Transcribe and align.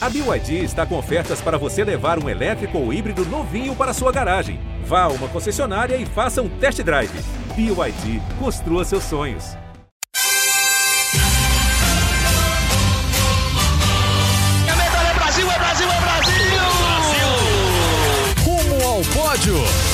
A 0.00 0.08
BYD 0.08 0.62
está 0.62 0.86
com 0.86 0.96
ofertas 0.96 1.40
para 1.40 1.58
você 1.58 1.82
levar 1.82 2.22
um 2.22 2.28
elétrico 2.28 2.78
ou 2.78 2.92
híbrido 2.92 3.24
novinho 3.26 3.74
para 3.74 3.92
sua 3.92 4.12
garagem. 4.12 4.60
Vá 4.84 5.02
a 5.02 5.08
uma 5.08 5.26
concessionária 5.26 5.96
e 5.96 6.06
faça 6.06 6.40
um 6.40 6.48
test 6.48 6.80
drive. 6.82 7.10
BYD, 7.56 8.22
construa 8.38 8.84
seus 8.84 9.02
sonhos. 9.02 9.56
É 14.68 14.76
meta, 14.76 14.98
é 14.98 15.14
Brasil, 15.14 15.50
é 15.50 15.58
Brasil, 15.58 15.88
é 15.90 16.00
Brasil! 16.00 16.60
Rumo 18.44 18.86
ao 18.86 19.02
pódio. 19.12 19.87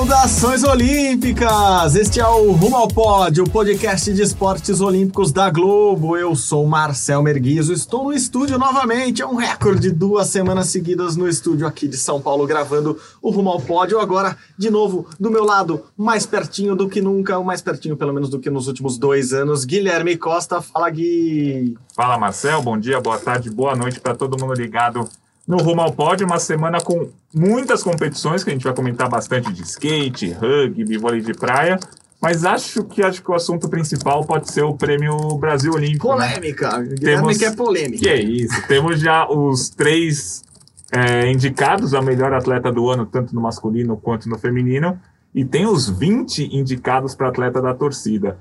Saudações 0.00 0.64
Olímpicas! 0.64 1.94
Este 1.94 2.20
é 2.20 2.26
o 2.26 2.52
Rumo 2.52 2.74
ao 2.74 2.88
Pódio, 2.88 3.44
o 3.44 3.50
podcast 3.50 4.10
de 4.10 4.22
esportes 4.22 4.80
olímpicos 4.80 5.30
da 5.30 5.50
Globo. 5.50 6.16
Eu 6.16 6.34
sou 6.34 6.64
Marcel 6.64 7.22
Merguizo, 7.22 7.70
estou 7.70 8.04
no 8.04 8.12
estúdio 8.14 8.58
novamente. 8.58 9.20
É 9.20 9.26
um 9.26 9.34
recorde, 9.34 9.90
duas 9.90 10.28
semanas 10.28 10.68
seguidas 10.68 11.16
no 11.16 11.28
estúdio 11.28 11.66
aqui 11.66 11.86
de 11.86 11.98
São 11.98 12.18
Paulo, 12.18 12.46
gravando 12.46 12.98
o 13.20 13.30
Rumo 13.30 13.50
ao 13.50 13.60
Pódio. 13.60 14.00
Agora, 14.00 14.38
de 14.56 14.70
novo, 14.70 15.06
do 15.20 15.30
meu 15.30 15.44
lado, 15.44 15.84
mais 15.98 16.24
pertinho 16.24 16.74
do 16.74 16.88
que 16.88 17.02
nunca, 17.02 17.38
mais 17.40 17.60
pertinho 17.60 17.94
pelo 17.94 18.14
menos 18.14 18.30
do 18.30 18.40
que 18.40 18.48
nos 18.48 18.68
últimos 18.68 18.96
dois 18.96 19.34
anos, 19.34 19.66
Guilherme 19.66 20.16
Costa. 20.16 20.62
Fala, 20.62 20.88
Gui! 20.88 21.76
Fala, 21.94 22.16
Marcel. 22.16 22.62
Bom 22.62 22.78
dia, 22.78 23.02
boa 23.02 23.18
tarde, 23.18 23.50
boa 23.50 23.76
noite 23.76 24.00
para 24.00 24.14
todo 24.14 24.40
mundo 24.40 24.54
ligado 24.54 25.06
no 25.50 25.56
Rumo 25.56 25.80
ao 25.80 25.92
Pódio, 25.92 26.24
uma 26.24 26.38
semana 26.38 26.80
com 26.80 27.10
muitas 27.34 27.82
competições 27.82 28.44
que 28.44 28.50
a 28.50 28.52
gente 28.52 28.62
vai 28.62 28.72
comentar 28.72 29.08
bastante 29.08 29.52
de 29.52 29.62
skate, 29.62 30.30
rugby, 30.30 30.96
vôlei 30.96 31.20
de 31.20 31.34
praia. 31.34 31.76
Mas 32.22 32.44
acho 32.44 32.84
que 32.84 33.02
acho 33.02 33.20
que 33.20 33.30
o 33.32 33.34
assunto 33.34 33.68
principal 33.68 34.24
pode 34.24 34.52
ser 34.52 34.62
o 34.62 34.74
Prêmio 34.74 35.16
Brasil 35.38 35.72
Olímpico. 35.72 36.06
Polêmica! 36.06 36.78
Né? 36.78 36.94
Temos... 37.00 37.36
que 37.36 37.44
é 37.44 37.50
polêmica. 37.50 37.98
Que 37.98 38.08
é 38.08 38.22
isso. 38.22 38.62
Temos 38.68 39.00
já 39.00 39.28
os 39.28 39.70
três 39.70 40.44
é, 40.92 41.28
indicados 41.28 41.94
a 41.94 42.02
melhor 42.02 42.32
atleta 42.32 42.70
do 42.70 42.88
ano, 42.88 43.04
tanto 43.04 43.34
no 43.34 43.40
masculino 43.40 43.96
quanto 43.96 44.28
no 44.28 44.38
feminino. 44.38 45.00
E 45.34 45.44
tem 45.44 45.66
os 45.66 45.88
20 45.88 46.56
indicados 46.56 47.16
para 47.16 47.28
atleta 47.28 47.60
da 47.60 47.74
torcida. 47.74 48.38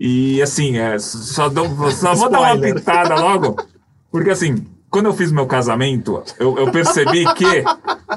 E 0.00 0.40
assim, 0.40 0.78
é, 0.78 0.98
só, 0.98 1.50
dou, 1.50 1.68
só 1.90 2.14
vou 2.14 2.30
dar 2.30 2.40
uma 2.40 2.58
pitada 2.58 3.14
logo. 3.16 3.56
Porque 4.10 4.30
assim, 4.30 4.64
quando 4.90 5.06
eu 5.06 5.14
fiz 5.14 5.32
meu 5.32 5.46
casamento, 5.46 6.22
eu, 6.38 6.56
eu 6.58 6.70
percebi 6.70 7.24
que 7.34 7.64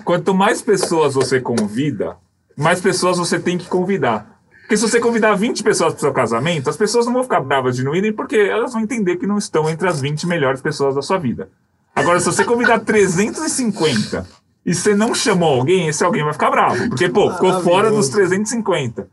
quanto 0.04 0.34
mais 0.34 0.62
pessoas 0.62 1.16
você 1.16 1.40
convida, 1.40 2.18
mais 2.56 2.82
pessoas 2.82 3.18
você 3.18 3.40
tem 3.40 3.58
que 3.58 3.68
convidar. 3.68 4.40
Porque 4.62 4.78
se 4.78 4.88
você 4.88 5.00
convidar 5.00 5.34
20 5.34 5.64
pessoas 5.64 5.94
para 5.94 5.98
o 5.98 6.02
seu 6.02 6.14
casamento, 6.14 6.70
as 6.70 6.78
pessoas 6.78 7.06
não 7.08 7.14
vão 7.14 7.24
ficar 7.24 7.42
bravas 7.42 7.76
de 7.76 7.84
não 7.84 7.96
irem, 7.96 8.14
porque 8.14 8.36
elas 8.36 8.74
vão 8.74 8.84
entender 8.84 9.18
que 9.18 9.26
não 9.26 9.38
estão 9.38 9.68
entre 9.68 9.88
as 9.88 10.00
20 10.00 10.28
melhores 10.28 10.62
pessoas 10.62 10.94
da 10.94 11.02
sua 11.02 11.18
vida. 11.18 11.50
Agora, 11.96 12.20
se 12.20 12.28
você 12.28 12.46
convidar 12.46 12.80
350 12.80 14.28
e 14.66 14.76
você 14.76 14.94
não 14.94 15.16
chamou 15.16 15.56
alguém, 15.60 15.88
esse 15.88 16.04
alguém 16.04 16.24
vai 16.24 16.34
ficar 16.34 16.52
bravo. 16.52 16.88
Porque, 16.88 17.10
pô, 17.10 17.32
ficou 17.32 17.62
fora 17.62 17.90
dos 17.90 18.10
350. 18.10 19.08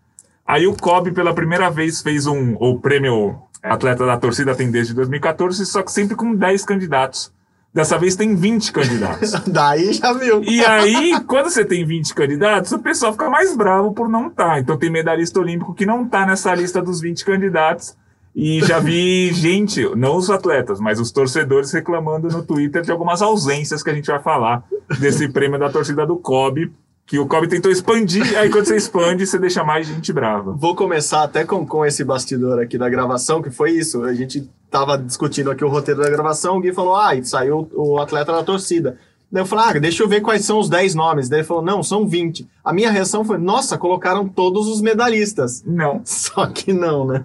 Aí 0.47 0.67
o 0.67 0.77
Kobe, 0.77 1.11
pela 1.11 1.35
primeira 1.35 1.71
vez, 1.71 2.03
fez 2.03 2.27
um, 2.27 2.55
o 2.61 2.79
prêmio 2.79 3.37
Atleta 3.63 4.07
da 4.07 4.17
Torcida, 4.17 4.55
tem 4.55 4.71
desde 4.71 4.95
2014, 4.95 5.65
só 5.67 5.83
que 5.83 5.91
sempre 5.91 6.15
com 6.15 6.35
10 6.35 6.65
candidatos. 6.65 7.33
Dessa 7.77 7.99
vez 7.99 8.17
tem 8.17 8.35
20 8.35 8.73
candidatos. 8.73 9.33
Daí 9.47 9.93
já 9.93 10.11
viu. 10.15 10.43
E 10.43 10.65
aí, 10.65 11.21
quando 11.27 11.51
você 11.51 11.63
tem 11.63 11.85
20 11.85 12.15
candidatos, 12.15 12.73
o 12.73 12.79
pessoal 12.79 13.13
fica 13.13 13.29
mais 13.29 13.55
bravo 13.55 13.93
por 13.93 14.09
não 14.09 14.29
estar. 14.29 14.47
Tá. 14.47 14.61
Então 14.61 14.79
tem 14.79 14.89
medalhista 14.89 15.39
olímpico 15.39 15.75
que 15.75 15.85
não 15.85 16.07
está 16.07 16.25
nessa 16.25 16.55
lista 16.55 16.81
dos 16.81 17.03
20 17.03 17.23
candidatos. 17.23 17.95
E 18.35 18.65
já 18.65 18.79
vi 18.79 19.31
gente, 19.37 19.87
não 19.95 20.17
os 20.17 20.31
atletas, 20.31 20.81
mas 20.81 20.99
os 20.99 21.11
torcedores 21.11 21.71
reclamando 21.71 22.29
no 22.29 22.43
Twitter 22.43 22.81
de 22.81 22.91
algumas 22.91 23.21
ausências 23.21 23.83
que 23.83 23.91
a 23.91 23.95
gente 23.95 24.07
vai 24.07 24.23
falar 24.23 24.65
desse 24.99 25.29
prêmio 25.29 25.59
da 25.59 25.69
torcida 25.69 26.07
do 26.07 26.17
Kobe 26.17 26.73
que 27.07 27.21
o 27.21 27.27
Kobe 27.27 27.47
tentou 27.47 27.71
expandir, 27.71 28.37
aí 28.37 28.51
quando 28.51 28.65
você 28.65 28.77
expande, 28.77 29.25
você 29.25 29.39
deixa 29.39 29.63
mais 29.63 29.87
gente 29.87 30.13
brava. 30.13 30.53
Vou 30.53 30.75
começar 30.75 31.23
até 31.23 31.45
com, 31.45 31.65
com 31.65 31.87
esse 31.87 32.03
bastidor 32.03 32.59
aqui 32.59 32.77
da 32.77 32.89
gravação, 32.89 33.41
que 33.41 33.51
foi 33.51 33.71
isso. 33.71 34.03
A 34.03 34.13
gente 34.13 34.51
tava 34.69 34.99
discutindo 34.99 35.51
aqui 35.51 35.65
o 35.65 35.69
roteiro 35.69 36.03
da 36.03 36.11
gravação, 36.11 36.57
o 36.57 36.61
Gui 36.61 36.73
falou, 36.73 36.97
ah, 36.97 37.13
saiu 37.23 37.69
o 37.73 37.99
atleta 37.99 38.33
da 38.33 38.43
torcida. 38.43 38.99
Daí 39.31 39.43
eu 39.43 39.47
falei, 39.47 39.65
ah, 39.69 39.79
deixa 39.79 40.03
eu 40.03 40.09
ver 40.09 40.21
quais 40.21 40.45
são 40.45 40.59
os 40.59 40.69
10 40.69 40.97
nomes. 40.97 41.29
Daí 41.29 41.41
ele 41.41 41.47
falou, 41.47 41.63
não, 41.63 41.81
são 41.81 42.09
20. 42.09 42.49
A 42.65 42.73
minha 42.73 42.91
reação 42.91 43.25
foi, 43.25 43.39
nossa, 43.39 43.79
colocaram 43.79 44.27
todos 44.27 44.67
os 44.67 44.81
medalhistas. 44.81 45.63
Não. 45.65 46.01
Só 46.05 46.47
que 46.47 46.73
não, 46.73 47.07
né? 47.07 47.25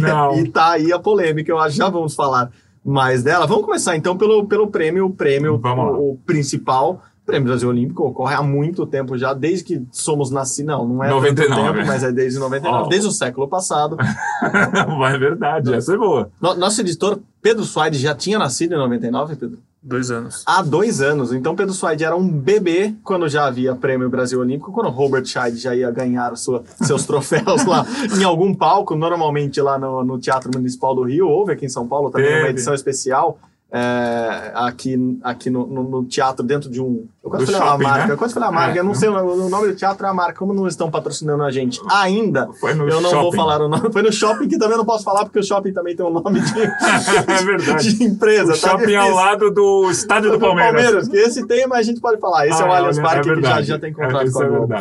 Não. 0.00 0.36
e 0.40 0.50
tá 0.50 0.72
aí 0.72 0.92
a 0.92 0.98
polêmica, 0.98 1.50
eu 1.50 1.58
acho, 1.58 1.76
já 1.76 1.88
vamos 1.88 2.14
falar 2.14 2.50
mais 2.84 3.22
dela. 3.22 3.46
Vamos 3.46 3.64
começar 3.64 3.96
então 3.96 4.18
pelo, 4.18 4.46
pelo 4.46 4.68
prêmio, 4.68 5.06
o 5.06 5.10
prêmio, 5.10 5.58
o, 5.62 6.12
o 6.12 6.18
principal 6.26 7.02
Prêmio 7.26 7.48
Brasil 7.48 7.68
Olímpico 7.68 8.04
ocorre 8.04 8.34
há 8.34 8.42
muito 8.42 8.84
tempo 8.86 9.16
já, 9.16 9.32
desde 9.32 9.64
que 9.64 9.82
somos 9.90 10.30
nascidos. 10.30 10.66
Não, 10.66 10.86
não 10.86 11.02
é 11.02 11.08
99. 11.08 11.72
tempo, 11.72 11.86
mas 11.86 12.02
é 12.02 12.12
desde 12.12 12.38
99, 12.38 12.84
oh. 12.84 12.88
desde 12.88 13.08
o 13.08 13.10
século 13.10 13.48
passado. 13.48 13.96
é 14.02 15.18
verdade, 15.18 15.72
essa 15.72 15.94
é 15.94 15.96
boa. 15.96 16.30
Nosso 16.40 16.80
editor, 16.82 17.18
Pedro 17.40 17.64
Suaide, 17.64 17.98
já 17.98 18.14
tinha 18.14 18.38
nascido 18.38 18.74
em 18.74 18.78
99, 18.78 19.36
Pedro? 19.36 19.58
Dois 19.82 20.10
anos. 20.10 20.42
Há 20.46 20.62
dois 20.62 21.02
anos. 21.02 21.32
Então, 21.32 21.54
Pedro 21.54 21.74
Suaide 21.74 22.04
era 22.04 22.16
um 22.16 22.26
bebê 22.26 22.94
quando 23.02 23.28
já 23.28 23.46
havia 23.46 23.74
Prêmio 23.74 24.08
Brasil 24.08 24.40
Olímpico, 24.40 24.72
quando 24.72 24.88
Robert 24.88 25.26
Scheid 25.26 25.58
já 25.58 25.74
ia 25.74 25.90
ganhar 25.90 26.34
sua, 26.36 26.62
seus 26.82 27.04
troféus 27.06 27.64
lá 27.66 27.86
em 28.18 28.24
algum 28.24 28.54
palco, 28.54 28.96
normalmente 28.96 29.60
lá 29.60 29.78
no, 29.78 30.02
no 30.02 30.18
Teatro 30.18 30.50
Municipal 30.54 30.94
do 30.94 31.02
Rio. 31.02 31.28
Houve 31.28 31.52
aqui 31.52 31.66
em 31.66 31.70
São 31.70 31.86
Paulo 31.86 32.10
também 32.10 32.28
Teve. 32.28 32.40
uma 32.40 32.50
edição 32.50 32.72
especial 32.72 33.38
é, 33.74 34.52
aqui, 34.54 35.18
aqui 35.20 35.50
no, 35.50 35.66
no, 35.66 35.82
no, 35.82 36.04
teatro, 36.04 36.44
dentro 36.44 36.70
de 36.70 36.80
um. 36.80 37.08
Eu 37.24 37.30
quase 37.30 37.46
falei 37.46 37.60
shopping, 37.60 37.84
a 37.84 37.88
marca, 37.88 38.06
né? 38.06 38.12
eu 38.12 38.18
quase 38.18 38.34
falei 38.34 38.48
a 38.50 38.52
marca, 38.52 38.76
é. 38.76 38.80
eu 38.80 38.84
não 38.84 38.94
sei, 38.94 39.08
o 39.08 39.48
nome 39.48 39.68
do 39.68 39.74
teatro 39.74 40.04
é 40.04 40.10
a 40.10 40.12
marca, 40.12 40.34
como 40.34 40.52
não 40.52 40.68
estão 40.68 40.90
patrocinando 40.90 41.42
a 41.42 41.50
gente 41.50 41.80
ainda, 41.90 42.50
eu 42.62 42.76
não 42.76 43.00
shopping. 43.00 43.16
vou 43.16 43.32
falar 43.32 43.62
o 43.62 43.68
nome. 43.68 43.90
Foi 43.90 44.02
no 44.02 44.12
shopping 44.12 44.46
que 44.46 44.58
também 44.58 44.76
não 44.76 44.84
posso 44.84 45.04
falar, 45.04 45.24
porque 45.24 45.38
o 45.38 45.42
shopping 45.42 45.72
também 45.72 45.96
tem 45.96 46.04
um 46.04 46.10
nome 46.10 46.40
de, 46.40 46.60
é 46.60 47.42
verdade. 47.42 47.94
de 47.94 48.04
empresa. 48.04 48.52
O 48.52 48.60
tá 48.60 48.68
shopping 48.68 48.86
difícil. 48.86 49.00
ao 49.00 49.14
lado 49.14 49.50
do 49.50 49.90
estádio 49.90 50.32
do, 50.32 50.36
do 50.36 50.40
Palmeiras. 50.44 50.74
Palmeiras. 50.74 51.08
Que 51.08 51.16
esse 51.16 51.46
tem, 51.46 51.66
mas 51.66 51.78
a 51.78 51.82
gente 51.84 52.00
pode 52.00 52.20
falar. 52.20 52.46
Esse 52.46 52.62
ah, 52.62 52.66
é 52.66 52.68
o 52.68 52.72
Allianz 52.72 52.98
Parque, 52.98 53.30
é 53.30 53.34
que 53.34 53.42
já, 53.42 53.62
já 53.62 53.78
tem 53.78 53.92
contrato 53.94 54.30
com 54.30 54.42
a 54.42 54.46
Globo. 54.46 54.74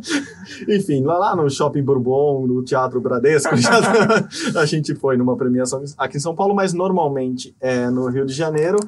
Enfim, 0.68 1.04
lá, 1.04 1.18
lá 1.18 1.36
no 1.36 1.50
Shopping 1.50 1.82
Bourbon, 1.82 2.46
no 2.46 2.64
Teatro 2.64 3.02
Bradesco, 3.02 3.54
já, 3.54 3.80
a 4.58 4.64
gente 4.64 4.94
foi 4.94 5.18
numa 5.18 5.36
premiação 5.36 5.84
aqui 5.98 6.16
em 6.16 6.20
São 6.20 6.34
Paulo, 6.34 6.54
mas 6.54 6.72
normalmente 6.72 7.54
é 7.60 7.90
no 7.90 8.08
Rio 8.08 8.24
de 8.24 8.32
Janeiro 8.32 8.78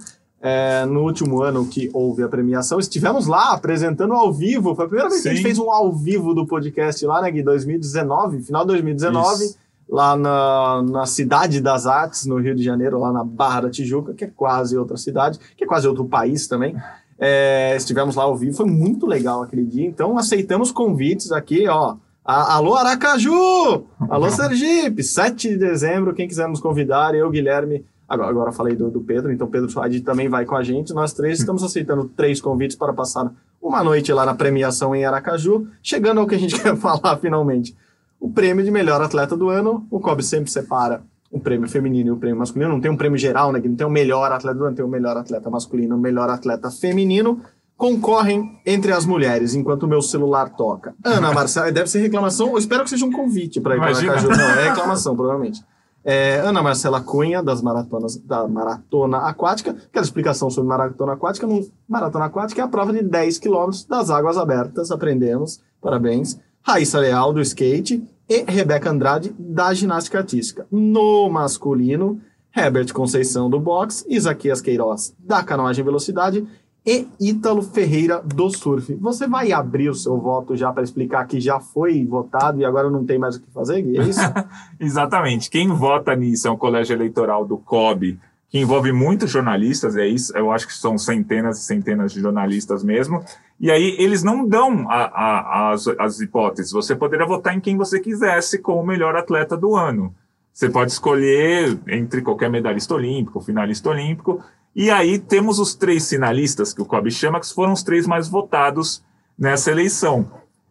é, 0.46 0.84
no 0.84 1.00
último 1.00 1.42
ano 1.42 1.66
que 1.66 1.88
houve 1.94 2.22
a 2.22 2.28
premiação. 2.28 2.78
Estivemos 2.78 3.26
lá 3.26 3.54
apresentando 3.54 4.12
ao 4.12 4.30
vivo. 4.30 4.74
Foi 4.74 4.84
a 4.84 4.88
primeira 4.88 5.08
vez 5.08 5.22
Sim. 5.22 5.30
que 5.30 5.32
a 5.32 5.34
gente 5.36 5.42
fez 5.42 5.58
um 5.58 5.70
ao 5.70 5.90
vivo 5.90 6.34
do 6.34 6.46
podcast 6.46 7.06
lá, 7.06 7.22
né, 7.22 7.30
Gui? 7.30 7.42
2019, 7.42 8.42
final 8.42 8.60
de 8.60 8.68
2019. 8.68 9.42
Isso. 9.42 9.58
Lá 9.88 10.14
na, 10.14 10.82
na 10.82 11.06
Cidade 11.06 11.62
das 11.62 11.86
Artes, 11.86 12.26
no 12.26 12.36
Rio 12.38 12.54
de 12.54 12.62
Janeiro, 12.62 12.98
lá 12.98 13.10
na 13.10 13.24
Barra 13.24 13.62
da 13.62 13.70
Tijuca, 13.70 14.12
que 14.12 14.24
é 14.24 14.30
quase 14.34 14.76
outra 14.76 14.98
cidade, 14.98 15.38
que 15.56 15.64
é 15.64 15.66
quase 15.66 15.88
outro 15.88 16.04
país 16.04 16.46
também. 16.46 16.76
É, 17.18 17.74
estivemos 17.74 18.14
lá 18.14 18.24
ao 18.24 18.36
vivo, 18.36 18.54
foi 18.54 18.66
muito 18.66 19.06
legal 19.06 19.42
aquele 19.42 19.64
dia. 19.64 19.86
Então, 19.86 20.18
aceitamos 20.18 20.70
convites 20.70 21.32
aqui, 21.32 21.66
ó. 21.68 21.96
Alô, 22.22 22.74
Aracaju! 22.74 23.84
Alô, 24.10 24.30
Sergipe! 24.30 25.02
7 25.02 25.50
de 25.50 25.56
dezembro, 25.56 26.14
quem 26.14 26.28
quiser 26.28 26.48
nos 26.48 26.60
convidar, 26.60 27.14
eu, 27.14 27.30
Guilherme, 27.30 27.84
Agora, 28.08 28.28
agora 28.28 28.52
falei 28.52 28.76
do, 28.76 28.90
do, 28.90 29.00
Pedro, 29.00 29.32
então 29.32 29.46
Pedro 29.46 29.70
Suade 29.70 30.00
também 30.00 30.28
vai 30.28 30.44
com 30.44 30.54
a 30.54 30.62
gente. 30.62 30.92
Nós 30.92 31.12
três 31.12 31.38
estamos 31.38 31.62
aceitando 31.64 32.04
três 32.16 32.40
convites 32.40 32.76
para 32.76 32.92
passar 32.92 33.32
uma 33.60 33.82
noite 33.82 34.12
lá 34.12 34.26
na 34.26 34.34
premiação 34.34 34.94
em 34.94 35.04
Aracaju, 35.04 35.66
chegando 35.82 36.20
ao 36.20 36.26
que 36.26 36.34
a 36.34 36.38
gente 36.38 36.54
quer 36.60 36.76
falar 36.76 37.16
finalmente. 37.16 37.74
O 38.20 38.30
prêmio 38.30 38.64
de 38.64 38.70
melhor 38.70 39.00
atleta 39.00 39.36
do 39.36 39.48
ano, 39.48 39.86
o 39.90 40.00
COB 40.00 40.22
sempre 40.22 40.50
separa 40.50 41.02
o 41.30 41.40
prêmio 41.40 41.68
feminino 41.68 42.08
e 42.08 42.12
o 42.12 42.16
prêmio 42.16 42.38
masculino. 42.38 42.70
Não 42.70 42.80
tem 42.80 42.90
um 42.90 42.96
prêmio 42.96 43.18
geral, 43.18 43.50
né? 43.52 43.60
Não 43.62 43.74
tem 43.74 43.86
o 43.86 43.90
melhor 43.90 44.30
atleta 44.30 44.56
do 44.56 44.64
ano, 44.64 44.76
tem 44.76 44.84
o 44.84 44.88
melhor 44.88 45.16
atleta 45.16 45.50
masculino, 45.50 45.96
o 45.96 45.98
melhor 45.98 46.30
atleta 46.30 46.70
feminino. 46.70 47.40
Concorrem 47.76 48.60
entre 48.64 48.92
as 48.92 49.04
mulheres, 49.04 49.54
enquanto 49.54 49.82
o 49.82 49.88
meu 49.88 50.00
celular 50.00 50.50
toca. 50.50 50.94
Ana 51.02 51.32
Marcela, 51.34 51.72
deve 51.72 51.90
ser 51.90 52.00
reclamação, 52.00 52.52
eu 52.52 52.58
espero 52.58 52.84
que 52.84 52.90
seja 52.90 53.04
um 53.04 53.10
convite 53.10 53.60
para 53.60 53.74
ir 53.74 53.80
para 53.80 53.88
Aracaju. 53.88 54.28
Não, 54.28 54.40
é 54.40 54.68
reclamação, 54.68 55.16
provavelmente. 55.16 55.60
É, 56.04 56.40
Ana 56.40 56.62
Marcela 56.62 57.00
Cunha, 57.00 57.42
das 57.42 57.62
maratonas 57.62 58.16
da 58.18 58.46
Maratona 58.46 59.18
Aquática. 59.18 59.70
Aquela 59.70 60.04
explicação 60.04 60.50
sobre 60.50 60.68
Maratona 60.68 61.14
Aquática. 61.14 61.48
Maratona 61.88 62.26
Aquática 62.26 62.60
é 62.60 62.64
a 62.64 62.68
prova 62.68 62.92
de 62.92 63.02
10 63.02 63.38
quilômetros 63.38 63.84
das 63.84 64.10
águas 64.10 64.36
abertas. 64.36 64.90
Aprendemos. 64.90 65.62
Parabéns. 65.80 66.38
Raíssa 66.62 66.98
Leal, 66.98 67.32
do 67.32 67.40
skate. 67.40 68.06
E 68.28 68.42
Rebeca 68.46 68.90
Andrade, 68.90 69.34
da 69.38 69.72
ginástica 69.74 70.18
artística. 70.18 70.66
No 70.70 71.28
masculino, 71.28 72.20
Herbert 72.54 72.92
Conceição, 72.92 73.50
do 73.50 73.60
boxe. 73.60 74.04
Isaquias 74.08 74.60
Queiroz, 74.60 75.14
da 75.18 75.42
canoagem 75.42 75.84
velocidade 75.84 76.46
e 76.86 77.08
Ítalo 77.18 77.62
Ferreira 77.62 78.20
do 78.22 78.50
Surf. 78.50 78.94
Você 78.96 79.26
vai 79.26 79.52
abrir 79.52 79.88
o 79.88 79.94
seu 79.94 80.18
voto 80.18 80.54
já 80.54 80.70
para 80.70 80.82
explicar 80.82 81.26
que 81.26 81.40
já 81.40 81.58
foi 81.58 82.04
votado 82.04 82.60
e 82.60 82.64
agora 82.64 82.90
não 82.90 83.04
tem 83.04 83.18
mais 83.18 83.36
o 83.36 83.40
que 83.40 83.50
fazer? 83.50 83.78
É 83.78 84.02
isso? 84.02 84.20
Exatamente. 84.78 85.48
Quem 85.48 85.68
vota 85.68 86.14
nisso 86.14 86.46
é 86.46 86.50
o 86.50 86.58
colégio 86.58 86.94
eleitoral 86.94 87.46
do 87.46 87.56
COB, 87.56 88.18
que 88.50 88.58
envolve 88.58 88.92
muitos 88.92 89.30
jornalistas, 89.30 89.96
é 89.96 90.06
isso, 90.06 90.36
eu 90.36 90.52
acho 90.52 90.66
que 90.66 90.74
são 90.74 90.96
centenas 90.96 91.58
e 91.58 91.62
centenas 91.62 92.12
de 92.12 92.20
jornalistas 92.20 92.84
mesmo, 92.84 93.24
e 93.58 93.68
aí 93.68 93.96
eles 93.98 94.22
não 94.22 94.46
dão 94.46 94.88
a, 94.88 95.06
a, 95.06 95.72
as, 95.72 95.88
as 95.98 96.20
hipóteses. 96.20 96.70
Você 96.70 96.94
poderia 96.94 97.26
votar 97.26 97.56
em 97.56 97.60
quem 97.60 97.76
você 97.76 97.98
quisesse 97.98 98.58
como 98.58 98.80
o 98.82 98.86
melhor 98.86 99.16
atleta 99.16 99.56
do 99.56 99.74
ano. 99.74 100.14
Você 100.52 100.68
pode 100.68 100.92
escolher 100.92 101.76
entre 101.88 102.22
qualquer 102.22 102.48
medalhista 102.48 102.94
olímpico, 102.94 103.40
finalista 103.40 103.90
olímpico, 103.90 104.40
e 104.74 104.90
aí 104.90 105.18
temos 105.18 105.58
os 105.58 105.74
três 105.74 106.08
finalistas 106.08 106.72
que 106.72 106.82
o 106.82 106.84
COB 106.84 107.10
chama, 107.10 107.40
que 107.40 107.52
foram 107.52 107.72
os 107.72 107.82
três 107.82 108.06
mais 108.06 108.28
votados 108.28 109.02
nessa 109.38 109.70
eleição. 109.70 110.30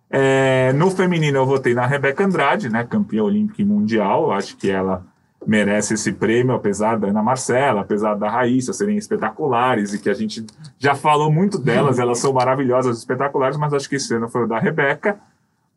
É, 0.09 0.71
no 0.73 0.91
feminino 0.91 1.38
eu 1.38 1.45
votei 1.45 1.73
na 1.73 1.88
Rebeca 1.88 2.23
Andrade, 2.23 2.69
né, 2.69 2.83
campeã 2.83 3.23
olímpica 3.23 3.61
e 3.61 3.65
mundial, 3.65 4.25
eu 4.25 4.31
acho 4.31 4.57
que 4.57 4.69
ela 4.69 5.05
merece 5.47 5.95
esse 5.95 6.11
prêmio, 6.11 6.53
apesar 6.53 6.97
da 6.97 7.07
Ana 7.07 7.23
Marcela, 7.23 7.81
apesar 7.81 8.15
da 8.15 8.29
Raíssa 8.29 8.73
serem 8.73 8.97
espetaculares 8.97 9.94
e 9.94 10.00
que 10.00 10.09
a 10.09 10.13
gente 10.13 10.45
já 10.77 10.95
falou 10.95 11.31
muito 11.31 11.57
delas, 11.57 12.00
elas 12.00 12.19
são 12.19 12.33
maravilhosas, 12.33 12.97
espetaculares, 12.97 13.57
mas 13.57 13.73
acho 13.73 13.89
que 13.89 13.95
esse 13.95 14.13
ano 14.13 14.29
foi 14.29 14.44
o 14.44 14.47
da 14.47 14.59
Rebeca. 14.59 15.19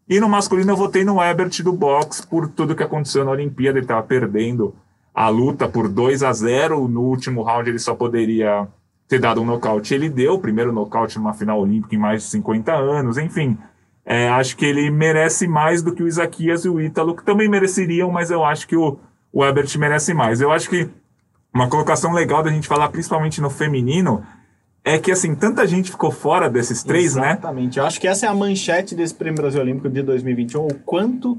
E 0.09 0.21
no 0.21 0.29
masculino 0.29 0.73
eu 0.73 0.77
votei 0.77 1.05
no 1.05 1.23
Ebert 1.23 1.63
do 1.63 1.73
box 1.73 2.25
por 2.25 2.49
tudo 2.49 2.77
que 2.77 2.83
aconteceu 2.83 3.25
na 3.25 3.33
Olimpíada, 3.33 3.79
ele 3.79 3.85
estava 3.85 4.03
perdendo 4.03 4.75
a 5.17 5.31
luta 5.31 5.67
por 5.67 5.89
2 5.89 6.23
a 6.23 6.31
0 6.31 6.87
no 6.89 7.01
último 7.01 7.43
round 7.43 7.71
ele 7.71 7.79
só 7.79 7.95
poderia 7.95 8.69
ter 9.09 9.19
dado 9.19 9.41
um 9.41 9.47
nocaute, 9.47 9.95
ele 9.95 10.11
deu 10.11 10.35
o 10.35 10.39
primeiro 10.39 10.73
nocaute 10.73 11.17
numa 11.17 11.33
final 11.33 11.59
olímpica 11.59 11.95
em 11.95 11.99
mais 11.99 12.23
de 12.23 12.29
50 12.29 12.75
anos, 12.75 13.17
enfim. 13.17 13.57
É, 14.05 14.29
acho 14.29 14.55
que 14.59 14.67
ele 14.67 14.91
merece 14.91 15.49
mais 15.49 15.81
do 15.83 15.93
que 15.93 16.03
o 16.03 16.07
Isaquias 16.07 16.67
e 16.67 16.69
o 16.69 16.79
Ítalo, 16.79 17.17
que 17.17 17.25
também 17.25 17.49
mereceriam, 17.49 18.11
mas 18.11 18.31
eu 18.31 18.45
acho 18.45 18.69
que 18.69 18.77
o, 18.77 18.99
o 19.33 19.43
Ebert 19.43 19.75
merece 19.79 20.13
mais. 20.13 20.43
Eu 20.43 20.53
acho 20.53 20.69
que 20.69 20.87
uma 21.53 21.69
colocação 21.69 22.13
legal 22.13 22.43
da 22.43 22.51
gente 22.51 22.69
falar, 22.69 22.91
principalmente 22.91 23.41
no 23.41 23.49
feminino, 23.49 24.23
é 24.85 24.99
que 24.99 25.11
assim, 25.11 25.35
tanta 25.35 25.67
gente 25.67 25.91
ficou 25.91 26.11
fora 26.11 26.51
desses 26.51 26.83
três, 26.83 27.13
Exatamente. 27.13 27.27
né? 27.27 27.39
Exatamente. 27.39 27.79
Eu 27.79 27.87
acho 27.87 28.01
que 28.01 28.07
essa 28.07 28.27
é 28.27 28.29
a 28.29 28.35
manchete 28.35 28.95
desse 28.95 29.15
Prêmio 29.15 29.41
Brasil 29.41 29.63
Olímpico 29.63 29.89
de 29.89 30.03
2021, 30.03 30.67
o 30.67 30.75
quanto 30.85 31.39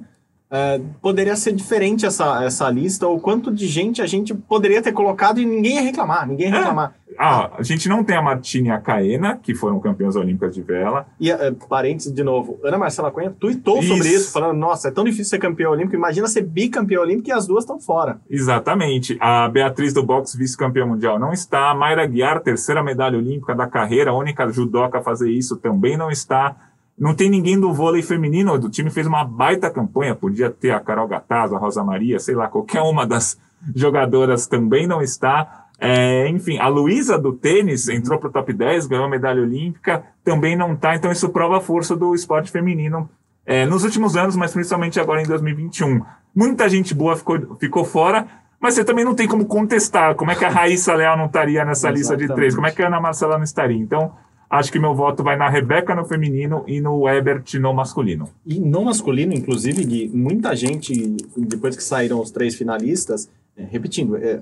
Uh, 0.50 0.82
poderia 1.02 1.36
ser 1.36 1.52
diferente 1.52 2.06
essa, 2.06 2.42
essa 2.44 2.70
lista, 2.70 3.06
ou 3.06 3.20
quanto 3.20 3.54
de 3.54 3.68
gente 3.68 4.02
a 4.02 4.08
gente 4.08 4.34
poderia 4.34 4.82
ter 4.82 4.94
colocado 4.94 5.42
e 5.42 5.46
ninguém 5.46 5.76
ia 5.76 5.82
reclamar, 5.82 6.26
ninguém 6.26 6.48
ia 6.48 6.56
é. 6.56 6.60
reclamar. 6.60 6.96
É. 7.04 7.16
Ah, 7.20 7.52
a 7.58 7.64
gente 7.64 7.90
não 7.90 8.04
tem 8.04 8.16
a 8.16 8.22
Martine 8.22 8.70
e 8.70 8.72
a 8.72 8.80
Caena, 8.80 9.40
que 9.42 9.56
foram 9.56 9.80
campeãs 9.80 10.16
olímpicas 10.16 10.54
de 10.54 10.62
vela. 10.62 11.08
E, 11.20 11.32
uh, 11.32 11.54
parênteses 11.68 12.14
de 12.14 12.24
novo, 12.24 12.60
Ana 12.64 12.78
Marcela 12.78 13.12
Cunha 13.12 13.34
tweetou 13.38 13.80
isso. 13.80 13.88
sobre 13.88 14.08
isso, 14.08 14.32
falando, 14.32 14.58
nossa, 14.58 14.88
é 14.88 14.92
tão 14.92 15.04
difícil 15.04 15.32
ser 15.32 15.40
campeã 15.40 15.70
olímpica, 15.70 15.98
imagina 15.98 16.28
ser 16.28 16.44
bicampeã 16.44 17.02
olímpica 17.02 17.30
e 17.30 17.34
as 17.34 17.48
duas 17.48 17.64
estão 17.64 17.80
fora. 17.80 18.22
Exatamente. 18.30 19.18
A 19.20 19.50
Beatriz 19.50 19.94
do 19.94 20.04
boxe, 20.04 20.38
vice-campeã 20.38 20.86
mundial, 20.86 21.20
não 21.20 21.34
está. 21.34 21.72
A 21.72 21.76
Mayra 21.76 22.06
Guiar, 22.06 22.40
terceira 22.40 22.84
medalha 22.84 23.18
olímpica 23.18 23.56
da 23.56 23.68
carreira, 23.68 24.12
a 24.12 24.18
única 24.18 24.48
judoca 24.50 25.00
a 25.00 25.02
fazer 25.02 25.32
isso, 25.32 25.58
também 25.58 25.98
não 25.98 26.12
está. 26.12 26.56
Não 26.98 27.14
tem 27.14 27.30
ninguém 27.30 27.60
do 27.60 27.72
vôlei 27.72 28.02
feminino, 28.02 28.54
o 28.54 28.70
time 28.70 28.90
fez 28.90 29.06
uma 29.06 29.24
baita 29.24 29.70
campanha, 29.70 30.16
podia 30.16 30.50
ter 30.50 30.72
a 30.72 30.80
Carol 30.80 31.08
Gataz, 31.08 31.54
a 31.54 31.58
Rosa 31.58 31.84
Maria, 31.84 32.20
sei 32.20 32.34
lá, 32.34 32.48
qualquer 32.48 32.82
uma 32.82 33.06
das 33.06 33.38
jogadoras 33.76 34.48
também 34.48 34.88
não 34.88 35.02
está. 35.02 35.66
É, 35.80 36.28
enfim, 36.30 36.58
a 36.58 36.68
Luísa 36.68 37.20
do 37.20 37.34
tênis 37.34 37.88
entrou 37.88 38.18
para 38.18 38.30
o 38.30 38.32
top 38.32 38.52
10, 38.52 38.88
ganhou 38.88 39.06
a 39.06 39.10
medalha 39.10 39.44
olímpica, 39.44 40.04
também 40.24 40.56
não 40.56 40.74
está, 40.74 40.96
então 40.96 41.12
isso 41.12 41.30
prova 41.30 41.58
a 41.58 41.62
força 41.62 41.96
do 41.96 42.16
esporte 42.16 42.50
feminino 42.50 43.08
é, 43.46 43.64
nos 43.66 43.84
últimos 43.84 44.18
anos, 44.18 44.36
mas 44.36 44.52
principalmente 44.52 45.00
agora 45.00 45.22
em 45.22 45.26
2021. 45.26 46.02
Muita 46.36 46.68
gente 46.68 46.96
boa 46.96 47.16
ficou, 47.16 47.56
ficou 47.60 47.86
fora, 47.86 48.28
mas 48.60 48.74
você 48.74 48.84
também 48.84 49.06
não 49.06 49.14
tem 49.14 49.28
como 49.28 49.46
contestar 49.46 50.16
como 50.16 50.32
é 50.32 50.36
que 50.36 50.44
a 50.44 50.50
Raíssa 50.50 50.96
Leal 50.96 51.16
não 51.16 51.28
estaria 51.28 51.64
nessa 51.64 51.92
lista 51.92 52.18
de 52.18 52.28
três, 52.28 52.56
como 52.56 52.66
é 52.66 52.72
que 52.72 52.82
a 52.82 52.88
Ana 52.88 53.00
Marcela 53.00 53.38
não 53.38 53.44
estaria. 53.44 53.78
Então, 53.78 54.14
Acho 54.50 54.72
que 54.72 54.80
meu 54.80 54.96
voto 54.96 55.24
vai 55.24 55.36
na 55.36 55.50
Rebeca 55.50 55.94
no 55.94 56.06
feminino 56.06 56.64
e 56.66 56.80
no 56.80 57.08
Ebert 57.08 57.60
no 57.60 57.74
masculino. 57.74 58.30
E 58.46 58.60
no 58.60 58.86
masculino, 58.86 59.34
inclusive, 59.34 59.84
Gui, 59.84 60.10
muita 60.14 60.56
gente, 60.56 61.18
depois 61.36 61.76
que 61.76 61.84
saíram 61.84 62.22
os 62.22 62.32
três 62.32 62.56
finalistas, 62.56 63.30
é, 63.58 63.64
repetindo, 63.64 64.16
é, 64.16 64.40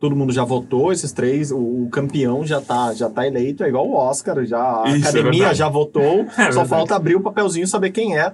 todo 0.00 0.16
mundo 0.16 0.32
já 0.32 0.42
votou 0.42 0.90
esses 0.90 1.12
três, 1.12 1.52
o, 1.52 1.58
o, 1.58 1.88
campeão 1.90 2.46
já 2.46 2.62
tá, 2.62 2.94
já 2.94 3.10
tá 3.10 3.26
eleito, 3.26 3.62
é 3.62 3.68
igual 3.68 3.86
o 3.86 3.94
Oscar, 3.94 4.42
já, 4.44 4.82
a 4.82 4.88
Isso, 4.88 5.06
é 5.06 5.10
academia 5.10 5.48
é 5.48 5.54
já 5.54 5.68
votou, 5.68 6.20
é 6.32 6.50
só 6.50 6.62
verdade. 6.62 6.68
falta 6.68 6.96
abrir 6.96 7.16
o 7.16 7.20
papelzinho 7.20 7.66
saber 7.66 7.90
quem 7.90 8.18
é. 8.18 8.32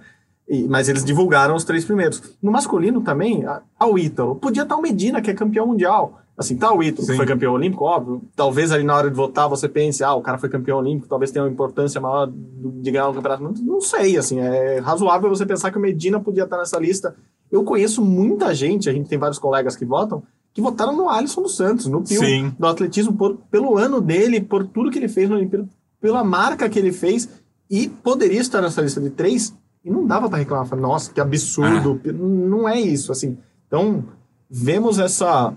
E, 0.48 0.66
mas 0.68 0.88
eles 0.88 1.04
divulgaram 1.04 1.54
os 1.54 1.64
três 1.64 1.84
primeiros. 1.84 2.22
No 2.40 2.50
masculino 2.50 3.02
também, 3.02 3.44
ao 3.78 3.98
Ítalo. 3.98 4.36
Podia 4.36 4.62
estar 4.62 4.76
o 4.76 4.80
Medina, 4.80 5.20
que 5.20 5.30
é 5.30 5.34
campeão 5.34 5.66
mundial. 5.66 6.22
Assim, 6.38 6.56
tá 6.56 6.72
o 6.72 6.80
Ítalo, 6.80 7.04
que 7.04 7.16
foi 7.16 7.26
campeão 7.26 7.52
olímpico, 7.52 7.84
óbvio. 7.84 8.22
Talvez 8.36 8.70
ali 8.70 8.84
na 8.84 8.94
hora 8.94 9.10
de 9.10 9.16
votar 9.16 9.48
você 9.48 9.68
pense, 9.68 10.04
ah, 10.04 10.14
o 10.14 10.22
cara 10.22 10.38
foi 10.38 10.48
campeão 10.48 10.78
olímpico, 10.78 11.08
talvez 11.08 11.32
tenha 11.32 11.44
uma 11.44 11.50
importância 11.50 12.00
maior 12.00 12.30
de 12.30 12.90
ganhar 12.92 13.08
um 13.08 13.14
campeonato. 13.14 13.42
Não, 13.42 13.50
não 13.50 13.80
sei, 13.80 14.16
assim, 14.16 14.38
é 14.38 14.78
razoável 14.78 15.28
você 15.28 15.44
pensar 15.44 15.72
que 15.72 15.78
o 15.78 15.80
Medina 15.80 16.20
podia 16.20 16.44
estar 16.44 16.56
nessa 16.58 16.78
lista. 16.78 17.16
Eu 17.50 17.64
conheço 17.64 18.04
muita 18.04 18.54
gente, 18.54 18.88
a 18.88 18.92
gente 18.92 19.08
tem 19.08 19.18
vários 19.18 19.40
colegas 19.40 19.74
que 19.74 19.84
votam, 19.84 20.22
que 20.54 20.62
votaram 20.62 20.96
no 20.96 21.08
Alisson 21.08 21.42
dos 21.42 21.56
Santos, 21.56 21.86
no 21.86 22.04
Pio, 22.04 22.20
do 22.56 22.66
atletismo, 22.68 23.14
por, 23.14 23.36
pelo 23.50 23.76
ano 23.76 24.00
dele, 24.00 24.40
por 24.40 24.64
tudo 24.64 24.92
que 24.92 24.98
ele 24.98 25.08
fez 25.08 25.28
no 25.28 25.34
Olimpíada, 25.34 25.68
pela 26.00 26.22
marca 26.22 26.68
que 26.68 26.78
ele 26.78 26.92
fez, 26.92 27.28
e 27.68 27.88
poderia 27.88 28.40
estar 28.40 28.62
nessa 28.62 28.80
lista 28.80 29.00
de 29.00 29.10
três, 29.10 29.52
e 29.84 29.90
não 29.90 30.06
dava 30.06 30.28
para 30.28 30.38
reclamar, 30.38 30.72
nossa, 30.76 31.12
que 31.12 31.20
absurdo. 31.20 32.00
Ah. 32.04 32.12
Não 32.12 32.68
é 32.68 32.80
isso, 32.80 33.10
assim. 33.10 33.36
Então, 33.66 34.04
vemos 34.48 35.00
essa 35.00 35.52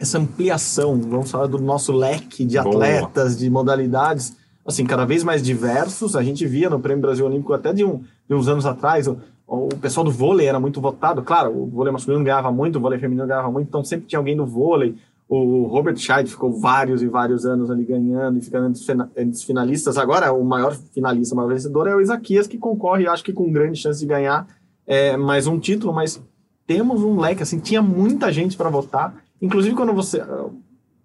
essa 0.00 0.18
ampliação, 0.18 0.98
vamos 0.98 1.30
falar 1.30 1.46
do 1.46 1.58
nosso 1.58 1.92
leque 1.92 2.42
de 2.42 2.56
atletas, 2.56 3.34
Boa. 3.34 3.38
de 3.38 3.50
modalidades, 3.50 4.34
assim, 4.66 4.86
cada 4.86 5.04
vez 5.04 5.22
mais 5.22 5.42
diversos. 5.42 6.16
A 6.16 6.22
gente 6.22 6.46
via 6.46 6.70
no 6.70 6.80
Prêmio 6.80 7.02
Brasil 7.02 7.26
Olímpico 7.26 7.52
até 7.52 7.70
de, 7.70 7.84
um, 7.84 8.02
de 8.26 8.34
uns 8.34 8.48
anos 8.48 8.64
atrás, 8.64 9.06
o, 9.06 9.18
o, 9.46 9.68
pessoal 9.76 10.02
do 10.02 10.10
vôlei 10.10 10.46
era 10.46 10.58
muito 10.58 10.80
votado. 10.80 11.20
Claro, 11.20 11.54
o 11.54 11.66
vôlei 11.66 11.92
masculino 11.92 12.24
ganhava 12.24 12.50
muito, 12.50 12.76
o 12.76 12.80
vôlei 12.80 12.98
feminino 12.98 13.26
ganhava 13.26 13.50
muito, 13.50 13.68
então 13.68 13.84
sempre 13.84 14.06
tinha 14.06 14.18
alguém 14.18 14.34
do 14.34 14.46
vôlei. 14.46 14.96
O 15.28 15.64
Robert 15.64 15.96
Scheid 15.96 16.28
ficou 16.28 16.50
vários 16.50 17.02
e 17.02 17.06
vários 17.06 17.44
anos 17.44 17.70
ali 17.70 17.84
ganhando 17.84 18.38
e 18.38 18.40
ficando 18.40 18.66
entre 18.66 19.30
os 19.30 19.42
finalistas. 19.44 19.98
Agora, 19.98 20.32
o 20.32 20.42
maior 20.42 20.74
finalista, 20.92 21.34
o 21.34 21.36
maior 21.36 21.50
vencedor 21.50 21.86
é 21.86 21.94
o 21.94 22.00
Isaquias, 22.00 22.46
que 22.46 22.58
concorre, 22.58 23.06
acho 23.06 23.22
que 23.22 23.32
com 23.32 23.52
grande 23.52 23.78
chance 23.78 24.00
de 24.00 24.06
ganhar 24.06 24.48
é, 24.86 25.16
mais 25.16 25.46
um 25.46 25.58
título, 25.58 25.92
mas 25.92 26.20
temos 26.66 27.02
um 27.02 27.20
leque, 27.20 27.42
assim, 27.42 27.60
tinha 27.60 27.82
muita 27.82 28.32
gente 28.32 28.56
para 28.56 28.70
votar 28.70 29.14
Inclusive, 29.40 29.74
quando 29.74 29.92
você. 29.92 30.22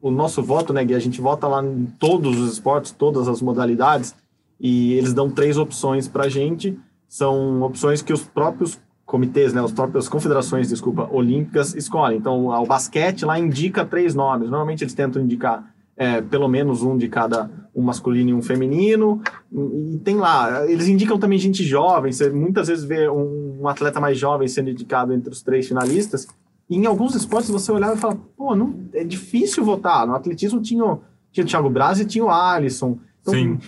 O 0.01 0.11
nosso 0.11 0.43
voto, 0.43 0.71
né, 0.71 0.83
Gui? 0.83 0.93
A 0.93 0.99
gente 0.99 1.19
vota 1.19 1.47
lá 1.47 1.63
em 1.63 1.85
todos 1.99 2.39
os 2.39 2.53
esportes, 2.53 2.91
todas 2.91 3.27
as 3.27 3.41
modalidades, 3.41 4.13
e 4.59 4.93
eles 4.93 5.13
dão 5.13 5.29
três 5.29 5.57
opções 5.57 6.07
para 6.07 6.25
a 6.25 6.29
gente. 6.29 6.77
São 7.07 7.61
opções 7.61 8.01
que 8.01 8.13
os 8.13 8.23
próprios 8.23 8.79
comitês, 9.05 9.53
né, 9.53 9.63
as 9.63 9.71
próprias 9.71 10.09
confederações, 10.09 10.69
desculpa, 10.69 11.07
olímpicas 11.11 11.73
escolhem. 11.75 12.17
Então, 12.17 12.47
o 12.47 12.65
basquete 12.65 13.23
lá 13.23 13.39
indica 13.39 13.85
três 13.85 14.15
nomes. 14.15 14.49
Normalmente 14.49 14.83
eles 14.83 14.93
tentam 14.93 15.21
indicar 15.21 15.73
é, 15.95 16.21
pelo 16.21 16.47
menos 16.47 16.83
um 16.83 16.97
de 16.97 17.07
cada, 17.07 17.49
um 17.73 17.81
masculino 17.81 18.31
e 18.31 18.33
um 18.33 18.41
feminino. 18.41 19.21
E 19.51 19.97
tem 20.03 20.17
lá, 20.17 20.65
eles 20.69 20.87
indicam 20.87 21.17
também 21.17 21.39
gente 21.39 21.63
jovem. 21.63 22.11
Você 22.11 22.29
muitas 22.29 22.67
vezes 22.67 22.83
vê 22.83 23.09
um, 23.09 23.61
um 23.61 23.67
atleta 23.67 23.99
mais 23.99 24.17
jovem 24.17 24.47
sendo 24.47 24.69
indicado 24.69 25.13
entre 25.13 25.31
os 25.31 25.41
três 25.41 25.67
finalistas. 25.67 26.27
E 26.69 26.77
em 26.77 26.85
alguns 26.85 27.15
esportes 27.15 27.49
você 27.49 27.71
olhava 27.71 27.93
e 27.93 27.97
falava, 27.97 28.19
pô, 28.35 28.55
não, 28.55 28.75
é 28.93 29.03
difícil 29.03 29.63
votar. 29.63 30.07
No 30.07 30.15
atletismo 30.15 30.61
tinha, 30.61 30.97
tinha 31.31 31.43
o 31.43 31.47
Thiago 31.47 31.69
Braz 31.69 31.99
e 31.99 32.05
tinha 32.05 32.25
o 32.25 32.29
Alisson. 32.29 32.97
Então, 33.21 33.59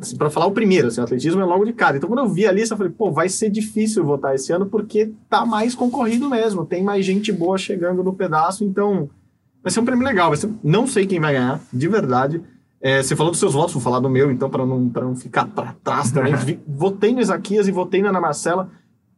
assim, 0.00 0.16
para 0.16 0.28
falar 0.28 0.46
o 0.46 0.52
primeiro, 0.52 0.88
assim, 0.88 1.00
o 1.00 1.04
atletismo 1.04 1.40
é 1.40 1.44
logo 1.44 1.64
de 1.64 1.72
cara. 1.72 1.96
Então, 1.96 2.08
quando 2.08 2.20
eu 2.20 2.28
vi 2.28 2.46
a 2.46 2.52
lista, 2.52 2.74
eu 2.74 2.78
falei, 2.78 2.92
pô, 2.92 3.12
vai 3.12 3.28
ser 3.28 3.48
difícil 3.48 4.04
votar 4.04 4.34
esse 4.34 4.52
ano 4.52 4.66
porque 4.66 5.12
tá 5.28 5.46
mais 5.46 5.74
concorrido 5.74 6.28
mesmo. 6.28 6.64
Tem 6.64 6.82
mais 6.82 7.04
gente 7.04 7.32
boa 7.32 7.56
chegando 7.56 8.02
no 8.02 8.12
pedaço, 8.12 8.64
então 8.64 9.08
vai 9.62 9.70
ser 9.70 9.80
um 9.80 9.84
prêmio 9.84 10.04
legal. 10.04 10.34
Ser... 10.36 10.50
Não 10.62 10.86
sei 10.86 11.06
quem 11.06 11.20
vai 11.20 11.32
ganhar, 11.32 11.60
de 11.72 11.88
verdade. 11.88 12.42
É, 12.80 13.02
você 13.02 13.14
falou 13.14 13.30
dos 13.30 13.40
seus 13.40 13.54
votos, 13.54 13.72
vou 13.72 13.82
falar 13.82 14.00
do 14.00 14.08
meu, 14.08 14.30
então, 14.30 14.50
para 14.50 14.64
não, 14.64 14.78
não 14.80 15.16
ficar 15.16 15.46
para 15.46 15.74
trás 15.82 16.10
também. 16.10 16.34
votei 16.66 17.12
no 17.12 17.20
Isaquias 17.20 17.68
e 17.68 17.72
votei 17.72 18.02
na 18.02 18.08
Ana 18.10 18.20
Marcela 18.20 18.70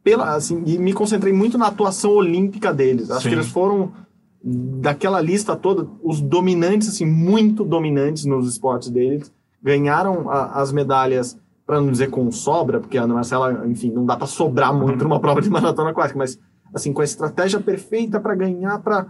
pela, 0.03 0.35
assim, 0.35 0.63
e 0.65 0.77
me 0.77 0.93
concentrei 0.93 1.31
muito 1.31 1.57
na 1.57 1.67
atuação 1.67 2.11
olímpica 2.11 2.73
deles. 2.73 3.11
Acho 3.11 3.23
Sim. 3.23 3.29
que 3.29 3.35
eles 3.35 3.47
foram 3.47 3.91
daquela 4.43 5.21
lista 5.21 5.55
toda 5.55 5.87
os 6.03 6.19
dominantes, 6.19 6.89
assim, 6.89 7.05
muito 7.05 7.63
dominantes 7.63 8.25
nos 8.25 8.47
esportes 8.47 8.89
deles. 8.89 9.31
Ganharam 9.61 10.29
a, 10.29 10.59
as 10.61 10.71
medalhas, 10.71 11.37
para 11.65 11.79
não 11.79 11.91
dizer 11.91 12.09
com 12.09 12.31
sobra, 12.31 12.79
porque 12.79 12.97
a 12.97 13.03
Ana 13.03 13.13
Marcela, 13.13 13.65
enfim, 13.67 13.91
não 13.91 14.05
dá 14.05 14.17
para 14.17 14.27
sobrar 14.27 14.73
muito 14.73 15.03
numa 15.03 15.19
prova 15.19 15.41
de 15.41 15.49
maratona 15.49 15.91
aquática, 15.91 16.17
mas 16.17 16.39
assim, 16.73 16.91
com 16.91 17.01
a 17.01 17.05
estratégia 17.05 17.59
perfeita 17.59 18.19
para 18.19 18.33
ganhar, 18.33 18.79
para 18.79 19.07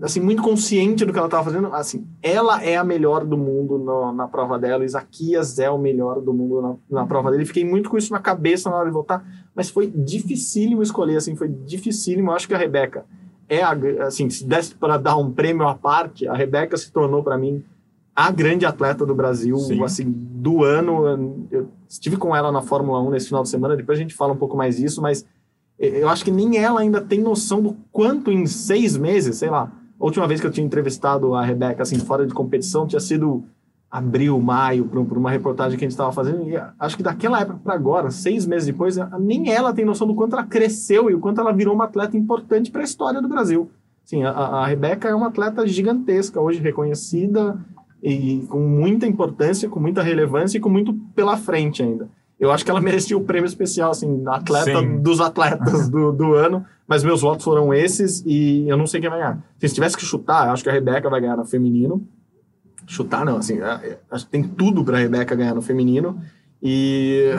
assim, 0.00 0.20
muito 0.20 0.42
consciente 0.42 1.04
do 1.04 1.12
que 1.12 1.18
ela 1.18 1.26
estava 1.26 1.44
fazendo. 1.44 1.72
Assim, 1.74 2.06
ela 2.22 2.62
é 2.64 2.76
a 2.76 2.84
melhor 2.84 3.24
do 3.24 3.36
mundo 3.36 3.78
no, 3.78 4.12
na 4.12 4.26
prova 4.26 4.58
dela, 4.58 4.84
Isaquias 4.84 5.58
é 5.58 5.70
o 5.70 5.78
melhor 5.78 6.20
do 6.20 6.32
mundo 6.32 6.62
na, 6.90 7.00
na 7.00 7.06
prova 7.06 7.30
dele. 7.30 7.44
Fiquei 7.44 7.64
muito 7.64 7.90
com 7.90 7.98
isso 7.98 8.12
na 8.12 8.18
cabeça 8.18 8.70
na 8.70 8.76
hora 8.76 8.86
de 8.86 8.94
votar, 8.94 9.24
mas 9.54 9.70
foi 9.70 9.90
dificílimo 9.94 10.82
escolher, 10.82 11.16
assim, 11.16 11.34
foi 11.36 11.48
dificílimo. 11.48 12.30
Eu 12.30 12.34
acho 12.34 12.48
que 12.48 12.54
a 12.54 12.58
Rebeca 12.58 13.04
é 13.48 13.62
a, 13.62 13.72
assim, 14.06 14.30
se 14.30 14.44
desse 14.44 14.74
para 14.74 14.96
dar 14.96 15.16
um 15.16 15.30
prêmio 15.30 15.66
à 15.66 15.74
parte, 15.74 16.26
a 16.28 16.34
Rebeca 16.34 16.76
se 16.76 16.90
tornou 16.92 17.22
para 17.22 17.36
mim 17.36 17.64
a 18.14 18.30
grande 18.30 18.66
atleta 18.66 19.06
do 19.06 19.14
Brasil, 19.14 19.56
Sim. 19.56 19.82
assim, 19.82 20.04
do 20.06 20.62
ano. 20.64 21.46
Eu 21.50 21.68
estive 21.88 22.16
com 22.16 22.34
ela 22.34 22.52
na 22.52 22.62
Fórmula 22.62 23.00
1 23.02 23.10
nesse 23.10 23.26
final 23.26 23.42
de 23.42 23.48
semana, 23.48 23.76
depois 23.76 23.98
a 23.98 24.02
gente 24.02 24.14
fala 24.14 24.32
um 24.32 24.36
pouco 24.36 24.56
mais 24.56 24.76
disso, 24.76 25.00
mas 25.00 25.24
eu 25.78 26.08
acho 26.08 26.24
que 26.24 26.30
nem 26.30 26.58
ela 26.58 26.80
ainda 26.80 27.00
tem 27.00 27.20
noção 27.20 27.62
do 27.62 27.76
quanto 27.90 28.30
em 28.30 28.46
seis 28.46 28.96
meses, 28.96 29.38
sei 29.38 29.48
lá. 29.48 29.72
A 29.98 30.04
última 30.04 30.28
vez 30.28 30.40
que 30.40 30.46
eu 30.46 30.50
tinha 30.50 30.66
entrevistado 30.66 31.34
a 31.34 31.44
Rebeca, 31.44 31.82
assim, 31.82 31.98
fora 31.98 32.26
de 32.26 32.34
competição, 32.34 32.86
tinha 32.86 33.00
sido 33.00 33.44
abril, 33.90 34.38
maio, 34.40 34.84
por, 34.84 35.18
uma 35.18 35.30
reportagem 35.30 35.76
que 35.76 35.84
a 35.84 35.86
gente 35.86 35.92
estava 35.92 36.12
fazendo. 36.12 36.48
E 36.48 36.54
acho 36.78 36.96
que 36.96 37.02
daquela 37.02 37.40
época 37.40 37.58
para 37.64 37.74
agora, 37.74 38.10
seis 38.10 38.46
meses 38.46 38.66
depois, 38.66 38.96
nem 39.18 39.50
ela 39.50 39.72
tem 39.72 39.84
noção 39.84 40.06
do 40.06 40.14
quanto 40.14 40.34
ela 40.34 40.44
cresceu 40.44 41.10
e 41.10 41.14
o 41.14 41.18
quanto 41.18 41.40
ela 41.40 41.52
virou 41.52 41.74
uma 41.74 41.84
atleta 41.84 42.16
importante 42.16 42.70
para 42.70 42.82
a 42.82 42.84
história 42.84 43.20
do 43.20 43.28
Brasil. 43.28 43.68
Sim, 44.04 44.22
a, 44.22 44.30
a 44.30 44.66
Rebeca 44.66 45.08
é 45.08 45.14
uma 45.14 45.28
atleta 45.28 45.66
gigantesca, 45.66 46.40
hoje 46.40 46.60
reconhecida 46.60 47.58
e 48.02 48.46
com 48.48 48.60
muita 48.60 49.06
importância, 49.06 49.68
com 49.68 49.80
muita 49.80 50.02
relevância 50.02 50.58
e 50.58 50.60
com 50.60 50.68
muito 50.68 50.94
pela 51.14 51.36
frente 51.36 51.82
ainda. 51.82 52.08
Eu 52.38 52.50
acho 52.50 52.64
que 52.64 52.70
ela 52.70 52.80
merecia 52.82 53.16
o 53.16 53.24
prêmio 53.24 53.46
especial, 53.46 53.90
assim, 53.90 54.22
atleta 54.26 54.80
Sim. 54.80 55.02
dos 55.02 55.20
atletas 55.20 55.88
do, 55.88 56.12
do 56.12 56.34
ano, 56.34 56.64
mas 56.88 57.04
meus 57.04 57.20
votos 57.22 57.44
foram 57.44 57.74
esses 57.74 58.24
e 58.24 58.68
eu 58.68 58.76
não 58.76 58.86
sei 58.86 59.00
quem 59.00 59.10
vai 59.10 59.18
ganhar. 59.18 59.44
Se 59.58 59.74
tivesse 59.74 59.96
que 59.96 60.04
chutar, 60.04 60.48
acho 60.48 60.62
que 60.62 60.70
a 60.70 60.72
Rebeca 60.72 61.10
vai 61.10 61.20
ganhar 61.20 61.36
no 61.36 61.44
feminino. 61.44 62.06
Chutar, 62.86 63.24
não, 63.24 63.36
assim, 63.36 63.60
é, 63.60 63.66
é, 63.66 63.98
acho 64.10 64.24
que 64.24 64.30
tem 64.30 64.42
tudo 64.42 64.84
para 64.84 64.96
a 64.96 65.00
Rebeca 65.00 65.34
ganhar 65.34 65.54
no 65.54 65.62
feminino. 65.62 66.20
E 66.62 67.30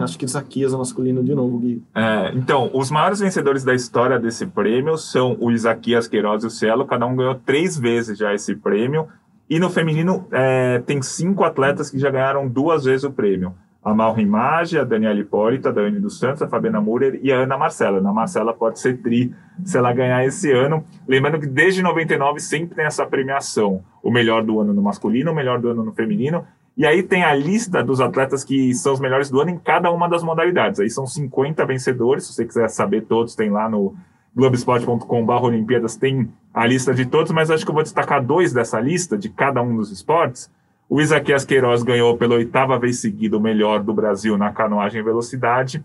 acho 0.00 0.18
que 0.18 0.24
Isaquias 0.24 0.72
no 0.72 0.78
masculino 0.78 1.22
de 1.22 1.34
novo, 1.34 1.58
Gui. 1.58 1.82
É, 1.94 2.32
então, 2.34 2.70
os 2.72 2.90
maiores 2.90 3.20
vencedores 3.20 3.64
da 3.64 3.74
história 3.74 4.18
desse 4.18 4.46
prêmio 4.46 4.96
são 4.96 5.36
o 5.38 5.50
Isaquias 5.50 6.08
Queiroz 6.08 6.42
e 6.42 6.46
o 6.46 6.50
Cielo. 6.50 6.86
Cada 6.86 7.04
um 7.04 7.14
ganhou 7.14 7.34
três 7.34 7.78
vezes 7.78 8.16
já 8.16 8.32
esse 8.32 8.54
prêmio. 8.54 9.08
E 9.48 9.58
no 9.58 9.68
feminino, 9.68 10.26
é, 10.32 10.78
tem 10.86 11.02
cinco 11.02 11.44
atletas 11.44 11.90
que 11.90 11.98
já 11.98 12.08
ganharam 12.10 12.48
duas 12.48 12.84
vezes 12.84 13.04
o 13.04 13.10
prêmio. 13.10 13.54
A 13.84 13.92
Mal 13.92 14.14
Rimage, 14.14 14.78
a 14.78 14.84
Daniela 14.84 15.18
Hipólita, 15.18 15.70
a 15.70 15.72
Dani 15.72 15.98
dos 15.98 16.18
Santos, 16.18 16.40
a 16.42 16.48
Fabiana 16.48 16.80
Murer 16.80 17.18
e 17.22 17.32
a 17.32 17.38
Ana 17.38 17.58
Marcela. 17.58 17.98
Ana 17.98 18.12
Marcela 18.12 18.54
pode 18.54 18.78
ser 18.78 18.98
tri 18.98 19.34
se 19.64 19.76
ela 19.76 19.92
ganhar 19.92 20.24
esse 20.24 20.52
ano. 20.52 20.84
Lembrando 21.06 21.40
que 21.40 21.46
desde 21.46 21.82
99 21.82 22.38
sempre 22.38 22.76
tem 22.76 22.84
essa 22.84 23.04
premiação. 23.04 23.82
O 24.02 24.10
melhor 24.10 24.44
do 24.44 24.60
ano 24.60 24.72
no 24.72 24.82
masculino, 24.82 25.32
o 25.32 25.34
melhor 25.34 25.60
do 25.60 25.68
ano 25.68 25.82
no 25.82 25.92
feminino. 25.92 26.46
E 26.76 26.86
aí 26.86 27.02
tem 27.02 27.22
a 27.22 27.34
lista 27.34 27.82
dos 27.82 28.00
atletas 28.00 28.44
que 28.44 28.72
são 28.74 28.94
os 28.94 29.00
melhores 29.00 29.28
do 29.28 29.40
ano 29.40 29.50
em 29.50 29.58
cada 29.58 29.90
uma 29.90 30.08
das 30.08 30.22
modalidades. 30.22 30.80
Aí 30.80 30.88
são 30.88 31.06
50 31.06 31.66
vencedores. 31.66 32.24
Se 32.24 32.34
você 32.34 32.44
quiser 32.44 32.68
saber 32.68 33.02
todos, 33.02 33.34
tem 33.34 33.50
lá 33.50 33.68
no 33.68 33.94
globesport.com.br 34.34 35.32
Olimpíadas, 35.42 35.96
tem 35.96 36.30
a 36.54 36.66
lista 36.66 36.94
de 36.94 37.04
todos, 37.04 37.32
mas 37.32 37.50
acho 37.50 37.64
que 37.64 37.70
eu 37.70 37.74
vou 37.74 37.82
destacar 37.82 38.24
dois 38.24 38.52
dessa 38.52 38.80
lista, 38.80 39.16
de 39.16 39.28
cada 39.28 39.60
um 39.60 39.76
dos 39.76 39.90
esportes. 39.90 40.50
O 40.92 41.00
Isaquias 41.00 41.42
Queiroz 41.42 41.82
ganhou 41.82 42.18
pela 42.18 42.34
oitava 42.34 42.78
vez 42.78 42.98
seguida 42.98 43.34
o 43.34 43.40
melhor 43.40 43.82
do 43.82 43.94
Brasil 43.94 44.36
na 44.36 44.52
canoagem 44.52 45.00
e 45.00 45.02
velocidade. 45.02 45.82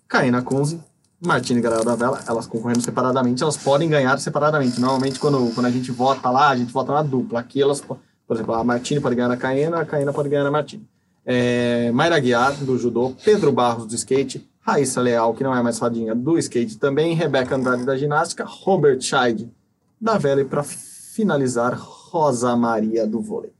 Caína 0.07 0.43
Kunze, 0.43 0.79
Martini 1.19 1.59
Garay 1.59 1.83
da 1.83 1.95
vela, 1.95 2.21
elas 2.27 2.45
concorrendo 2.45 2.81
separadamente, 2.81 3.41
elas 3.41 3.57
podem 3.57 3.89
ganhar 3.89 4.19
separadamente. 4.19 4.79
Normalmente, 4.79 5.19
quando, 5.19 5.51
quando 5.55 5.65
a 5.65 5.71
gente 5.71 5.91
vota 5.91 6.29
lá, 6.29 6.49
a 6.49 6.55
gente 6.55 6.71
vota 6.71 6.93
na 6.93 7.01
dupla. 7.01 7.39
Aqui 7.39 7.59
elas, 7.59 7.81
por 7.81 7.97
exemplo, 8.29 8.53
a 8.53 8.63
Martini 8.63 9.01
pode 9.01 9.15
ganhar 9.15 9.29
na 9.29 9.37
Caína, 9.37 9.79
a 9.79 9.85
Caína 9.85 10.13
pode 10.13 10.29
ganhar 10.29 10.43
na 10.43 10.51
Martini. 10.51 10.87
É, 11.25 11.91
Mayra 11.91 12.19
Guiar, 12.19 12.53
do 12.63 12.77
judô, 12.77 13.15
Pedro 13.25 13.51
Barros, 13.51 13.87
do 13.87 13.95
skate, 13.95 14.47
Raíssa 14.61 15.01
Leal, 15.01 15.33
que 15.33 15.43
não 15.43 15.55
é 15.55 15.63
mais 15.63 15.79
fadinha, 15.79 16.13
do 16.13 16.37
skate 16.37 16.77
também, 16.77 17.15
Rebeca 17.15 17.55
Andrade, 17.55 17.83
da 17.83 17.97
ginástica, 17.97 18.45
Robert 18.47 19.01
Scheid, 19.01 19.51
da 19.99 20.19
vela, 20.19 20.41
e 20.41 20.45
para 20.45 20.61
finalizar, 20.61 21.75
Rosa 22.17 22.55
Maria 22.55 23.05
do 23.05 23.21
vôlei. 23.21 23.51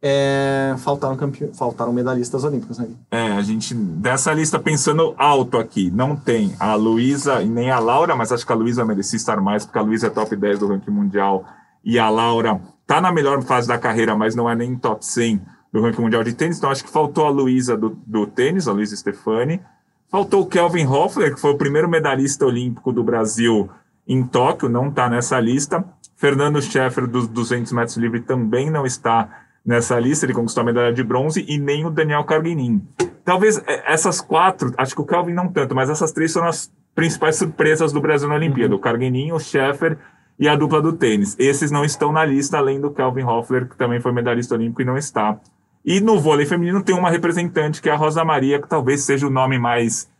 É, 0.00 0.76
faltaram, 0.78 1.16
campe... 1.16 1.50
faltaram 1.54 1.92
medalhistas 1.92 2.44
olímpicos, 2.44 2.78
né? 2.78 2.88
É, 3.10 3.32
a 3.32 3.42
gente, 3.42 3.74
dessa 3.74 4.32
lista, 4.32 4.58
pensando 4.58 5.12
alto 5.18 5.58
aqui, 5.58 5.90
não 5.90 6.14
tem 6.14 6.54
a 6.60 6.74
Luísa 6.76 7.42
e 7.42 7.48
nem 7.48 7.70
a 7.70 7.80
Laura, 7.80 8.14
mas 8.14 8.30
acho 8.30 8.46
que 8.46 8.52
a 8.52 8.54
Luísa 8.54 8.84
merecia 8.84 9.16
estar 9.16 9.40
mais, 9.40 9.64
porque 9.64 9.78
a 9.78 9.82
Luísa 9.82 10.06
é 10.06 10.10
top 10.10 10.36
10 10.36 10.60
do 10.60 10.68
ranking 10.68 10.92
mundial 10.92 11.44
e 11.84 11.98
a 11.98 12.08
Laura 12.08 12.60
tá 12.86 13.00
na 13.00 13.10
melhor 13.10 13.42
fase 13.42 13.66
da 13.66 13.76
carreira, 13.76 14.14
mas 14.14 14.36
não 14.36 14.48
é 14.48 14.54
nem 14.54 14.76
top 14.76 15.04
100 15.04 15.42
do 15.72 15.82
ranking 15.82 16.02
mundial 16.02 16.22
de 16.22 16.32
tênis, 16.32 16.58
então 16.58 16.70
acho 16.70 16.84
que 16.84 16.90
faltou 16.90 17.26
a 17.26 17.30
Luísa 17.30 17.76
do, 17.76 17.98
do 18.06 18.24
tênis, 18.24 18.68
a 18.68 18.72
Luísa 18.72 18.96
Stefani, 18.96 19.60
faltou 20.08 20.42
o 20.42 20.46
Kelvin 20.46 20.86
Hoffler, 20.86 21.34
que 21.34 21.40
foi 21.40 21.50
o 21.50 21.58
primeiro 21.58 21.88
medalhista 21.88 22.46
olímpico 22.46 22.92
do 22.92 23.02
Brasil 23.02 23.68
em 24.06 24.24
Tóquio, 24.24 24.68
não 24.68 24.88
está 24.88 25.10
nessa 25.10 25.38
lista, 25.38 25.84
Fernando 26.18 26.60
Scheffer, 26.60 27.06
dos 27.06 27.28
200 27.28 27.72
metros 27.72 27.96
livre, 27.96 28.20
também 28.20 28.70
não 28.70 28.84
está 28.84 29.46
nessa 29.64 29.98
lista. 30.00 30.26
Ele 30.26 30.34
conquistou 30.34 30.62
a 30.62 30.64
medalha 30.66 30.92
de 30.92 31.04
bronze 31.04 31.46
e 31.48 31.56
nem 31.58 31.86
o 31.86 31.90
Daniel 31.90 32.24
Carguinin. 32.24 32.82
Talvez 33.24 33.62
é, 33.66 33.92
essas 33.92 34.20
quatro, 34.20 34.74
acho 34.76 34.96
que 34.96 35.00
o 35.00 35.06
Kelvin 35.06 35.32
não 35.32 35.46
tanto, 35.46 35.76
mas 35.76 35.88
essas 35.88 36.10
três 36.10 36.32
foram 36.32 36.48
as 36.48 36.72
principais 36.92 37.36
surpresas 37.36 37.92
do 37.92 38.00
Brasil 38.00 38.28
na 38.28 38.34
Olimpíada. 38.34 38.74
Uhum. 38.74 38.80
O 38.80 38.82
Carguinin, 38.82 39.30
o 39.30 39.38
Scheffer 39.38 39.96
e 40.36 40.48
a 40.48 40.56
dupla 40.56 40.82
do 40.82 40.92
tênis. 40.92 41.36
Esses 41.38 41.70
não 41.70 41.84
estão 41.84 42.10
na 42.10 42.24
lista, 42.24 42.58
além 42.58 42.80
do 42.80 42.90
Kelvin 42.90 43.22
Hoffler, 43.22 43.68
que 43.68 43.76
também 43.76 44.00
foi 44.00 44.10
medalhista 44.10 44.56
olímpico 44.56 44.82
e 44.82 44.84
não 44.84 44.96
está. 44.96 45.38
E 45.84 46.00
no 46.00 46.18
vôlei 46.18 46.46
feminino 46.46 46.82
tem 46.82 46.96
uma 46.96 47.10
representante, 47.10 47.80
que 47.80 47.88
é 47.88 47.92
a 47.92 47.96
Rosa 47.96 48.24
Maria, 48.24 48.60
que 48.60 48.68
talvez 48.68 49.02
seja 49.02 49.24
o 49.24 49.30
nome 49.30 49.56
mais 49.56 50.10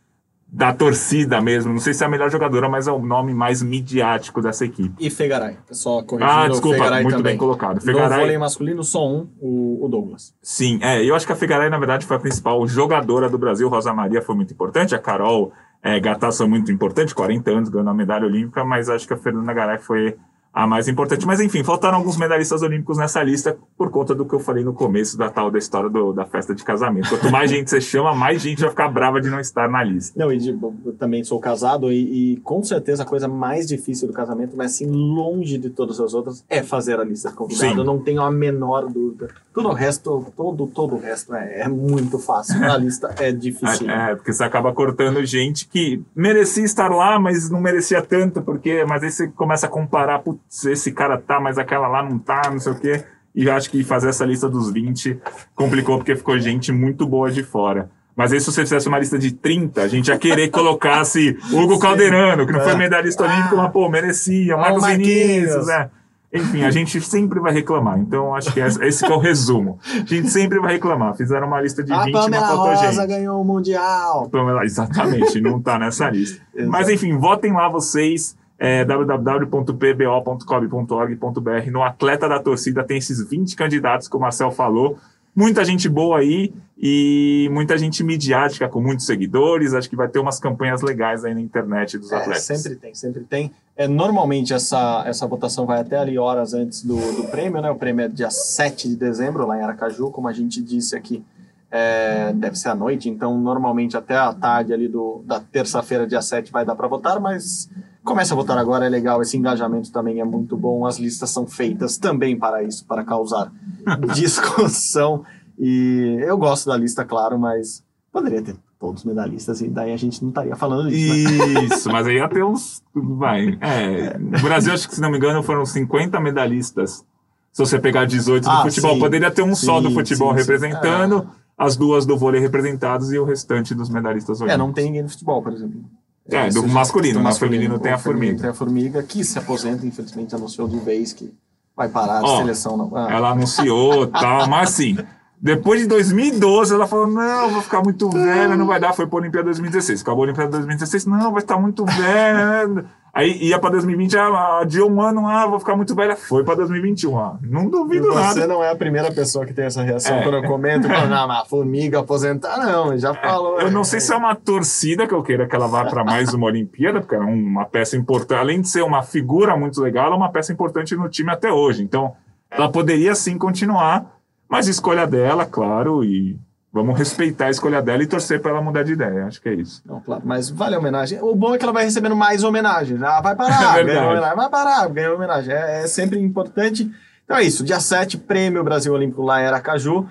da 0.51 0.73
torcida 0.73 1.39
mesmo. 1.39 1.71
Não 1.71 1.79
sei 1.79 1.93
se 1.93 2.03
é 2.03 2.07
a 2.07 2.09
melhor 2.09 2.31
jogadora, 2.31 2.67
mas 2.67 2.87
é 2.87 2.91
o 2.91 2.99
nome 2.99 3.33
mais 3.33 3.61
midiático 3.61 4.41
dessa 4.41 4.65
equipe. 4.65 4.95
E 4.99 5.09
Fegaray, 5.09 5.57
só 5.71 6.01
corrigindo. 6.01 6.31
Ah, 6.31 6.47
desculpa, 6.47 6.77
Fegaray 6.77 7.03
muito 7.03 7.17
também. 7.17 7.31
bem 7.33 7.37
colocado. 7.37 7.81
Fegaray... 7.81 8.09
No 8.09 8.15
vôlei 8.15 8.37
masculino, 8.37 8.83
só 8.83 9.07
um, 9.07 9.27
o, 9.39 9.87
Douglas. 9.89 10.33
Sim, 10.41 10.79
é, 10.81 11.03
eu 11.03 11.15
acho 11.15 11.25
que 11.25 11.33
a 11.33 11.35
Fegaray, 11.35 11.69
na 11.69 11.77
verdade, 11.77 12.05
foi 12.05 12.17
a 12.17 12.19
principal 12.19 12.67
jogadora 12.67 13.29
do 13.29 13.37
Brasil. 13.37 13.69
Rosa 13.69 13.93
Maria 13.93 14.21
foi 14.21 14.35
muito 14.35 14.53
importante, 14.53 14.95
a 14.95 14.99
Carol 14.99 15.51
é, 15.83 15.99
Gatasso 15.99 16.39
foi 16.39 16.47
muito 16.47 16.71
importante, 16.71 17.13
40 17.13 17.51
anos, 17.51 17.69
ganhando 17.69 17.89
a 17.89 17.93
medalha 17.93 18.25
olímpica, 18.25 18.65
mas 18.65 18.89
acho 18.89 19.07
que 19.07 19.13
a 19.13 19.17
Fernanda 19.17 19.53
Garay 19.53 19.77
foi 19.77 20.15
a 20.63 20.67
mais 20.67 20.89
importante. 20.89 21.25
Mas 21.25 21.39
enfim, 21.39 21.63
faltaram 21.63 21.97
alguns 21.97 22.17
medalhistas 22.17 22.61
olímpicos 22.61 22.97
nessa 22.97 23.23
lista 23.23 23.57
por 23.77 23.89
conta 23.89 24.13
do 24.13 24.25
que 24.25 24.35
eu 24.35 24.39
falei 24.39 24.61
no 24.61 24.73
começo 24.73 25.17
da 25.17 25.29
tal 25.29 25.49
da 25.49 25.57
história 25.57 25.89
do, 25.89 26.11
da 26.11 26.25
festa 26.25 26.53
de 26.53 26.65
casamento. 26.65 27.07
Quanto 27.07 27.31
mais 27.31 27.49
gente 27.49 27.69
você 27.69 27.79
chama, 27.79 28.13
mais 28.13 28.41
gente 28.41 28.59
vai 28.59 28.69
ficar 28.69 28.89
brava 28.89 29.21
de 29.21 29.29
não 29.29 29.39
estar 29.39 29.69
na 29.69 29.81
lista. 29.81 30.19
Não, 30.19 30.29
e 30.31 30.37
de, 30.37 30.49
eu 30.49 30.93
também 30.99 31.23
sou 31.23 31.39
casado 31.39 31.91
e, 31.93 32.33
e, 32.33 32.37
com 32.37 32.61
certeza 32.61 33.03
a 33.03 33.05
coisa 33.05 33.25
mais 33.25 33.67
difícil 33.67 34.07
do 34.07 34.13
casamento, 34.13 34.57
mas 34.57 34.73
assim, 34.73 34.85
longe 34.85 35.57
de 35.57 35.69
todas 35.69 35.97
as 35.99 36.13
outras, 36.13 36.43
é 36.49 36.61
fazer 36.61 36.99
a 36.99 37.05
lista 37.05 37.29
de 37.29 37.35
convidados. 37.35 37.77
Eu 37.77 37.85
não 37.85 37.99
tenho 37.99 38.21
a 38.21 38.29
menor 38.29 38.87
dúvida. 38.87 39.29
Tudo 39.53 39.69
o 39.69 39.73
resto, 39.73 40.25
todo, 40.35 40.67
todo 40.67 40.95
o 40.95 40.99
resto 40.99 41.33
é, 41.33 41.61
é 41.61 41.67
muito 41.69 42.19
fácil. 42.19 42.61
A 42.69 42.75
lista 42.77 43.15
é 43.17 43.31
difícil. 43.31 43.89
É, 43.89 44.11
é, 44.11 44.15
porque 44.15 44.33
você 44.33 44.43
acaba 44.43 44.73
cortando 44.73 45.25
gente 45.25 45.67
que 45.67 46.03
merecia 46.13 46.65
estar 46.65 46.89
lá, 46.89 47.17
mas 47.17 47.49
não 47.49 47.61
merecia 47.61 48.01
tanto, 48.01 48.41
porque 48.41 48.83
mas 48.85 49.03
aí 49.03 49.11
você 49.11 49.27
começa 49.29 49.67
a 49.67 49.69
comparar, 49.69 50.19
putz, 50.19 50.48
esse 50.65 50.91
cara 50.91 51.17
tá, 51.17 51.39
mas 51.39 51.57
aquela 51.57 51.87
lá 51.87 52.01
não 52.01 52.17
tá, 52.17 52.49
não 52.51 52.59
sei 52.59 52.71
o 52.71 52.79
quê. 52.79 53.03
E 53.35 53.45
eu 53.45 53.53
acho 53.53 53.69
que 53.69 53.83
fazer 53.83 54.09
essa 54.09 54.25
lista 54.25 54.49
dos 54.49 54.71
20 54.71 55.19
complicou, 55.55 55.97
porque 55.97 56.15
ficou 56.15 56.37
gente 56.39 56.71
muito 56.71 57.05
boa 57.05 57.31
de 57.31 57.43
fora. 57.43 57.89
Mas 58.15 58.33
aí, 58.33 58.39
se 58.41 58.51
você 58.51 58.63
fizesse 58.63 58.87
uma 58.87 58.99
lista 58.99 59.17
de 59.17 59.31
30, 59.31 59.81
a 59.81 59.87
gente 59.87 60.09
ia 60.09 60.17
querer 60.17 60.47
que 60.47 60.49
colocasse 60.49 61.37
Hugo 61.53 61.79
Calderano, 61.79 62.45
que 62.45 62.51
não 62.51 62.59
foi 62.59 62.73
é. 62.73 62.77
medalhista 62.77 63.23
olímpico, 63.23 63.55
mas, 63.55 63.71
pô, 63.71 63.87
merecia, 63.87 64.57
Marcos 64.57 64.85
Vinícius, 64.85 65.67
né? 65.67 65.89
Enfim, 66.31 66.63
a 66.63 66.69
gente 66.69 66.99
sempre 67.01 67.39
vai 67.39 67.51
reclamar. 67.51 67.97
Então, 67.97 68.35
acho 68.35 68.53
que 68.53 68.59
esse 68.59 69.03
é 69.03 69.09
o 69.09 69.17
resumo. 69.17 69.79
A 69.91 70.05
gente 70.05 70.29
sempre 70.29 70.59
vai 70.59 70.73
reclamar. 70.73 71.15
Fizeram 71.15 71.47
uma 71.47 71.59
lista 71.59 71.81
de 71.81 71.91
20 71.91 72.09
a 72.09 72.11
Pamela 72.11 72.53
uma 72.53 72.55
Rosa 72.55 72.91
gente. 72.91 73.07
ganhou 73.07 73.41
o 73.41 73.45
Mundial. 73.45 74.29
Pamela, 74.29 74.63
exatamente, 74.63 75.41
não 75.41 75.57
está 75.57 75.79
nessa 75.79 76.09
lista. 76.09 76.39
Mas, 76.67 76.87
enfim, 76.89 77.17
votem 77.17 77.53
lá 77.53 77.67
vocês. 77.67 78.37
É, 78.59 78.83
www.pbo.cob.org.br 78.83 81.71
No 81.71 81.81
Atleta 81.81 82.27
da 82.27 82.39
Torcida 82.39 82.83
tem 82.83 82.97
esses 82.97 83.25
20 83.27 83.55
candidatos 83.55 84.09
que 84.09 84.17
o 84.17 84.19
Marcel 84.19 84.51
falou 84.51 84.99
muita 85.35 85.63
gente 85.63 85.87
boa 85.87 86.19
aí 86.19 86.51
e 86.77 87.47
muita 87.51 87.77
gente 87.77 88.03
midiática 88.03 88.67
com 88.67 88.81
muitos 88.81 89.05
seguidores. 89.05 89.73
Acho 89.73 89.89
que 89.89 89.95
vai 89.95 90.09
ter 90.09 90.19
umas 90.19 90.39
campanhas 90.39 90.81
legais 90.81 91.23
aí 91.23 91.33
na 91.33 91.39
internet 91.39 91.97
dos 91.97 92.11
é, 92.11 92.17
atletas. 92.17 92.43
Sempre 92.43 92.75
tem, 92.75 92.93
sempre 92.93 93.23
tem. 93.23 93.49
É, 93.75 93.87
normalmente 93.87 94.53
essa, 94.53 95.03
essa 95.05 95.25
votação 95.25 95.65
vai 95.65 95.79
até 95.79 95.97
ali 95.97 96.17
horas 96.17 96.53
antes 96.53 96.83
do, 96.83 96.97
do 97.13 97.23
prêmio, 97.29 97.61
né? 97.61 97.71
O 97.71 97.75
prêmio 97.75 98.03
é 98.05 98.09
dia 98.09 98.29
7 98.29 98.89
de 98.89 98.97
dezembro, 98.97 99.47
lá 99.47 99.57
em 99.57 99.61
Aracaju, 99.61 100.11
como 100.11 100.27
a 100.27 100.33
gente 100.33 100.61
disse 100.61 100.95
aqui. 100.95 101.23
É, 101.71 102.33
deve 102.33 102.57
ser 102.57 102.69
à 102.69 102.75
noite, 102.75 103.09
então 103.09 103.39
normalmente 103.39 103.95
até 103.95 104.15
a 104.15 104.33
tarde 104.33 104.73
ali 104.73 104.87
do, 104.87 105.21
da 105.23 105.39
terça-feira, 105.39 106.07
dia 106.07 106.21
7, 106.21 106.51
vai 106.51 106.65
dar 106.65 106.75
para 106.75 106.87
votar, 106.87 107.19
mas 107.19 107.69
Comece 108.03 108.33
a 108.33 108.35
votar 108.35 108.57
agora, 108.57 108.85
é 108.85 108.89
legal, 108.89 109.21
esse 109.21 109.37
engajamento 109.37 109.91
também 109.91 110.19
é 110.19 110.25
muito 110.25 110.55
bom. 110.55 110.85
As 110.85 110.97
listas 110.97 111.29
são 111.29 111.45
feitas 111.45 111.97
também 111.97 112.37
para 112.37 112.63
isso, 112.63 112.85
para 112.85 113.03
causar 113.03 113.51
discussão. 114.15 115.23
E 115.57 116.17
eu 116.21 116.37
gosto 116.37 116.67
da 116.67 116.77
lista, 116.77 117.03
claro, 117.03 117.37
mas 117.37 117.83
poderia 118.11 118.41
ter 118.41 118.55
todos 118.79 119.01
os 119.01 119.05
medalhistas 119.05 119.59
e 119.59 119.67
daí 119.67 119.91
a 119.91 119.97
gente 119.97 120.21
não 120.21 120.29
estaria 120.29 120.55
falando 120.55 120.89
disso. 120.89 121.37
Né? 121.37 121.63
Isso, 121.65 121.91
mas 121.91 122.07
aí 122.07 122.15
ia 122.15 122.29
ter 122.29 122.43
uns. 122.43 122.81
Vai. 122.95 123.57
É, 123.59 124.17
no 124.17 124.39
Brasil, 124.39 124.73
acho 124.73 124.87
que 124.87 124.95
se 124.95 125.01
não 125.01 125.11
me 125.11 125.17
engano, 125.17 125.43
foram 125.43 125.65
50 125.65 126.19
medalhistas. 126.21 127.03
Se 127.51 127.59
você 127.65 127.77
pegar 127.77 128.05
18 128.05 128.43
do 128.43 128.49
ah, 128.49 128.61
futebol, 128.61 128.93
sim. 128.93 128.99
poderia 128.99 129.29
ter 129.29 129.41
um 129.41 129.53
sim, 129.53 129.65
só 129.65 129.81
do 129.81 129.91
futebol 129.91 130.31
sim, 130.31 130.39
representando, 130.39 131.23
é. 131.23 131.25
as 131.57 131.75
duas 131.75 132.05
do 132.05 132.17
vôlei 132.17 132.39
representadas 132.39 133.11
e 133.11 133.19
o 133.19 133.25
restante 133.25 133.75
dos 133.75 133.89
medalhistas 133.89 134.39
olímpicos. 134.39 134.53
É, 134.53 134.57
não 134.57 134.71
tem 134.71 134.85
ninguém 134.85 135.03
no 135.03 135.09
futebol, 135.09 135.41
por 135.41 135.51
exemplo. 135.51 135.81
É, 136.31 136.49
do 136.49 136.67
masculino, 136.67 137.19
mas 137.19 137.37
feminino 137.37 137.79
tem 137.79 137.91
a 137.91 137.97
formiga. 137.97 138.41
Tem 138.41 138.49
a 138.49 138.53
formiga 138.53 139.03
que 139.03 139.23
se 139.23 139.37
aposenta, 139.37 139.85
infelizmente 139.85 140.35
anunciou 140.35 140.67
de 140.67 140.79
vez 140.79 141.13
que 141.13 141.33
vai 141.75 141.89
parar 141.89 142.19
a 142.19 142.23
Ó, 142.23 142.37
seleção. 142.37 142.77
Não. 142.77 142.95
Ah. 142.95 143.07
Ela 143.11 143.29
anunciou 143.29 144.07
tal, 144.07 144.47
mas 144.47 144.69
assim, 144.69 144.97
depois 145.41 145.79
de 145.79 145.87
2012, 145.87 146.73
ela 146.73 146.85
falou: 146.85 147.07
não, 147.07 147.49
vou 147.49 147.61
ficar 147.61 147.81
muito 147.81 148.09
velha, 148.09 148.57
não 148.57 148.65
vai 148.65 148.79
dar. 148.79 148.93
Foi 148.93 149.07
para 149.07 149.17
a 149.17 149.21
Olimpíada 149.21 149.45
2016. 149.45 150.01
Acabou 150.01 150.23
a 150.23 150.25
Olimpíada 150.25 150.51
2016, 150.51 151.05
não, 151.05 151.31
vai 151.31 151.41
estar 151.41 151.57
muito 151.57 151.85
velha. 151.85 152.85
Aí 153.19 153.37
ia 153.43 153.59
para 153.59 153.71
2020, 153.71 154.17
ah, 154.17 154.59
adiou 154.61 154.89
um 154.89 155.01
ano, 155.01 155.27
ah, 155.27 155.45
vou 155.45 155.59
ficar 155.59 155.75
muito 155.75 155.93
velha. 155.93 156.15
Foi 156.15 156.41
para 156.41 156.55
2021, 156.55 157.19
ah, 157.19 157.37
não 157.41 157.69
duvido 157.69 158.07
você 158.07 158.15
nada. 158.15 158.33
Você 158.33 158.47
não 158.47 158.63
é 158.63 158.71
a 158.71 158.75
primeira 158.77 159.11
pessoa 159.11 159.45
que 159.45 159.53
tem 159.53 159.65
essa 159.65 159.83
reação 159.83 160.15
é. 160.15 160.23
quando 160.23 160.35
eu 160.35 160.43
comento, 160.43 160.87
falando, 160.87 161.09
não, 161.09 161.27
mas 161.27 161.45
formiga 161.49 161.99
aposentar, 161.99 162.57
não, 162.59 162.97
já 162.97 163.11
é, 163.11 163.13
falou. 163.15 163.59
Eu 163.59 163.69
não 163.71 163.83
sei 163.83 163.99
se 163.99 164.13
é 164.13 164.15
uma 164.15 164.33
torcida 164.35 165.05
que 165.05 165.13
eu 165.13 165.21
queira 165.21 165.45
que 165.45 165.53
ela 165.53 165.67
vá 165.67 165.83
para 165.83 166.01
mais 166.01 166.33
uma 166.33 166.47
Olimpíada, 166.47 167.01
porque 167.01 167.15
é 167.15 167.19
uma 167.19 167.65
peça 167.65 167.97
importante, 167.97 168.39
além 168.39 168.61
de 168.61 168.69
ser 168.69 168.83
uma 168.83 169.03
figura 169.03 169.57
muito 169.57 169.81
legal, 169.81 170.05
ela 170.05 170.15
é 170.15 170.17
uma 170.17 170.31
peça 170.31 170.53
importante 170.53 170.95
no 170.95 171.09
time 171.09 171.29
até 171.29 171.51
hoje. 171.51 171.83
Então, 171.83 172.13
ela 172.49 172.71
poderia 172.71 173.13
sim 173.15 173.37
continuar, 173.37 174.17
mas 174.47 174.69
escolha 174.69 175.05
dela, 175.05 175.45
claro, 175.45 176.05
e 176.05 176.39
Vamos 176.71 176.97
respeitar 176.97 177.47
a 177.47 177.49
escolha 177.49 177.81
dela 177.81 178.03
e 178.03 178.07
torcer 178.07 178.39
para 178.41 178.51
ela 178.51 178.61
mudar 178.61 178.83
de 178.83 178.93
ideia. 178.93 179.25
Acho 179.25 179.41
que 179.41 179.49
é 179.49 179.55
isso. 179.55 179.81
Não, 179.85 179.99
claro, 179.99 180.21
mas 180.23 180.49
vale 180.51 180.75
a 180.75 180.79
homenagem. 180.79 181.19
O 181.21 181.33
bom 181.33 181.55
é 181.55 181.57
que 181.57 181.63
ela 181.63 181.73
vai 181.73 181.83
recebendo 181.83 182.15
mais 182.15 182.43
homenagens. 182.43 183.01
Ah, 183.01 183.21
vai 183.21 183.35
parar, 183.35 183.79
é 183.81 183.83
ganhou 183.83 184.11
homenagem. 184.11 184.35
Vai 184.35 184.49
parar, 184.49 184.87
ganhou 184.89 185.15
homenagem. 185.15 185.53
É, 185.53 185.83
é, 185.83 185.87
sempre 185.87 186.19
importante. 186.19 186.89
Então 187.25 187.37
é 187.37 187.43
isso. 187.43 187.63
Dia 187.63 187.79
7, 187.79 188.19
Prêmio 188.19 188.63
Brasil 188.63 188.93
Olímpico 188.93 189.23
lá 189.23 189.41
em 189.41 189.47
Aracaju. 189.47 190.07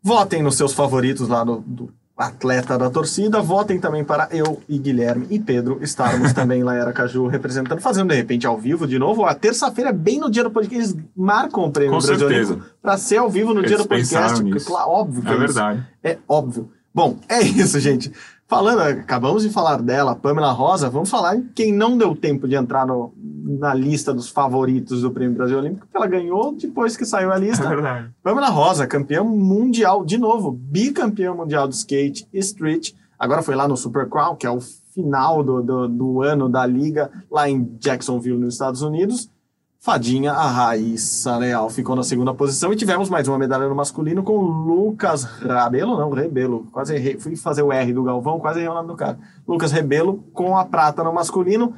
Votem 0.00 0.42
nos 0.42 0.56
seus 0.56 0.72
favoritos 0.72 1.28
lá 1.28 1.42
do, 1.42 1.56
do 1.66 1.92
atleta 2.16 2.78
da 2.78 2.88
torcida. 2.88 3.40
Votem 3.42 3.78
também 3.78 4.04
para 4.04 4.28
eu 4.30 4.62
e 4.68 4.78
Guilherme 4.78 5.26
e 5.30 5.38
Pedro 5.38 5.78
estarmos 5.82 6.32
também 6.34 6.62
lá 6.62 6.76
em 6.76 6.80
Aracaju 6.80 7.26
representando, 7.26 7.80
fazendo 7.80 8.08
de 8.08 8.16
repente 8.16 8.46
ao 8.46 8.56
vivo 8.58 8.86
de 8.86 8.98
novo. 8.98 9.24
A 9.24 9.34
terça-feira, 9.34 9.92
bem 9.92 10.18
no 10.18 10.30
dia 10.30 10.42
do 10.42 10.50
podcast, 10.50 10.92
eles 10.92 11.04
marcam 11.16 11.64
o 11.64 11.70
prêmio 11.70 11.92
Com 11.92 12.00
certeza. 12.00 12.58
para 12.80 12.96
ser 12.96 13.18
ao 13.18 13.28
vivo 13.28 13.52
no 13.52 13.60
eles 13.60 13.68
dia 13.68 13.78
do 13.78 13.86
podcast. 13.86 14.42
Porque, 14.42 14.60
claro, 14.60 14.90
óbvio 14.90 15.22
que 15.22 15.28
é, 15.28 15.34
é 15.34 15.36
verdade. 15.36 15.86
É 16.02 16.18
óbvio. 16.28 16.70
Bom, 16.94 17.18
é 17.28 17.42
isso, 17.44 17.78
gente. 17.78 18.10
Falando, 18.48 18.80
acabamos 18.80 19.42
de 19.42 19.50
falar 19.50 19.82
dela, 19.82 20.14
Pamela 20.14 20.52
Rosa, 20.52 20.88
vamos 20.88 21.10
falar 21.10 21.34
em 21.34 21.42
quem 21.52 21.72
não 21.72 21.98
deu 21.98 22.14
tempo 22.14 22.46
de 22.46 22.54
entrar 22.54 22.86
no, 22.86 23.12
na 23.46 23.72
lista 23.72 24.12
dos 24.12 24.28
favoritos 24.28 25.02
do 25.02 25.10
Prêmio 25.12 25.36
Brasil 25.36 25.56
Olímpico, 25.56 25.86
porque 25.86 25.96
ela 25.96 26.08
ganhou 26.08 26.52
depois 26.52 26.96
que 26.96 27.04
saiu 27.04 27.32
a 27.32 27.38
lista. 27.38 27.64
É 27.64 27.68
verdade. 27.68 28.10
Pamela 28.20 28.48
Rosa, 28.48 28.86
campeã 28.88 29.22
mundial, 29.22 30.04
de 30.04 30.18
novo, 30.18 30.50
bicampeã 30.50 31.32
mundial 31.32 31.68
de 31.68 31.76
skate 31.76 32.26
e 32.32 32.38
street. 32.40 32.92
Agora 33.16 33.42
foi 33.42 33.54
lá 33.54 33.68
no 33.68 33.76
Super 33.76 34.08
Crown, 34.08 34.34
que 34.34 34.46
é 34.46 34.50
o 34.50 34.60
final 34.60 35.44
do, 35.44 35.62
do, 35.62 35.88
do 35.88 36.22
ano 36.22 36.48
da 36.48 36.66
liga, 36.66 37.10
lá 37.30 37.48
em 37.48 37.62
Jacksonville, 37.78 38.36
nos 38.36 38.54
Estados 38.54 38.82
Unidos. 38.82 39.30
Fadinha, 39.78 40.32
a 40.32 40.48
Raíssa 40.48 41.36
Leal 41.36 41.70
ficou 41.70 41.94
na 41.94 42.02
segunda 42.02 42.34
posição 42.34 42.72
e 42.72 42.76
tivemos 42.76 43.08
mais 43.08 43.28
uma 43.28 43.38
medalha 43.38 43.68
no 43.68 43.74
masculino 43.76 44.24
com 44.24 44.36
Lucas 44.36 45.22
Rabelo, 45.22 45.96
não, 45.96 46.10
Rebelo, 46.10 46.66
quase 46.72 46.96
errei, 46.96 47.20
fui 47.20 47.36
fazer 47.36 47.62
o 47.62 47.72
R 47.72 47.92
do 47.92 48.02
Galvão, 48.02 48.40
quase 48.40 48.58
errei 48.58 48.68
o 48.68 48.74
nome 48.74 48.88
do 48.88 48.96
cara. 48.96 49.16
Lucas 49.46 49.70
Rebelo 49.70 50.24
com 50.32 50.58
a 50.58 50.64
prata 50.64 51.04
no 51.04 51.12
masculino. 51.12 51.72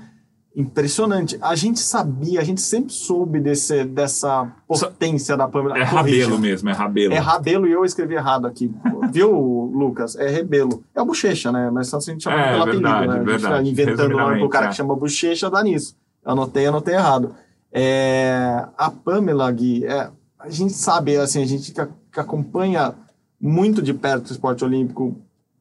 Impressionante. 0.59 1.39
A 1.41 1.55
gente 1.55 1.79
sabia, 1.79 2.41
a 2.41 2.43
gente 2.43 2.61
sempre 2.61 2.93
soube 2.93 3.39
desse, 3.39 3.85
dessa 3.85 4.51
potência 4.67 5.37
da 5.37 5.47
Pamela. 5.47 5.79
É 5.79 5.85
Rabelo 5.85 6.37
mesmo, 6.37 6.69
é 6.69 6.73
Rabelo. 6.73 7.15
É 7.15 7.19
Rabelo 7.19 7.69
e 7.69 7.71
eu 7.71 7.85
escrevi 7.85 8.15
errado 8.15 8.45
aqui. 8.45 8.75
Viu, 9.13 9.31
Lucas? 9.73 10.17
É 10.17 10.29
Rebelo. 10.29 10.83
É 10.97 11.01
o 11.01 11.05
Bochecha, 11.05 11.53
né? 11.53 11.71
Mas 11.73 11.87
só 11.87 12.01
se 12.01 12.11
a 12.11 12.13
gente 12.13 12.25
chama 12.25 12.41
é, 12.41 12.51
pelo 12.51 12.63
apelido, 12.65 12.83
né? 12.83 12.99
A 12.99 13.31
gente 13.31 13.43
tá 13.43 13.63
inventando 13.63 14.17
nome 14.17 14.41
pro 14.41 14.49
cara 14.49 14.67
é. 14.67 14.69
que 14.71 14.75
chama 14.75 14.97
Bochecha, 14.97 15.49
dá 15.49 15.63
nisso. 15.63 15.97
Anotei, 16.25 16.67
anotei 16.67 16.95
errado. 16.97 17.37
É, 17.73 18.65
a 18.77 18.91
Pamela 18.91 19.49
Gui, 19.53 19.87
é, 19.87 20.11
a 20.41 20.51
gente 20.51 20.73
sabe, 20.73 21.17
assim, 21.19 21.41
a 21.41 21.47
gente 21.47 21.71
que, 21.71 21.87
que, 22.13 22.19
acompanha 22.19 22.95
muito 23.41 23.81
de 23.81 23.95
perto 23.95 24.31
o 24.31 24.33
esporte 24.33 24.65
olímpico, 24.65 25.17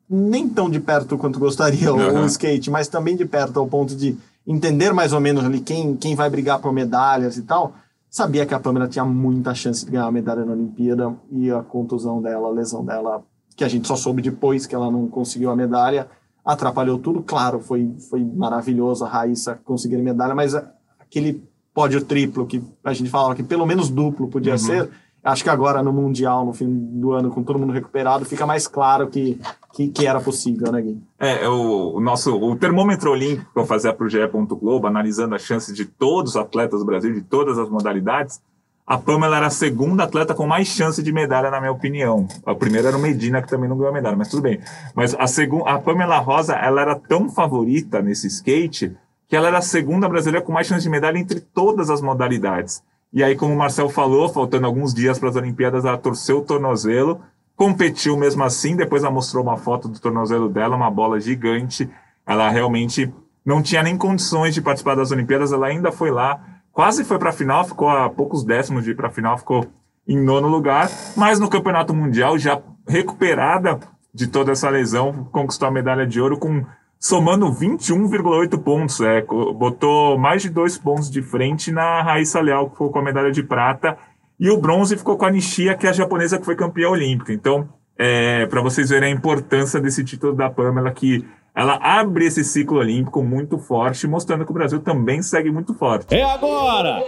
nem 0.09 0.49
tão 0.49 0.67
de 0.71 0.79
perto 0.79 1.19
quanto 1.19 1.37
gostaria 1.37 1.93
uhum. 1.93 2.21
o, 2.21 2.23
o 2.23 2.25
skate, 2.25 2.71
mas 2.71 2.87
também 2.87 3.15
de 3.15 3.25
perto 3.25 3.59
ao 3.59 3.67
ponto 3.67 3.95
de 3.95 4.17
entender 4.47 4.93
mais 4.93 5.11
ou 5.11 5.19
menos 5.19 5.43
ali 5.43 5.59
quem, 5.59 5.95
quem 5.97 6.15
vai 6.15 6.29
brigar 6.29 6.59
por 6.59 6.71
medalhas 6.71 7.37
e 7.37 7.43
tal, 7.43 7.75
sabia 8.09 8.45
que 8.45 8.53
a 8.53 8.59
Pamela 8.59 8.87
tinha 8.87 9.03
muita 9.03 9.53
chance 9.53 9.85
de 9.85 9.91
ganhar 9.91 10.05
a 10.05 10.11
medalha 10.11 10.45
na 10.45 10.53
Olimpíada 10.53 11.13
e 11.31 11.51
a 11.51 11.61
contusão 11.61 12.21
dela, 12.21 12.47
a 12.47 12.51
lesão 12.51 12.83
dela, 12.83 13.23
que 13.55 13.63
a 13.63 13.67
gente 13.67 13.87
só 13.87 13.95
soube 13.95 14.21
depois 14.21 14.65
que 14.65 14.73
ela 14.73 14.89
não 14.89 15.07
conseguiu 15.07 15.51
a 15.51 15.55
medalha, 15.55 16.07
atrapalhou 16.45 16.97
tudo. 16.97 17.21
Claro, 17.21 17.59
foi, 17.59 17.93
foi 18.09 18.23
maravilhoso 18.23 19.03
a 19.03 19.09
Raíssa 19.09 19.59
conseguir 19.65 19.97
a 19.97 20.03
medalha, 20.03 20.33
mas 20.33 20.55
aquele 20.97 21.43
pódio 21.73 22.03
triplo, 22.03 22.47
que 22.47 22.63
a 22.83 22.93
gente 22.93 23.09
falava 23.09 23.35
que 23.35 23.43
pelo 23.43 23.65
menos 23.65 23.89
duplo 23.89 24.29
podia 24.29 24.53
uhum. 24.53 24.57
ser, 24.57 24.89
acho 25.27 25.43
que 25.43 25.49
agora 25.49 25.83
no 25.83 25.91
Mundial, 25.91 26.45
no 26.45 26.53
fim 26.53 26.67
do 26.67 27.11
ano, 27.11 27.29
com 27.29 27.43
todo 27.43 27.59
mundo 27.59 27.73
recuperado, 27.73 28.23
fica 28.23 28.45
mais 28.45 28.67
claro 28.67 29.07
que, 29.07 29.39
que, 29.73 29.89
que 29.89 30.07
era 30.07 30.21
possível, 30.21 30.71
né, 30.71 30.81
Gui? 30.81 31.01
É, 31.19 31.47
o, 31.47 31.95
o, 31.95 31.99
nosso 31.99 32.35
o 32.35 32.55
termômetro 32.55 33.11
olímpico 33.11 33.51
que 33.51 33.59
eu 33.59 33.65
fazia 33.65 33.93
para 33.93 34.05
o 34.05 34.09
GE. 34.09 34.17
Globo, 34.27 34.87
analisando 34.87 35.35
as 35.35 35.41
chances 35.41 35.75
de 35.75 35.85
todos 35.85 36.31
os 36.31 36.37
atletas 36.37 36.79
do 36.79 36.85
Brasil, 36.85 37.13
de 37.13 37.21
todas 37.21 37.59
as 37.59 37.69
modalidades, 37.69 38.41
a 38.85 38.97
Pamela 38.97 39.35
era 39.35 39.47
a 39.47 39.51
segunda 39.51 40.05
atleta 40.05 40.33
com 40.33 40.47
mais 40.47 40.67
chance 40.69 41.03
de 41.03 41.11
medalha, 41.11 41.51
na 41.51 41.59
minha 41.59 41.73
opinião. 41.73 42.25
A 42.45 42.55
primeira 42.55 42.87
era 42.87 42.97
o 42.97 43.01
Medina, 43.01 43.41
que 43.41 43.49
também 43.49 43.67
não 43.67 43.75
ganhou 43.75 43.91
a 43.91 43.93
medalha, 43.93 44.15
mas 44.15 44.29
tudo 44.29 44.41
bem. 44.43 44.61
Mas 44.95 45.13
a, 45.19 45.27
segunda, 45.27 45.69
a 45.69 45.77
Pamela 45.77 46.19
Rosa, 46.19 46.55
ela 46.55 46.81
era 46.81 46.95
tão 46.95 47.29
favorita 47.29 48.01
nesse 48.01 48.27
skate 48.27 48.95
que 49.27 49.35
ela 49.35 49.49
era 49.49 49.57
a 49.57 49.61
segunda 49.61 50.07
brasileira 50.07 50.45
com 50.45 50.53
mais 50.53 50.67
chance 50.67 50.83
de 50.83 50.89
medalha 50.89 51.17
entre 51.17 51.41
todas 51.41 51.89
as 51.89 52.01
modalidades. 52.01 52.81
E 53.11 53.23
aí, 53.23 53.35
como 53.35 53.53
o 53.53 53.57
Marcel 53.57 53.89
falou, 53.89 54.29
faltando 54.29 54.65
alguns 54.65 54.93
dias 54.93 55.17
para 55.17 55.29
as 55.29 55.35
Olimpíadas, 55.35 55.85
ela 55.85 55.97
torceu 55.97 56.39
o 56.39 56.45
tornozelo, 56.45 57.21
competiu 57.55 58.17
mesmo 58.17 58.43
assim. 58.43 58.75
Depois 58.75 59.03
ela 59.03 59.11
mostrou 59.11 59.43
uma 59.43 59.57
foto 59.57 59.87
do 59.87 59.99
tornozelo 59.99 60.49
dela, 60.49 60.75
uma 60.75 60.91
bola 60.91 61.19
gigante. 61.19 61.89
Ela 62.25 62.49
realmente 62.49 63.11
não 63.45 63.61
tinha 63.61 63.81
nem 63.81 63.97
condições 63.97 64.53
de 64.53 64.61
participar 64.61 64.95
das 64.95 65.11
Olimpíadas. 65.11 65.53
Ela 65.53 65.67
ainda 65.67 65.91
foi 65.91 66.11
lá, 66.11 66.39
quase 66.71 67.03
foi 67.03 67.17
para 67.17 67.29
a 67.29 67.33
final, 67.33 67.63
ficou 67.63 67.89
a 67.89 68.09
poucos 68.09 68.43
décimos 68.43 68.83
de 68.83 68.91
ir 68.91 68.95
para 68.95 69.07
a 69.07 69.11
final, 69.11 69.37
ficou 69.37 69.65
em 70.07 70.17
nono 70.17 70.47
lugar. 70.47 70.89
Mas 71.15 71.39
no 71.39 71.49
Campeonato 71.49 71.93
Mundial, 71.93 72.37
já 72.37 72.61
recuperada 72.87 73.79
de 74.13 74.27
toda 74.27 74.51
essa 74.51 74.69
lesão, 74.69 75.27
conquistou 75.31 75.67
a 75.67 75.71
medalha 75.71 76.05
de 76.05 76.19
ouro 76.19 76.37
com 76.37 76.65
somando 76.99 77.51
21,8 77.51 78.57
pontos. 78.61 78.99
É, 79.01 79.21
botou 79.21 80.17
mais 80.17 80.41
de 80.41 80.49
dois 80.49 80.77
pontos 80.77 81.09
de 81.09 81.21
frente 81.21 81.71
na 81.71 82.01
Raíssa 82.01 82.41
Leal, 82.41 82.65
que 82.65 82.71
ficou 82.71 82.91
com 82.91 82.99
a 82.99 83.03
medalha 83.03 83.31
de 83.31 83.43
prata, 83.43 83.97
e 84.39 84.49
o 84.49 84.57
bronze 84.57 84.97
ficou 84.97 85.17
com 85.17 85.25
a 85.25 85.31
Nishia, 85.31 85.75
que 85.75 85.87
é 85.87 85.89
a 85.89 85.93
japonesa 85.93 86.37
que 86.37 86.45
foi 86.45 86.55
campeã 86.55 86.89
olímpica. 86.89 87.33
Então, 87.33 87.67
é, 87.97 88.45
para 88.45 88.61
vocês 88.61 88.89
verem 88.89 89.11
a 89.11 89.15
importância 89.15 89.79
desse 89.79 90.03
título 90.03 90.33
da 90.33 90.49
Pamela, 90.49 90.91
que 90.91 91.25
ela 91.55 91.79
abre 91.81 92.27
esse 92.27 92.43
ciclo 92.43 92.77
olímpico 92.77 93.23
muito 93.23 93.57
forte, 93.57 94.05
mostrando 94.07 94.45
que 94.45 94.51
o 94.51 94.53
Brasil 94.53 94.79
também 94.79 95.23
segue 95.23 95.49
muito 95.49 95.73
forte. 95.73 96.13
É 96.13 96.23
agora! 96.23 97.03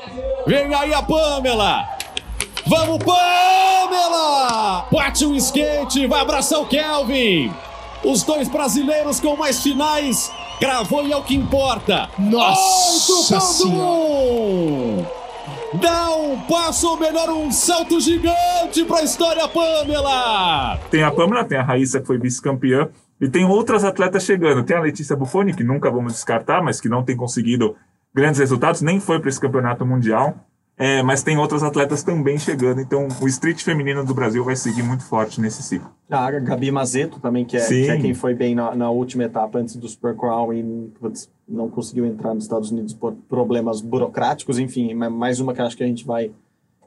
Vem 0.48 0.74
aí 0.74 0.92
a 0.92 1.04
Pamela! 1.04 1.88
Vamos, 2.66 2.98
Pamela! 3.04 4.88
Bate 4.92 5.26
o 5.26 5.36
skate, 5.36 6.08
vai 6.08 6.22
abraçar 6.22 6.60
o 6.60 6.66
Kelvin! 6.66 7.52
Os 8.04 8.24
dois 8.24 8.48
brasileiros 8.48 9.20
com 9.20 9.36
mais 9.36 9.62
finais. 9.62 10.32
Gravou 10.60 11.06
e 11.06 11.12
é 11.12 11.18
o 11.18 11.24
que 11.24 11.36
importa. 11.36 12.10
Nossa 12.18 13.40
Senhora! 13.40 15.20
Dá 15.74 16.16
um 16.16 16.40
passo 16.42 16.98
melhor, 16.98 17.30
um 17.30 17.52
salto 17.52 18.00
gigante 18.00 18.84
para 18.86 19.00
a 19.00 19.04
história, 19.04 19.48
Pamela! 19.48 20.80
Tem 20.90 21.04
a 21.04 21.12
Pamela, 21.12 21.46
tem 21.46 21.60
a 21.60 21.64
Raíssa, 21.64 22.00
que 22.00 22.08
foi 22.08 22.18
vice-campeã, 22.18 22.90
e 23.22 23.30
tem 23.30 23.46
outras 23.46 23.84
atletas 23.84 24.24
chegando. 24.24 24.64
Tem 24.64 24.76
a 24.76 24.82
Letícia 24.82 25.16
Buffoni, 25.16 25.54
que 25.54 25.64
nunca 25.64 25.92
vamos 25.92 26.14
descartar, 26.14 26.64
mas 26.64 26.82
que 26.82 26.90
não 26.90 27.04
tem 27.04 27.16
conseguido 27.16 27.76
grandes 28.14 28.40
resultados, 28.40 28.82
nem 28.82 29.00
foi 29.00 29.20
para 29.20 29.30
esse 29.30 29.40
campeonato 29.40 29.86
mundial. 29.86 30.36
É, 30.82 31.04
mas 31.04 31.22
tem 31.22 31.38
outras 31.38 31.62
atletas 31.62 32.04
também 32.04 32.40
chegando, 32.40 32.80
então 32.80 33.06
o 33.22 33.28
street 33.28 33.62
feminino 33.64 34.06
do 34.06 34.14
Brasil 34.14 34.46
vai 34.46 34.56
seguir 34.56 34.82
muito 34.82 35.04
forte 35.04 35.42
nesse 35.42 35.62
ciclo. 35.62 35.92
A 36.10 36.32
Gabi 36.32 36.72
Mazeto 36.72 37.20
também, 37.20 37.44
que 37.44 37.58
é, 37.58 37.68
que 37.68 37.90
é 37.90 37.98
quem 38.00 38.14
foi 38.14 38.34
bem 38.34 38.56
na, 38.56 38.74
na, 38.74 38.90
última 38.90 39.26
etapa 39.26 39.60
antes 39.60 39.76
do 39.76 39.90
Super 39.90 40.16
Crown 40.16 40.54
e 40.54 40.64
não 41.46 41.70
conseguiu 41.70 42.06
entrar 42.06 42.34
nos 42.34 42.46
Estados 42.46 42.72
Unidos 42.72 42.94
por 42.94 43.12
problemas 43.28 43.82
burocráticos, 43.82 44.58
enfim, 44.58 44.94
mais 44.94 45.42
uma 45.42 45.54
que 45.54 45.62
acho 45.62 45.76
que 45.76 45.84
a 45.84 45.88
gente 45.88 46.06
vai, 46.06 46.32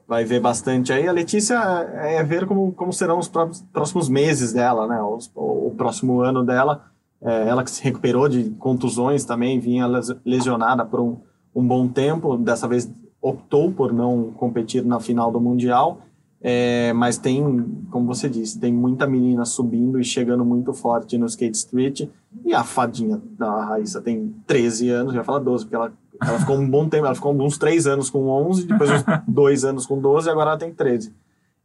vai 0.07 0.25
ver 0.25 0.39
bastante 0.39 0.91
aí. 0.91 1.07
A 1.07 1.11
Letícia 1.11 1.53
é, 2.01 2.15
é 2.15 2.23
ver 2.23 2.47
como, 2.47 2.71
como 2.71 2.91
serão 2.91 3.19
os 3.19 3.31
próximos 3.71 4.09
meses 4.09 4.53
dela, 4.53 4.87
né? 4.87 4.99
Os, 5.03 5.31
o, 5.35 5.67
o 5.67 5.75
próximo 5.77 6.19
ano 6.19 6.43
dela. 6.43 6.87
É, 7.21 7.47
ela 7.47 7.63
que 7.63 7.69
se 7.69 7.83
recuperou 7.83 8.27
de 8.27 8.49
contusões 8.57 9.23
também, 9.23 9.59
vinha 9.59 9.85
lesionada 10.25 10.83
por 10.83 10.99
um, 10.99 11.17
um 11.55 11.65
bom 11.65 11.87
tempo, 11.87 12.35
dessa 12.37 12.67
vez 12.67 12.89
optou 13.23 13.71
por 13.71 13.93
não 13.93 14.31
competir 14.35 14.83
na 14.83 14.99
final 14.99 15.31
do 15.31 15.39
Mundial, 15.39 16.01
é, 16.41 16.91
mas 16.91 17.17
tem, 17.17 17.41
como 17.89 18.05
você 18.05 18.27
disse, 18.27 18.59
tem 18.59 18.73
muita 18.73 19.07
menina 19.07 19.45
subindo 19.45 19.97
e 19.97 20.03
chegando 20.03 20.43
muito 20.43 20.73
forte 20.73 21.17
no 21.17 21.25
Skate 21.25 21.57
Street, 21.57 22.01
e 22.43 22.53
a 22.53 22.65
fadinha 22.65 23.21
da 23.39 23.63
Raíssa 23.63 24.01
tem 24.01 24.35
13 24.45 24.89
anos, 24.89 25.13
já 25.13 25.23
fala 25.23 25.39
12, 25.39 25.63
porque 25.63 25.75
ela, 25.75 25.93
ela 26.21 26.37
ficou 26.37 26.57
um 26.57 26.69
bom 26.69 26.89
tempo, 26.89 27.05
ela 27.05 27.15
ficou 27.15 27.33
uns 27.33 27.57
3 27.57 27.87
anos 27.87 28.09
com 28.09 28.27
11, 28.27 28.67
depois 28.67 28.91
uns 28.91 29.05
2 29.25 29.63
anos 29.63 29.85
com 29.85 29.97
12, 30.01 30.27
e 30.27 30.31
agora 30.31 30.49
ela 30.49 30.59
tem 30.59 30.73
13. 30.73 31.13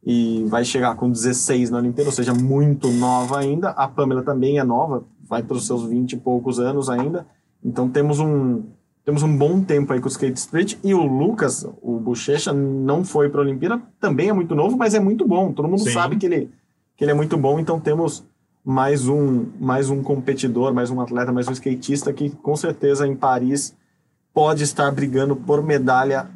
E 0.05 0.45
vai 0.47 0.63
chegar 0.63 0.95
com 0.95 1.11
16 1.11 1.71
na 1.71 1.79
Olimpíada, 1.79 2.09
ou 2.09 2.15
seja, 2.15 2.33
muito 2.33 2.89
nova 2.89 3.37
ainda. 3.37 3.71
A 3.71 3.85
Pamela 3.85 4.23
também 4.23 4.57
é 4.57 4.63
nova, 4.63 5.03
vai 5.27 5.43
para 5.43 5.57
os 5.57 5.67
seus 5.67 5.83
20 5.83 6.13
e 6.13 6.17
poucos 6.17 6.57
anos 6.57 6.89
ainda. 6.89 7.27
Então 7.61 7.89
temos 7.89 8.17
um, 8.17 8.63
temos 9.05 9.23
um 9.23 9.37
bom 9.37 9.61
tempo 9.61 9.91
aí 9.91 9.99
com 9.99 10.07
o 10.07 10.11
Skate 10.11 10.39
Street 10.39 10.77
e 10.83 10.93
o 10.93 11.01
Lucas, 11.01 11.65
o 11.81 11.99
Bochecha, 11.99 12.53
não 12.53 13.03
foi 13.03 13.29
para 13.29 13.41
a 13.41 13.43
Olimpíada, 13.43 13.81
também 13.99 14.29
é 14.29 14.33
muito 14.33 14.53
novo, 14.53 14.77
mas 14.77 14.93
é 14.93 14.99
muito 14.99 15.27
bom. 15.27 15.51
Todo 15.51 15.67
mundo 15.67 15.83
Sim. 15.83 15.91
sabe 15.91 16.17
que 16.17 16.25
ele, 16.25 16.51
que 16.95 17.03
ele 17.03 17.11
é 17.11 17.15
muito 17.15 17.37
bom, 17.37 17.59
então 17.59 17.79
temos 17.79 18.23
mais 18.63 19.07
um, 19.07 19.47
mais 19.59 19.89
um 19.89 20.03
competidor, 20.03 20.73
mais 20.73 20.91
um 20.91 21.01
atleta, 21.01 21.31
mais 21.31 21.47
um 21.47 21.53
skatista 21.53 22.13
que 22.13 22.29
com 22.29 22.55
certeza 22.55 23.07
em 23.07 23.15
Paris 23.15 23.75
pode 24.33 24.63
estar 24.63 24.91
brigando 24.91 25.35
por 25.35 25.63
medalha 25.63 26.29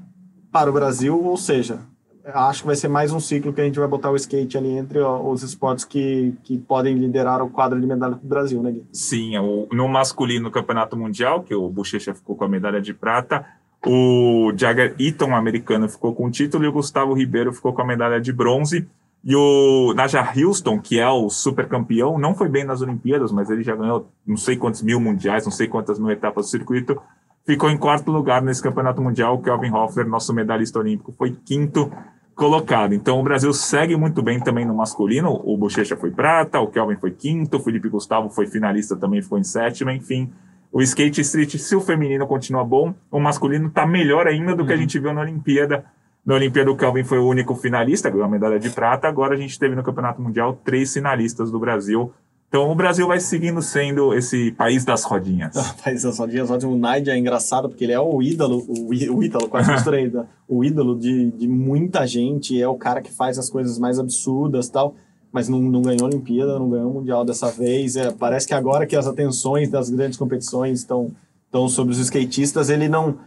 para 0.52 0.70
o 0.70 0.74
Brasil, 0.74 1.24
ou 1.24 1.38
seja, 1.38 1.80
acho 2.26 2.62
que 2.62 2.68
vai 2.68 2.76
ser 2.76 2.88
mais 2.88 3.12
um 3.12 3.20
ciclo 3.20 3.52
que 3.52 3.62
a 3.62 3.64
gente 3.66 3.80
vai 3.80 3.88
botar 3.88 4.12
o 4.12 4.16
skate 4.16 4.58
ali 4.58 4.70
entre 4.70 5.00
os 5.00 5.44
esportes 5.44 5.84
que, 5.86 6.34
que 6.44 6.58
podem 6.58 6.96
liderar 6.96 7.42
o 7.42 7.50
quadro 7.50 7.80
de 7.80 7.86
medalha 7.86 8.16
do 8.16 8.28
Brasil, 8.28 8.62
né, 8.62 8.72
Gui? 8.72 8.86
Sim, 8.92 9.38
o, 9.38 9.68
no 9.72 9.88
masculino 9.88 10.52
Campeonato 10.52 10.96
Mundial, 10.96 11.44
que 11.44 11.54
o 11.54 11.70
Bochecha 11.70 12.14
ficou 12.14 12.36
com 12.36 12.46
a 12.46 12.50
medalha 12.50 12.82
de 12.82 12.94
prata, 12.94 13.46
o 13.86 14.54
Jagger 14.56 14.96
Eaton, 14.98 15.36
americano, 15.36 15.90
ficou 15.90 16.16
com 16.16 16.28
o 16.28 16.32
título 16.32 16.64
e 16.64 16.68
o 16.68 16.72
Gustavo 16.72 17.14
Ribeiro 17.14 17.52
ficou 17.52 17.74
com 17.74 17.82
a 17.82 17.86
medalha 17.86 18.20
de 18.20 18.32
bronze. 18.32 18.88
E 19.26 19.36
o 19.36 19.94
Naja 19.96 20.22
Houston, 20.36 20.80
que 20.80 21.00
é 21.00 21.10
o 21.10 21.30
super 21.30 21.68
campeão, 21.68 22.18
não 22.18 22.36
foi 22.36 22.50
bem 22.50 22.66
nas 22.66 22.82
Olimpíadas, 22.82 23.32
mas 23.32 23.50
ele 23.50 23.64
já 23.64 23.76
ganhou 23.76 24.10
não 24.26 24.36
sei 24.36 24.58
quantos 24.58 24.82
mil 24.82 25.00
mundiais, 25.00 25.46
não 25.46 25.52
sei 25.52 25.68
quantas 25.68 25.98
mil 25.98 26.12
etapas 26.12 26.46
do 26.46 26.50
circuito, 26.50 27.02
ficou 27.46 27.70
em 27.70 27.78
quarto 27.78 28.12
lugar 28.12 28.42
nesse 28.42 28.62
campeonato 28.62 29.02
mundial. 29.02 29.36
O 29.36 29.42
Kelvin 29.42 29.72
Hoffler, 29.72 30.08
nosso 30.08 30.34
medalhista 30.34 30.80
olímpico, 30.80 31.14
foi 31.18 31.32
quinto 31.32 31.92
colocado. 32.36 32.94
Então 32.94 33.20
o 33.20 33.24
Brasil 33.24 33.54
segue 33.54 33.96
muito 33.96 34.22
bem 34.22 34.40
também 34.40 34.66
no 34.66 34.76
masculino. 34.76 35.42
O 35.44 35.58
Bochecha 35.58 35.96
foi 35.96 36.12
prata, 36.12 36.60
o 36.60 36.68
Kelvin 36.68 36.96
foi 36.96 37.12
quinto, 37.12 37.58
o 37.58 37.60
Felipe 37.60 37.90
Gustavo 37.90 38.30
foi 38.30 38.48
finalista 38.48 38.96
também, 38.96 39.22
ficou 39.22 39.38
em 39.38 39.44
sétimo, 39.44 39.92
enfim. 39.92 40.32
O 40.72 40.82
skate 40.82 41.22
street, 41.22 41.58
se 41.58 41.76
o 41.76 41.82
feminino 41.82 42.26
continua 42.26 42.64
bom, 42.64 42.96
o 43.12 43.20
masculino 43.20 43.68
está 43.68 43.86
melhor 43.86 44.28
ainda 44.28 44.56
do 44.56 44.66
que 44.66 44.72
a 44.72 44.76
uhum. 44.76 44.82
gente 44.82 45.00
viu 45.00 45.14
na 45.14 45.22
Olimpíada. 45.22 45.86
Na 46.26 46.36
Olimpíada, 46.36 46.72
o 46.72 46.76
Kelvin 46.76 47.04
foi 47.04 47.20
o 47.20 47.28
único 47.28 47.54
finalista, 47.54 48.10
ganhou 48.10 48.26
a 48.26 48.30
medalha 48.30 48.58
de 48.58 48.70
prata. 48.70 49.08
Agora 49.08 49.36
a 49.36 49.38
gente 49.38 49.60
teve 49.60 49.76
no 49.76 49.84
Campeonato 49.84 50.22
Mundial 50.22 50.60
três 50.64 50.92
finalistas 50.92 51.52
do 51.52 51.60
Brasil. 51.60 52.12
Então 52.54 52.70
o 52.70 52.76
Brasil 52.76 53.08
vai 53.08 53.20
seguindo 53.20 53.64
sendo 53.64 54.14
esse 54.14 54.52
país 54.52 54.86
das 54.86 55.04
rodinhas. 55.04 55.56
país 55.84 56.04
das 56.04 56.20
rodinhas, 56.20 56.52
ótimo. 56.52 56.74
O 56.74 56.78
Naide 56.78 57.10
é 57.10 57.18
engraçado 57.18 57.68
porque 57.68 57.84
ele 57.84 57.94
é 57.94 58.00
o 58.00 58.22
ídolo, 58.22 58.64
o, 58.68 58.90
o 58.90 59.24
ídolo, 59.24 59.50
quase 59.50 59.72
misturei, 59.74 60.14
o 60.48 60.64
ídolo 60.64 60.96
de, 60.96 61.32
de 61.32 61.48
muita 61.48 62.06
gente, 62.06 62.62
é 62.62 62.68
o 62.68 62.76
cara 62.76 63.02
que 63.02 63.12
faz 63.12 63.40
as 63.40 63.50
coisas 63.50 63.80
mais 63.80 63.98
absurdas 63.98 64.70
tal, 64.70 64.94
mas 65.32 65.50
não, 65.50 65.60
não 65.60 65.82
ganhou 65.82 66.04
a 66.04 66.10
Olimpíada, 66.10 66.60
não 66.60 66.70
ganhou 66.70 66.92
o 66.92 66.94
Mundial 66.94 67.26
dessa 67.26 67.50
vez. 67.50 67.96
É, 67.96 68.12
parece 68.12 68.46
que 68.46 68.54
agora 68.54 68.86
que 68.86 68.96
as 68.96 69.08
atenções 69.08 69.72
das 69.72 69.90
grandes 69.90 70.20
competições 70.20 70.82
estão, 70.82 71.10
estão 71.48 71.68
sobre 71.68 71.92
os 71.92 71.98
skatistas, 71.98 72.70
ele 72.70 72.88
não, 72.88 73.18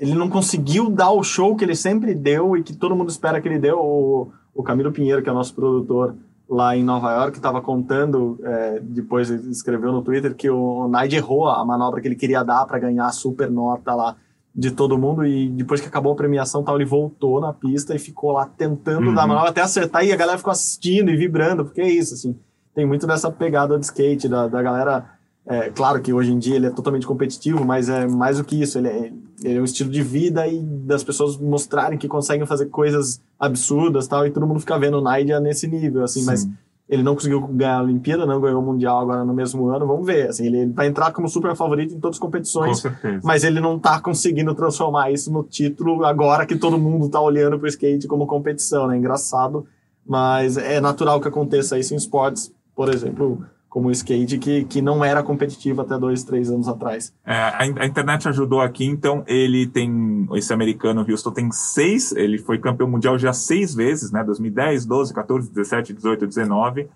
ele 0.00 0.14
não 0.14 0.28
conseguiu 0.28 0.90
dar 0.90 1.12
o 1.12 1.22
show 1.22 1.54
que 1.54 1.64
ele 1.64 1.76
sempre 1.76 2.12
deu 2.12 2.56
e 2.56 2.64
que 2.64 2.74
todo 2.74 2.96
mundo 2.96 3.08
espera 3.08 3.40
que 3.40 3.46
ele 3.46 3.60
deu. 3.60 3.78
O, 3.78 4.32
o 4.52 4.64
Camilo 4.64 4.90
Pinheiro, 4.90 5.22
que 5.22 5.28
é 5.28 5.32
o 5.32 5.36
nosso 5.36 5.54
produtor, 5.54 6.16
lá 6.48 6.76
em 6.76 6.82
Nova 6.82 7.12
York 7.12 7.36
estava 7.36 7.60
contando, 7.60 8.38
é, 8.42 8.80
depois 8.80 9.28
escreveu 9.28 9.92
no 9.92 10.02
Twitter, 10.02 10.34
que 10.34 10.48
o 10.48 10.88
Nigel 10.88 11.18
errou 11.18 11.48
a 11.48 11.64
manobra 11.64 12.00
que 12.00 12.08
ele 12.08 12.14
queria 12.14 12.42
dar 12.42 12.64
para 12.66 12.78
ganhar 12.78 13.06
a 13.06 13.12
super 13.12 13.50
nota 13.50 13.94
lá 13.94 14.16
de 14.54 14.70
todo 14.70 14.98
mundo 14.98 15.24
e 15.24 15.48
depois 15.50 15.80
que 15.80 15.86
acabou 15.86 16.12
a 16.12 16.16
premiação 16.16 16.64
tal, 16.64 16.76
ele 16.76 16.84
voltou 16.84 17.40
na 17.40 17.52
pista 17.52 17.94
e 17.94 17.98
ficou 17.98 18.32
lá 18.32 18.46
tentando 18.46 19.08
uhum. 19.08 19.14
dar 19.14 19.22
a 19.22 19.26
manobra 19.26 19.50
até 19.50 19.60
acertar 19.60 20.04
e 20.04 20.12
a 20.12 20.16
galera 20.16 20.38
ficou 20.38 20.50
assistindo 20.50 21.10
e 21.10 21.16
vibrando, 21.16 21.64
porque 21.64 21.80
é 21.80 21.88
isso, 21.88 22.14
assim, 22.14 22.36
tem 22.74 22.86
muito 22.86 23.06
dessa 23.06 23.30
pegada 23.30 23.78
de 23.78 23.84
skate, 23.84 24.28
da, 24.28 24.48
da 24.48 24.62
galera 24.62 25.17
é, 25.48 25.70
claro 25.70 26.02
que 26.02 26.12
hoje 26.12 26.30
em 26.30 26.38
dia 26.38 26.56
ele 26.56 26.66
é 26.66 26.70
totalmente 26.70 27.06
competitivo, 27.06 27.64
mas 27.64 27.88
é 27.88 28.06
mais 28.06 28.36
do 28.36 28.44
que 28.44 28.60
isso. 28.60 28.76
Ele 28.76 28.88
é, 28.88 29.12
ele 29.42 29.56
é 29.56 29.60
um 29.60 29.64
estilo 29.64 29.90
de 29.90 30.02
vida 30.02 30.46
e 30.46 30.60
das 30.62 31.02
pessoas 31.02 31.38
mostrarem 31.38 31.98
que 31.98 32.06
conseguem 32.06 32.46
fazer 32.46 32.66
coisas 32.66 33.18
absurdas 33.40 34.06
tal, 34.06 34.26
e 34.26 34.30
todo 34.30 34.46
mundo 34.46 34.60
fica 34.60 34.78
vendo 34.78 34.98
o 34.98 35.00
Naidia 35.00 35.40
nesse 35.40 35.66
nível, 35.66 36.04
assim, 36.04 36.20
Sim. 36.20 36.26
mas 36.26 36.48
ele 36.86 37.02
não 37.02 37.14
conseguiu 37.14 37.40
ganhar 37.48 37.78
a 37.78 37.82
Olimpíada, 37.82 38.26
não 38.26 38.40
ganhou 38.40 38.60
o 38.60 38.64
Mundial 38.64 39.00
agora 39.00 39.24
no 39.24 39.32
mesmo 39.32 39.68
ano, 39.68 39.86
vamos 39.86 40.06
ver, 40.06 40.28
assim, 40.28 40.46
ele, 40.46 40.66
vai 40.66 40.86
entrar 40.86 41.12
como 41.12 41.28
super 41.28 41.54
favorito 41.54 41.94
em 41.94 42.00
todas 42.00 42.16
as 42.16 42.20
competições, 42.20 42.82
mas 43.22 43.44
ele 43.44 43.60
não 43.60 43.78
tá 43.78 44.00
conseguindo 44.00 44.54
transformar 44.54 45.10
isso 45.10 45.30
no 45.32 45.42
título 45.42 46.04
agora 46.04 46.46
que 46.46 46.56
todo 46.56 46.78
mundo 46.78 47.08
tá 47.08 47.20
olhando 47.20 47.58
pro 47.58 47.68
skate 47.68 48.08
como 48.08 48.26
competição, 48.26 48.86
né, 48.86 48.96
engraçado, 48.96 49.66
mas 50.06 50.56
é 50.56 50.80
natural 50.80 51.20
que 51.20 51.28
aconteça 51.28 51.78
isso 51.78 51.92
em 51.92 51.96
esportes, 51.96 52.52
por 52.74 52.88
exemplo, 52.88 53.44
como 53.68 53.88
o 53.88 53.90
skate, 53.92 54.38
que, 54.38 54.64
que 54.64 54.80
não 54.80 55.04
era 55.04 55.22
competitivo 55.22 55.82
até 55.82 55.98
dois, 55.98 56.24
três 56.24 56.50
anos 56.50 56.68
atrás. 56.68 57.12
É, 57.24 57.34
a, 57.34 57.58
a, 57.58 57.86
internet 57.86 58.26
ajudou 58.28 58.60
aqui, 58.60 58.84
então 58.84 59.22
ele 59.26 59.66
tem, 59.66 60.26
esse 60.34 60.52
americano 60.52 61.04
Houston 61.08 61.30
tem 61.30 61.52
seis, 61.52 62.12
ele 62.12 62.38
foi 62.38 62.58
campeão 62.58 62.88
mundial 62.88 63.18
já 63.18 63.32
seis 63.32 63.74
vezes, 63.74 64.10
né, 64.10 64.24
2010, 64.24 64.86
12, 64.86 65.12
14, 65.14 65.50
17, 65.50 65.92
18, 65.92 66.26
19, 66.26 66.88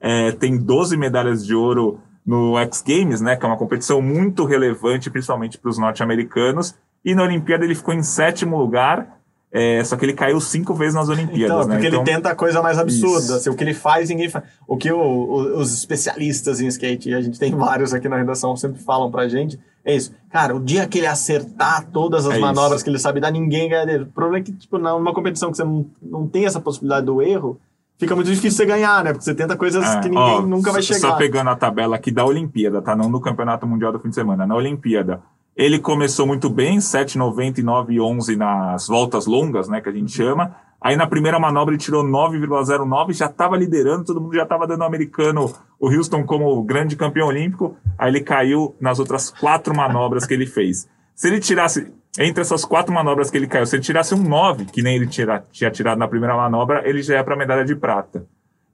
é, 0.00 0.32
tem 0.32 0.56
12 0.58 0.96
medalhas 0.96 1.44
de 1.44 1.54
ouro 1.54 1.98
no 2.24 2.58
X 2.58 2.84
Games, 2.86 3.22
né, 3.22 3.34
que 3.34 3.44
é 3.46 3.48
uma 3.48 3.56
competição 3.56 4.02
muito 4.02 4.44
relevante, 4.44 5.10
principalmente 5.10 5.56
para 5.56 5.70
os 5.70 5.78
norte-americanos. 5.78 6.74
E 7.02 7.14
na 7.14 7.22
Olimpíada 7.22 7.64
ele 7.64 7.74
ficou 7.74 7.94
em 7.94 8.02
sétimo 8.02 8.58
lugar, 8.58 9.17
é, 9.50 9.82
só 9.82 9.96
que 9.96 10.04
ele 10.04 10.12
caiu 10.12 10.40
cinco 10.40 10.74
vezes 10.74 10.94
nas 10.94 11.08
Olimpíadas. 11.08 11.56
Então, 11.56 11.68
né? 11.68 11.74
porque 11.74 11.88
então, 11.88 12.02
ele 12.02 12.10
tenta 12.10 12.30
a 12.30 12.34
coisa 12.34 12.60
mais 12.60 12.78
absurda. 12.78 13.36
Assim, 13.36 13.48
o 13.48 13.54
que 13.54 13.64
ele 13.64 13.72
faz, 13.72 14.10
ninguém 14.10 14.28
faz. 14.28 14.44
O 14.66 14.76
que 14.76 14.92
o, 14.92 14.98
o, 14.98 15.58
os 15.58 15.72
especialistas 15.72 16.60
em 16.60 16.66
skate, 16.66 17.08
e 17.08 17.14
a 17.14 17.20
gente 17.20 17.38
tem 17.38 17.52
vários 17.56 17.94
aqui 17.94 18.08
na 18.08 18.16
redação, 18.18 18.54
sempre 18.56 18.78
falam 18.78 19.10
pra 19.10 19.26
gente, 19.26 19.58
é 19.84 19.94
isso. 19.94 20.12
Cara, 20.30 20.54
o 20.54 20.60
dia 20.60 20.86
que 20.86 20.98
ele 20.98 21.06
acertar 21.06 21.86
todas 21.90 22.26
as 22.26 22.36
é 22.36 22.38
manobras 22.38 22.76
isso. 22.76 22.84
que 22.84 22.90
ele 22.90 22.98
sabe 22.98 23.20
dar, 23.20 23.30
ninguém 23.30 23.70
ganha 23.70 23.86
dele. 23.86 24.04
O 24.04 24.06
problema 24.08 24.38
é 24.38 24.42
que, 24.42 24.52
tipo, 24.52 24.76
numa 24.76 25.14
competição 25.14 25.50
que 25.50 25.56
você 25.56 25.64
não, 25.64 25.86
não 26.02 26.28
tem 26.28 26.44
essa 26.44 26.60
possibilidade 26.60 27.06
do 27.06 27.22
erro, 27.22 27.58
fica 27.96 28.14
muito 28.14 28.28
difícil 28.30 28.58
você 28.58 28.66
ganhar, 28.66 29.02
né? 29.02 29.12
Porque 29.12 29.24
você 29.24 29.34
tenta 29.34 29.56
coisas 29.56 29.82
é, 29.82 30.00
que 30.00 30.10
ninguém 30.10 30.22
ó, 30.22 30.42
nunca 30.42 30.72
vai 30.72 30.82
chegar. 30.82 31.00
Só 31.00 31.16
pegando 31.16 31.48
a 31.48 31.56
tabela 31.56 31.96
aqui 31.96 32.10
da 32.10 32.26
Olimpíada, 32.26 32.82
tá? 32.82 32.94
Não 32.94 33.10
do 33.10 33.18
Campeonato 33.18 33.66
Mundial 33.66 33.92
do 33.92 33.98
fim 33.98 34.10
de 34.10 34.14
semana. 34.14 34.46
Na 34.46 34.54
Olimpíada, 34.54 35.22
ele 35.58 35.80
começou 35.80 36.24
muito 36.24 36.48
bem, 36.48 36.78
7,90 36.78 37.58
e 37.58 37.62
9,11 37.64 38.36
nas 38.36 38.86
voltas 38.86 39.26
longas, 39.26 39.68
né? 39.68 39.80
Que 39.80 39.88
a 39.88 39.92
gente 39.92 40.12
chama. 40.12 40.54
Aí 40.80 40.94
na 40.94 41.04
primeira 41.04 41.40
manobra 41.40 41.74
ele 41.74 41.82
tirou 41.82 42.04
9,09, 42.04 43.12
já 43.12 43.26
estava 43.26 43.56
liderando, 43.56 44.04
todo 44.04 44.20
mundo 44.20 44.36
já 44.36 44.44
estava 44.44 44.68
dando 44.68 44.82
o 44.82 44.84
americano, 44.84 45.52
o 45.80 45.88
Houston, 45.88 46.22
como 46.22 46.62
grande 46.62 46.94
campeão 46.94 47.26
olímpico. 47.26 47.76
Aí 47.98 48.08
ele 48.08 48.20
caiu 48.20 48.76
nas 48.80 49.00
outras 49.00 49.30
quatro 49.30 49.74
manobras 49.74 50.24
que 50.24 50.32
ele 50.32 50.46
fez. 50.46 50.88
Se 51.12 51.26
ele 51.26 51.40
tirasse, 51.40 51.92
entre 52.16 52.40
essas 52.40 52.64
quatro 52.64 52.94
manobras 52.94 53.28
que 53.28 53.36
ele 53.36 53.48
caiu, 53.48 53.66
se 53.66 53.74
ele 53.74 53.82
tirasse 53.82 54.14
um 54.14 54.22
9, 54.22 54.66
que 54.66 54.80
nem 54.80 54.94
ele 54.94 55.08
tira, 55.08 55.44
tinha 55.50 55.72
tirado 55.72 55.98
na 55.98 56.06
primeira 56.06 56.36
manobra, 56.36 56.88
ele 56.88 57.02
já 57.02 57.14
ia 57.14 57.24
para 57.24 57.34
a 57.34 57.36
medalha 57.36 57.64
de 57.64 57.74
prata. 57.74 58.24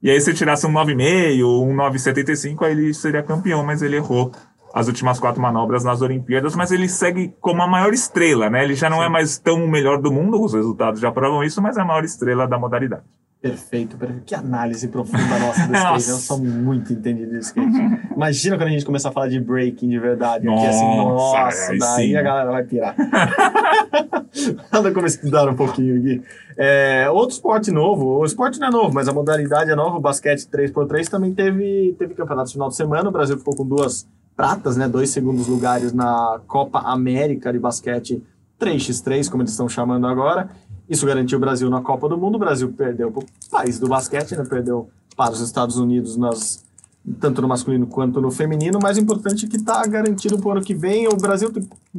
E 0.03 0.11
aí, 0.11 0.21
se 0.21 0.29
ele 0.29 0.37
tirasse 0.37 0.67
um 0.67 0.71
9,5, 0.71 1.43
um 1.63 1.75
9,75, 1.75 2.61
aí 2.61 2.73
ele 2.73 2.93
seria 2.93 3.23
campeão, 3.23 3.63
mas 3.63 3.81
ele 3.81 3.95
errou 3.95 4.31
as 4.75 4.87
últimas 4.87 5.21
quatro 5.21 5.41
manobras 5.41 5.85
nas 5.85 6.01
Olimpíadas, 6.01 6.53
mas 6.53 6.69
ele 6.69 6.89
segue 6.89 7.33
como 7.39 7.61
a 7.61 7.67
maior 7.67 7.93
estrela, 7.93 8.49
né? 8.49 8.61
Ele 8.61 8.75
já 8.75 8.89
não 8.89 8.97
é 8.97 9.05
Sim. 9.05 9.05
é 9.05 9.09
mais 9.09 9.37
tão 9.37 9.63
o 9.63 9.71
melhor 9.71 10.01
do 10.01 10.11
mundo, 10.11 10.43
os 10.43 10.53
resultados 10.53 10.99
já 10.99 11.09
provam 11.09 11.41
isso, 11.45 11.61
mas 11.61 11.77
é 11.77 11.81
a 11.81 11.85
maior 11.85 12.03
estrela 12.03 12.45
da 12.45 12.59
modalidade. 12.59 13.03
Perfeito, 13.41 13.95
perfeito. 13.95 14.23
Que 14.25 14.35
análise 14.35 14.89
profunda 14.89 15.39
nossa 15.39 15.65
do 15.65 15.71
skate. 15.77 16.09
Eu 16.09 16.17
sou 16.17 16.39
muito 16.39 16.91
entendido 16.91 17.31
de 17.31 17.37
skate. 17.37 17.77
Imagina 18.13 18.57
quando 18.57 18.67
a 18.67 18.71
gente 18.71 18.83
começar 18.83 19.09
a 19.09 19.11
falar 19.13 19.29
de 19.29 19.39
breaking 19.39 19.87
de 19.87 19.99
verdade. 19.99 20.45
Nossa, 20.45 20.65
aqui, 20.65 20.75
assim, 20.75 20.97
nossa, 20.97 21.77
daí 21.77 22.07
sim. 22.09 22.15
a 22.17 22.21
galera 22.21 22.51
vai 22.51 22.63
pirar. 22.63 22.95
Nada 24.73 24.91
como 24.91 25.07
estudar 25.07 25.47
um 25.47 25.55
pouquinho 25.55 25.99
aqui. 25.99 26.21
É, 26.57 27.09
outro 27.09 27.35
esporte 27.35 27.71
novo, 27.71 28.19
o 28.19 28.25
esporte 28.25 28.59
não 28.59 28.67
é 28.67 28.71
novo, 28.71 28.93
mas 28.93 29.07
a 29.07 29.13
modalidade 29.13 29.71
é 29.71 29.75
nova. 29.75 29.95
O 29.95 30.01
basquete 30.01 30.47
3x3 30.47 31.07
também 31.07 31.33
teve, 31.33 31.95
teve 31.97 32.13
campeonato 32.13 32.49
no 32.49 32.53
final 32.53 32.69
de 32.69 32.75
semana. 32.75 33.07
O 33.07 33.11
Brasil 33.11 33.37
ficou 33.37 33.55
com 33.55 33.65
duas 33.65 34.05
pratas, 34.35 34.75
né? 34.75 34.87
Dois 34.87 35.09
segundos 35.09 35.47
lugares 35.47 35.93
na 35.93 36.39
Copa 36.47 36.79
América 36.79 37.51
de 37.51 37.59
basquete 37.59 38.21
3x3, 38.59 39.29
como 39.29 39.43
eles 39.43 39.51
estão 39.51 39.69
chamando 39.69 40.07
agora. 40.07 40.49
Isso 40.89 41.05
garantiu 41.05 41.37
o 41.37 41.41
Brasil 41.41 41.69
na 41.69 41.81
Copa 41.81 42.07
do 42.07 42.17
Mundo. 42.17 42.35
O 42.35 42.39
Brasil 42.39 42.71
perdeu 42.71 43.11
para 43.11 43.23
o 43.23 43.25
país 43.49 43.79
do 43.79 43.87
basquete, 43.87 44.35
né? 44.35 44.43
perdeu 44.43 44.89
para 45.15 45.33
os 45.33 45.41
Estados 45.41 45.77
Unidos 45.77 46.15
nas, 46.15 46.63
tanto 47.19 47.41
no 47.41 47.47
masculino 47.47 47.87
quanto 47.87 48.21
no 48.21 48.29
feminino. 48.29 48.79
Mais 48.81 48.97
importante 48.97 49.45
é 49.45 49.49
que 49.49 49.55
está 49.55 49.85
garantido 49.87 50.37
para 50.37 50.47
o 50.47 50.51
ano 50.51 50.61
que 50.61 50.75
vem. 50.75 51.07
O 51.07 51.15
Brasil 51.15 51.51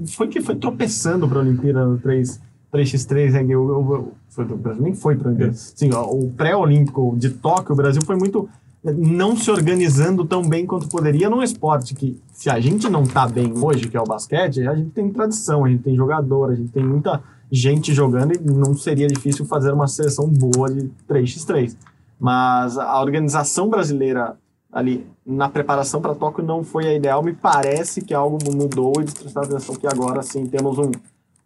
foi 0.09 0.29
que 0.29 0.41
foi 0.41 0.55
tropeçando 0.55 1.29
para 1.29 1.39
a 1.39 1.43
Olimpíada 1.43 1.85
no 1.85 1.99
3, 1.99 2.41
3x3. 2.73 3.33
Né? 3.33 3.47
Eu, 3.49 3.69
eu, 3.69 4.13
foi, 4.29 4.45
o 4.45 4.57
Brasil 4.57 4.83
nem 4.83 4.95
foi 4.95 5.17
para 5.17 5.29
a 5.29 5.31
Olimpíada. 5.31 5.55
Sim, 5.55 5.91
ó, 5.93 6.05
o 6.05 6.31
pré-olímpico 6.31 7.17
de 7.19 7.31
Tóquio, 7.31 7.73
o 7.73 7.77
Brasil 7.77 8.03
foi 8.05 8.17
muito 8.17 8.49
não 8.93 9.37
se 9.37 9.51
organizando 9.51 10.25
tão 10.25 10.43
bem 10.43 10.67
quanto 10.67 10.89
poderia 10.89 11.29
num 11.29 11.43
esporte 11.43 11.95
que, 11.95 12.21
se 12.33 12.49
a 12.49 12.61
gente 12.61 12.89
não 12.89 13.03
está 13.03 13.27
bem 13.27 13.53
hoje, 13.57 13.89
que 13.89 13.97
é 13.97 14.01
o 14.01 14.05
basquete, 14.05 14.67
a 14.67 14.75
gente 14.75 14.91
tem 14.91 15.11
tradição, 15.11 15.65
a 15.65 15.69
gente 15.69 15.83
tem 15.83 15.97
jogador, 15.97 16.51
a 16.51 16.55
gente 16.55 16.71
tem 16.71 16.85
muita 16.85 17.23
gente 17.51 17.93
jogando 17.93 18.35
e 18.35 18.39
não 18.39 18.75
seria 18.75 19.07
difícil 19.07 19.45
fazer 19.45 19.73
uma 19.73 19.87
seleção 19.87 20.29
boa 20.29 20.73
de 20.73 20.91
3x3. 21.09 21.77
Mas 22.19 22.79
a 22.79 23.01
organização 23.01 23.69
brasileira 23.69 24.37
ali 24.73 25.07
na 25.25 25.49
preparação 25.49 26.01
para 26.01 26.15
Tóquio 26.15 26.45
não 26.45 26.63
foi 26.63 26.87
a 26.87 26.95
ideal. 26.95 27.23
Me 27.23 27.33
parece 27.33 28.03
que 28.03 28.15
algo 28.15 28.39
mudou 28.53 28.93
e 29.01 29.05
prestar 29.05 29.43
atenção 29.43 29.75
que 29.75 29.87
agora 29.87 30.23
sim 30.23 30.47
temos 30.47 30.79
um, 30.79 30.91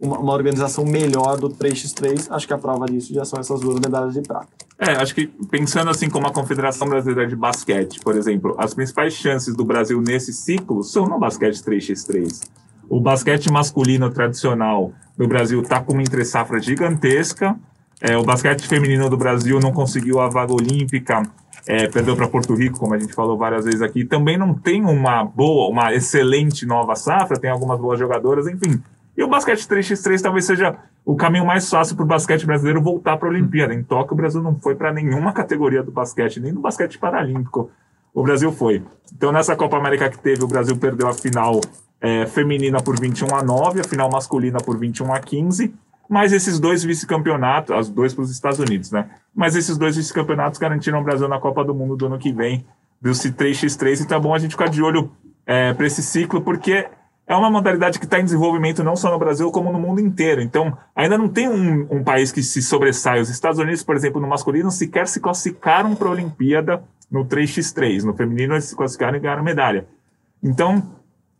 uma, 0.00 0.18
uma, 0.18 0.32
organização 0.32 0.84
melhor 0.84 1.36
do 1.38 1.50
3x3. 1.50 2.28
Acho 2.30 2.46
que 2.46 2.52
a 2.52 2.58
prova 2.58 2.86
disso 2.86 3.12
já 3.12 3.24
são 3.24 3.38
essas 3.38 3.60
duas 3.60 3.78
medalhas 3.78 4.14
de 4.14 4.22
prata. 4.22 4.48
É, 4.78 4.92
acho 4.92 5.14
que 5.14 5.26
pensando 5.50 5.90
assim 5.90 6.08
como 6.08 6.26
a 6.26 6.32
Confederação 6.32 6.88
Brasileira 6.88 7.28
de 7.28 7.36
Basquete, 7.36 8.00
por 8.00 8.16
exemplo, 8.16 8.54
as 8.58 8.72
principais 8.72 9.12
chances 9.12 9.54
do 9.54 9.64
Brasil 9.64 10.00
nesse 10.00 10.32
ciclo 10.32 10.82
são 10.82 11.06
no 11.06 11.18
basquete 11.18 11.62
3x3. 11.62 12.48
O 12.88 12.98
basquete 12.98 13.52
masculino 13.52 14.10
tradicional 14.10 14.92
no 15.16 15.28
Brasil 15.28 15.60
está 15.60 15.80
com 15.80 15.92
uma 15.92 16.02
entre-safra 16.02 16.58
gigantesca. 16.60 17.54
É, 18.00 18.16
o 18.16 18.24
basquete 18.24 18.66
feminino 18.66 19.10
do 19.10 19.16
Brasil 19.16 19.60
não 19.60 19.72
conseguiu 19.72 20.18
a 20.18 20.28
vaga 20.28 20.54
olímpica, 20.54 21.22
é, 21.66 21.86
perdeu 21.86 22.16
para 22.16 22.26
Porto 22.26 22.54
Rico, 22.54 22.78
como 22.78 22.94
a 22.94 22.98
gente 22.98 23.12
falou 23.12 23.36
várias 23.36 23.64
vezes 23.64 23.82
aqui. 23.82 24.04
Também 24.04 24.38
não 24.38 24.54
tem 24.54 24.82
uma 24.84 25.24
boa, 25.24 25.70
uma 25.70 25.94
excelente 25.94 26.64
nova 26.64 26.96
safra, 26.96 27.38
tem 27.38 27.50
algumas 27.50 27.78
boas 27.78 27.98
jogadoras, 27.98 28.46
enfim. 28.46 28.82
E 29.20 29.22
o 29.22 29.28
basquete 29.28 29.68
3x3 29.68 30.22
talvez 30.22 30.46
seja 30.46 30.78
o 31.04 31.14
caminho 31.14 31.44
mais 31.44 31.68
fácil 31.68 31.94
para 31.94 32.06
o 32.06 32.08
basquete 32.08 32.46
brasileiro 32.46 32.80
voltar 32.80 33.18
para 33.18 33.28
a 33.28 33.30
Olimpíada. 33.30 33.74
Em 33.74 33.82
Tóquio, 33.82 34.14
o 34.14 34.16
Brasil 34.16 34.42
não 34.42 34.58
foi 34.58 34.74
para 34.74 34.94
nenhuma 34.94 35.30
categoria 35.30 35.82
do 35.82 35.92
basquete, 35.92 36.40
nem 36.40 36.52
no 36.52 36.60
basquete 36.62 36.98
paralímpico. 36.98 37.70
O 38.14 38.22
Brasil 38.22 38.50
foi. 38.50 38.82
Então, 39.14 39.30
nessa 39.30 39.54
Copa 39.54 39.76
América 39.76 40.08
que 40.08 40.18
teve, 40.18 40.42
o 40.42 40.48
Brasil 40.48 40.74
perdeu 40.78 41.06
a 41.06 41.12
final 41.12 41.60
é, 42.00 42.24
feminina 42.24 42.82
por 42.82 42.98
21 42.98 43.34
a 43.34 43.42
9, 43.42 43.80
a 43.80 43.84
final 43.84 44.08
masculina 44.10 44.56
por 44.56 44.78
21 44.78 45.12
a 45.12 45.20
15, 45.20 45.74
mas 46.08 46.32
esses 46.32 46.58
dois 46.58 46.82
vice-campeonatos, 46.82 47.76
as 47.76 47.90
dois 47.90 48.14
para 48.14 48.24
os 48.24 48.30
Estados 48.30 48.58
Unidos, 48.58 48.90
né? 48.90 49.10
Mas 49.34 49.54
esses 49.54 49.76
dois 49.76 49.96
vice-campeonatos 49.96 50.58
garantiram 50.58 50.98
o 50.98 51.04
Brasil 51.04 51.28
na 51.28 51.38
Copa 51.38 51.62
do 51.62 51.74
Mundo 51.74 51.94
do 51.94 52.06
ano 52.06 52.18
que 52.18 52.32
vem, 52.32 52.64
do 53.02 53.10
3x3, 53.10 54.00
e 54.00 54.06
tá 54.06 54.18
bom 54.18 54.34
a 54.34 54.38
gente 54.38 54.52
ficar 54.52 54.70
de 54.70 54.82
olho 54.82 55.12
é, 55.44 55.74
para 55.74 55.86
esse 55.86 56.02
ciclo, 56.02 56.40
porque 56.40 56.88
é 57.30 57.36
uma 57.36 57.48
modalidade 57.48 58.00
que 58.00 58.06
está 58.06 58.18
em 58.18 58.24
desenvolvimento 58.24 58.82
não 58.82 58.96
só 58.96 59.08
no 59.08 59.16
Brasil, 59.16 59.52
como 59.52 59.70
no 59.70 59.78
mundo 59.78 60.00
inteiro. 60.00 60.40
Então, 60.40 60.76
ainda 60.96 61.16
não 61.16 61.28
tem 61.28 61.48
um, 61.48 61.86
um 61.88 62.02
país 62.02 62.32
que 62.32 62.42
se 62.42 62.60
sobressai. 62.60 63.20
Os 63.20 63.28
Estados 63.30 63.60
Unidos, 63.60 63.84
por 63.84 63.94
exemplo, 63.94 64.20
no 64.20 64.26
masculino, 64.26 64.68
sequer 64.68 65.06
se 65.06 65.20
classificaram 65.20 65.94
para 65.94 66.08
a 66.08 66.10
Olimpíada 66.10 66.82
no 67.08 67.24
3x3. 67.24 68.02
No 68.02 68.14
feminino, 68.14 68.54
eles 68.54 68.64
se 68.64 68.74
classificaram 68.74 69.16
e 69.16 69.20
ganharam 69.20 69.44
medalha. 69.44 69.86
Então, 70.42 70.82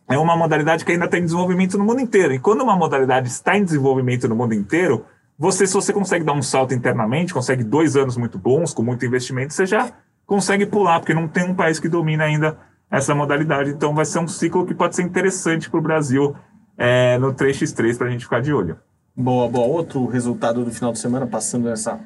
é 0.09 0.17
uma 0.17 0.37
modalidade 0.37 0.85
que 0.85 0.93
ainda 0.93 1.07
está 1.07 1.19
em 1.19 1.25
desenvolvimento 1.25 1.77
no 1.77 1.85
mundo 1.85 2.01
inteiro. 2.01 2.35
E 2.35 2.39
quando 2.39 2.63
uma 2.63 2.77
modalidade 2.77 3.27
está 3.27 3.59
em 3.59 3.65
desenvolvimento 3.65 4.29
no 4.29 4.37
mundo 4.37 4.55
inteiro, 4.55 5.05
você, 5.37 5.67
se 5.67 5.75
você 5.75 5.93
consegue 5.93 6.25
dar 6.25 6.35
um 6.35 6.43
salto 6.43 6.73
internamente, 6.73 7.35
consegue 7.35 7.65
dois 7.65 7.97
anos 7.97 8.17
muito 8.17 8.39
bons, 8.39 8.73
com 8.73 8.85
muito 8.85 9.05
investimento, 9.05 9.53
você 9.53 9.67
já 9.67 9.91
consegue 10.25 10.67
pular, 10.67 11.01
porque 11.01 11.15
não 11.15 11.27
tem 11.27 11.43
um 11.51 11.55
país 11.55 11.81
que 11.81 11.89
domina 11.89 12.23
ainda 12.23 12.57
essa 12.91 13.15
modalidade. 13.15 13.71
Então 13.71 13.95
vai 13.95 14.05
ser 14.05 14.19
um 14.19 14.29
ciclo 14.29 14.67
que 14.67 14.75
pode 14.75 14.97
ser 14.97 15.03
interessante 15.03 15.71
para 15.71 15.79
o 15.79 15.83
Brasil 15.83 16.35
é, 16.77 17.19
no 17.19 17.33
3x3 17.33 17.97
para 17.97 18.09
a 18.09 18.11
gente 18.11 18.25
ficar 18.25 18.41
de 18.41 18.53
olho. 18.53 18.77
Boa, 19.17 19.49
boa. 19.49 19.67
Outro 19.67 20.07
resultado 20.07 20.65
do 20.65 20.71
final 20.71 20.93
de 20.93 20.99
semana, 20.99 21.27
passando 21.27 21.69
nessa, 21.69 22.01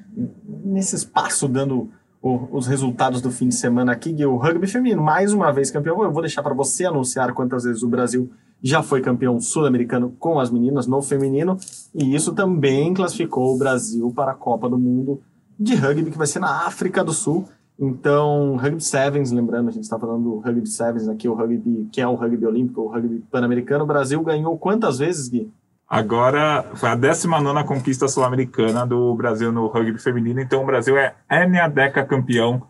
nesse 0.65 0.97
espaço, 0.97 1.47
dando 1.47 1.91
o, 2.21 2.49
os 2.57 2.67
resultados 2.67 3.21
do 3.21 3.31
fim 3.31 3.49
de 3.49 3.55
semana 3.55 3.93
aqui, 3.93 4.25
o 4.25 4.37
rugby 4.37 4.67
feminino, 4.67 5.03
mais 5.03 5.33
uma 5.33 5.53
vez 5.53 5.71
campeão. 5.71 6.03
Eu 6.03 6.11
vou 6.11 6.23
deixar 6.23 6.43
para 6.43 6.55
você 6.55 6.87
anunciar 6.87 7.33
quantas 7.33 7.65
vezes 7.65 7.83
o 7.83 7.89
Brasil 7.89 8.31
já 8.63 8.83
foi 8.83 9.03
campeão 9.03 9.39
sul-americano 9.39 10.17
com 10.19 10.41
as 10.41 10.51
meninas 10.51 10.87
no 10.87 11.03
feminino, 11.03 11.59
e 11.95 12.15
isso 12.15 12.33
também 12.33 12.95
classificou 12.95 13.55
o 13.55 13.59
Brasil 13.59 14.11
para 14.17 14.33
a 14.33 14.35
Copa 14.35 14.71
do 14.71 14.79
Mundo 14.79 15.21
de 15.61 15.75
rugby, 15.75 16.11
que 16.11 16.17
vai 16.17 16.27
ser 16.27 16.39
na 16.39 16.67
África 16.67 17.05
do 17.05 17.13
Sul. 17.13 17.47
Então, 17.79 18.57
Rugby 18.57 18.83
Sevens, 18.83 19.33
lembrando, 19.33 19.69
a 19.69 19.73
gente 19.73 19.83
está 19.83 19.99
falando 19.99 20.23
do 20.23 20.39
Rugby 20.39 20.69
Sevens 20.69 21.09
aqui, 21.09 21.29
o 21.29 21.35
rugby, 21.35 21.89
que 21.91 22.01
é 22.01 22.07
o 22.07 22.15
rugby 22.15 22.47
olímpico, 22.47 22.83
o 22.83 22.89
rugby 22.89 23.25
pan-americano. 23.31 23.85
O 23.85 23.87
Brasil 23.87 24.23
ganhou 24.23 24.57
quantas 24.57 24.99
vezes, 24.99 25.29
Gui? 25.29 25.53
Agora 25.89 26.65
foi 26.75 26.89
a 26.89 26.95
19 26.95 27.65
conquista 27.65 28.09
sul-americana 28.09 28.87
do 28.87 29.15
Brasil 29.15 29.53
no 29.53 29.67
rugby 29.67 29.99
feminino, 29.99 30.41
então 30.41 30.63
o 30.63 30.67
Brasil 30.67 30.97
é 30.97 31.15
a 31.29 31.69
Deca 31.69 32.05
campeão 32.05 32.63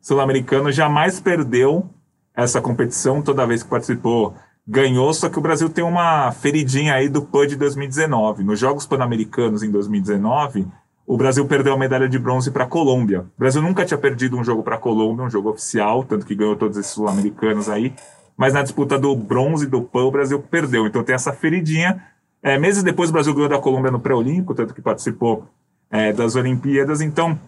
sul-americano, 0.00 0.72
jamais 0.72 1.20
perdeu 1.20 1.88
essa 2.34 2.60
competição 2.60 3.22
toda 3.22 3.46
vez 3.46 3.62
que 3.62 3.68
participou. 3.68 4.34
Ganhou, 4.66 5.12
só 5.12 5.28
que 5.28 5.38
o 5.38 5.42
Brasil 5.42 5.68
tem 5.68 5.84
uma 5.84 6.32
feridinha 6.32 6.94
aí 6.94 7.08
do 7.08 7.22
PAN 7.22 7.46
de 7.46 7.56
2019. 7.56 8.42
Nos 8.44 8.58
Jogos 8.58 8.86
Pan-Americanos 8.86 9.62
em 9.62 9.70
2019, 9.70 10.66
o 11.06 11.16
Brasil 11.16 11.46
perdeu 11.46 11.74
a 11.74 11.78
medalha 11.78 12.08
de 12.08 12.18
bronze 12.18 12.50
para 12.50 12.64
a 12.64 12.66
Colômbia. 12.66 13.20
O 13.20 13.38
Brasil 13.38 13.60
nunca 13.60 13.84
tinha 13.84 13.98
perdido 13.98 14.36
um 14.36 14.44
jogo 14.44 14.62
para 14.62 14.76
a 14.76 14.78
Colômbia, 14.78 15.24
um 15.24 15.30
jogo 15.30 15.50
oficial, 15.50 16.04
tanto 16.04 16.24
que 16.24 16.34
ganhou 16.34 16.56
todos 16.56 16.78
esses 16.78 16.92
sul-americanos 16.92 17.68
aí. 17.68 17.94
Mas 18.36 18.52
na 18.52 18.62
disputa 18.62 18.98
do 18.98 19.14
bronze 19.14 19.66
do 19.66 19.82
PAN, 19.82 20.04
o 20.04 20.10
Brasil 20.10 20.40
perdeu. 20.40 20.86
Então 20.86 21.04
tem 21.04 21.14
essa 21.14 21.32
feridinha 21.32 22.02
é, 22.44 22.58
meses 22.58 22.82
depois, 22.82 23.08
o 23.08 23.12
Brasil 23.14 23.32
ganhou 23.32 23.48
da 23.48 23.58
Colômbia 23.58 23.90
no 23.90 23.98
pré-olímpico, 23.98 24.54
tanto 24.54 24.74
que 24.74 24.82
participou 24.82 25.46
é, 25.90 26.12
das 26.12 26.36
Olimpíadas. 26.36 27.00
Então, 27.00 27.40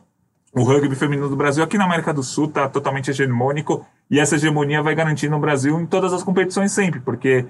o 0.54 0.62
rugby 0.62 0.96
feminino 0.96 1.28
do 1.28 1.36
Brasil 1.36 1.62
aqui 1.62 1.76
na 1.76 1.84
América 1.84 2.14
do 2.14 2.22
Sul 2.22 2.46
está 2.46 2.66
totalmente 2.66 3.10
hegemônico. 3.10 3.84
E 4.10 4.18
essa 4.18 4.36
hegemonia 4.36 4.82
vai 4.82 4.94
garantir 4.94 5.28
no 5.28 5.38
Brasil 5.38 5.78
em 5.78 5.84
todas 5.84 6.14
as 6.14 6.22
competições 6.22 6.72
sempre, 6.72 6.98
porque 7.00 7.44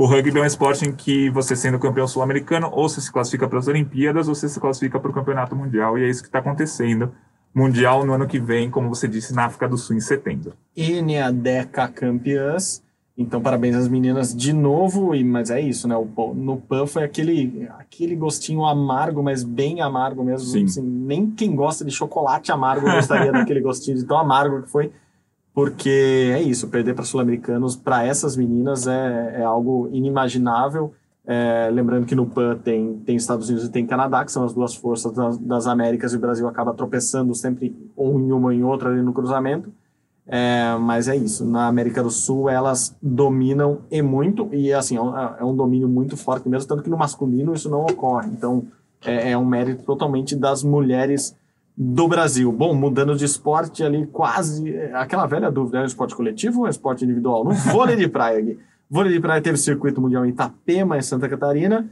o 0.00 0.06
rugby 0.06 0.38
é 0.38 0.42
um 0.42 0.46
esporte 0.46 0.88
em 0.88 0.92
que 0.92 1.28
você 1.28 1.54
sendo 1.54 1.78
campeão 1.78 2.08
sul-americano, 2.08 2.70
ou 2.72 2.88
você 2.88 3.02
se 3.02 3.12
classifica 3.12 3.46
para 3.46 3.58
as 3.58 3.68
Olimpíadas, 3.68 4.28
ou 4.28 4.34
você 4.34 4.48
se 4.48 4.58
classifica 4.58 4.98
para 4.98 5.10
o 5.10 5.12
Campeonato 5.12 5.54
Mundial, 5.54 5.98
e 5.98 6.04
é 6.04 6.08
isso 6.08 6.22
que 6.22 6.28
está 6.28 6.38
acontecendo. 6.38 7.12
Mundial 7.54 8.06
no 8.06 8.14
ano 8.14 8.26
que 8.26 8.38
vem, 8.38 8.70
como 8.70 8.88
você 8.88 9.06
disse, 9.06 9.34
na 9.34 9.44
África 9.44 9.68
do 9.68 9.76
Sul 9.76 9.94
em 9.94 10.00
setembro. 10.00 10.54
Deca 11.30 11.86
campeãs. 11.86 12.82
Então, 13.14 13.42
parabéns 13.42 13.76
às 13.76 13.88
meninas 13.88 14.34
de 14.34 14.54
novo, 14.54 15.14
e, 15.14 15.22
mas 15.22 15.50
é 15.50 15.60
isso, 15.60 15.86
né? 15.86 15.94
O, 15.94 16.32
no 16.32 16.56
PAN 16.56 16.86
foi 16.86 17.04
aquele, 17.04 17.68
aquele 17.78 18.16
gostinho 18.16 18.64
amargo, 18.64 19.22
mas 19.22 19.44
bem 19.44 19.82
amargo 19.82 20.24
mesmo. 20.24 20.64
Assim, 20.64 20.80
nem 20.80 21.30
quem 21.30 21.54
gosta 21.54 21.84
de 21.84 21.90
chocolate 21.90 22.50
amargo 22.50 22.90
gostaria 22.90 23.30
daquele 23.32 23.60
gostinho 23.60 23.98
de 23.98 24.04
tão 24.06 24.16
amargo 24.16 24.62
que 24.62 24.70
foi, 24.70 24.90
porque 25.52 26.32
é 26.34 26.42
isso, 26.42 26.68
perder 26.68 26.94
para 26.94 27.04
sul-americanos, 27.04 27.76
para 27.76 28.04
essas 28.04 28.36
meninas, 28.36 28.86
é, 28.86 29.40
é 29.40 29.42
algo 29.42 29.88
inimaginável. 29.92 30.92
É, 31.26 31.68
lembrando 31.70 32.06
que 32.06 32.14
no 32.14 32.26
PAN 32.26 32.58
tem, 32.58 32.98
tem 33.04 33.14
Estados 33.16 33.48
Unidos 33.48 33.68
e 33.68 33.70
tem 33.70 33.86
Canadá, 33.86 34.24
que 34.24 34.32
são 34.32 34.44
as 34.44 34.52
duas 34.54 34.74
forças 34.74 35.12
das, 35.12 35.38
das 35.38 35.66
Américas, 35.66 36.12
e 36.12 36.16
o 36.16 36.20
Brasil 36.20 36.48
acaba 36.48 36.72
tropeçando 36.72 37.34
sempre 37.34 37.76
um 37.96 38.18
em 38.18 38.32
uma 38.32 38.46
ou 38.46 38.52
em 38.52 38.64
outra 38.64 38.90
ali 38.90 39.02
no 39.02 39.12
cruzamento. 39.12 39.72
É, 40.32 40.76
mas 40.78 41.08
é 41.08 41.16
isso, 41.16 41.44
na 41.44 41.66
América 41.66 42.02
do 42.02 42.10
Sul 42.10 42.48
elas 42.48 42.96
dominam 43.02 43.80
e 43.90 44.00
muito, 44.00 44.48
e 44.52 44.72
assim, 44.72 44.96
é 44.96 45.02
um, 45.02 45.18
é 45.18 45.44
um 45.44 45.56
domínio 45.56 45.88
muito 45.88 46.16
forte 46.16 46.48
mesmo, 46.48 46.68
tanto 46.68 46.84
que 46.84 46.90
no 46.90 46.96
masculino 46.96 47.52
isso 47.52 47.68
não 47.68 47.82
ocorre. 47.82 48.28
Então 48.28 48.64
é, 49.04 49.32
é 49.32 49.38
um 49.38 49.44
mérito 49.44 49.82
totalmente 49.82 50.36
das 50.36 50.62
mulheres 50.62 51.34
do 51.82 52.06
Brasil. 52.06 52.52
Bom, 52.52 52.74
mudando 52.74 53.16
de 53.16 53.24
esporte 53.24 53.82
ali, 53.82 54.06
quase 54.06 54.76
aquela 54.92 55.26
velha 55.26 55.50
dúvida: 55.50 55.78
é 55.78 55.82
um 55.82 55.86
esporte 55.86 56.14
coletivo 56.14 56.60
ou 56.60 56.66
é 56.66 56.68
um 56.68 56.70
esporte 56.70 57.04
individual? 57.04 57.42
No 57.42 57.52
vôlei 57.52 57.96
de 57.96 58.06
praia 58.06 58.38
aqui. 58.38 58.58
Vôlei 58.90 59.12
de 59.14 59.20
praia 59.20 59.40
teve 59.40 59.56
circuito 59.56 60.00
mundial 60.00 60.26
em 60.26 60.28
Itapema, 60.28 60.98
em 60.98 61.02
Santa 61.02 61.26
Catarina 61.28 61.88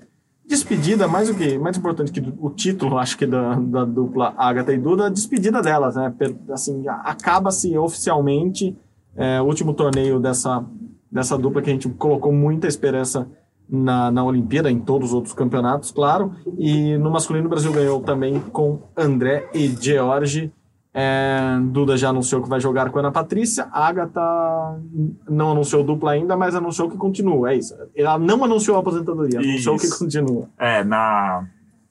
despedida, 0.48 1.06
mais 1.06 1.28
o 1.28 1.34
que 1.34 1.58
mais 1.58 1.76
importante 1.76 2.10
que 2.10 2.26
o 2.40 2.48
título, 2.48 2.96
acho 2.96 3.18
que 3.18 3.26
da, 3.26 3.54
da 3.56 3.84
dupla 3.84 4.34
Agatha 4.36 4.72
e 4.72 4.78
Duda, 4.78 5.10
despedida 5.10 5.60
delas, 5.60 5.94
né? 5.94 6.12
Assim, 6.50 6.84
acaba-se 6.88 7.76
oficialmente 7.76 8.74
é, 9.14 9.42
o 9.42 9.44
último 9.44 9.74
torneio 9.74 10.18
dessa, 10.18 10.64
dessa 11.12 11.36
dupla 11.36 11.60
que 11.60 11.68
a 11.68 11.72
gente 11.74 11.86
colocou 11.90 12.32
muita 12.32 12.66
esperança 12.66 13.28
na, 13.68 14.10
na 14.10 14.24
Olimpíada, 14.24 14.70
em 14.70 14.80
todos 14.80 15.08
os 15.08 15.14
outros 15.14 15.34
campeonatos, 15.34 15.90
claro. 15.90 16.32
E 16.56 16.96
no 16.96 17.10
masculino, 17.10 17.46
o 17.46 17.50
Brasil 17.50 17.72
ganhou 17.72 18.00
também 18.00 18.40
com 18.40 18.80
André 18.96 19.48
e 19.52 19.68
George. 19.68 20.52
É, 20.92 21.58
Duda 21.64 21.96
já 21.96 22.08
anunciou 22.08 22.42
que 22.42 22.48
vai 22.48 22.58
jogar 22.60 22.90
com 22.90 22.98
a 22.98 23.02
Ana 23.02 23.12
Patrícia. 23.12 23.68
A 23.70 23.86
Agatha 23.86 24.80
não 25.28 25.52
anunciou 25.52 25.84
dupla 25.84 26.12
ainda, 26.12 26.36
mas 26.36 26.54
anunciou 26.54 26.90
que 26.90 26.96
continua. 26.96 27.52
É 27.52 27.56
isso. 27.56 27.74
Ela 27.94 28.18
não 28.18 28.42
anunciou 28.42 28.76
a 28.76 28.80
aposentadoria, 28.80 29.38
anunciou 29.38 29.76
isso. 29.76 29.92
que 29.92 29.98
continua. 29.98 30.48
É, 30.58 30.82
na, 30.82 31.46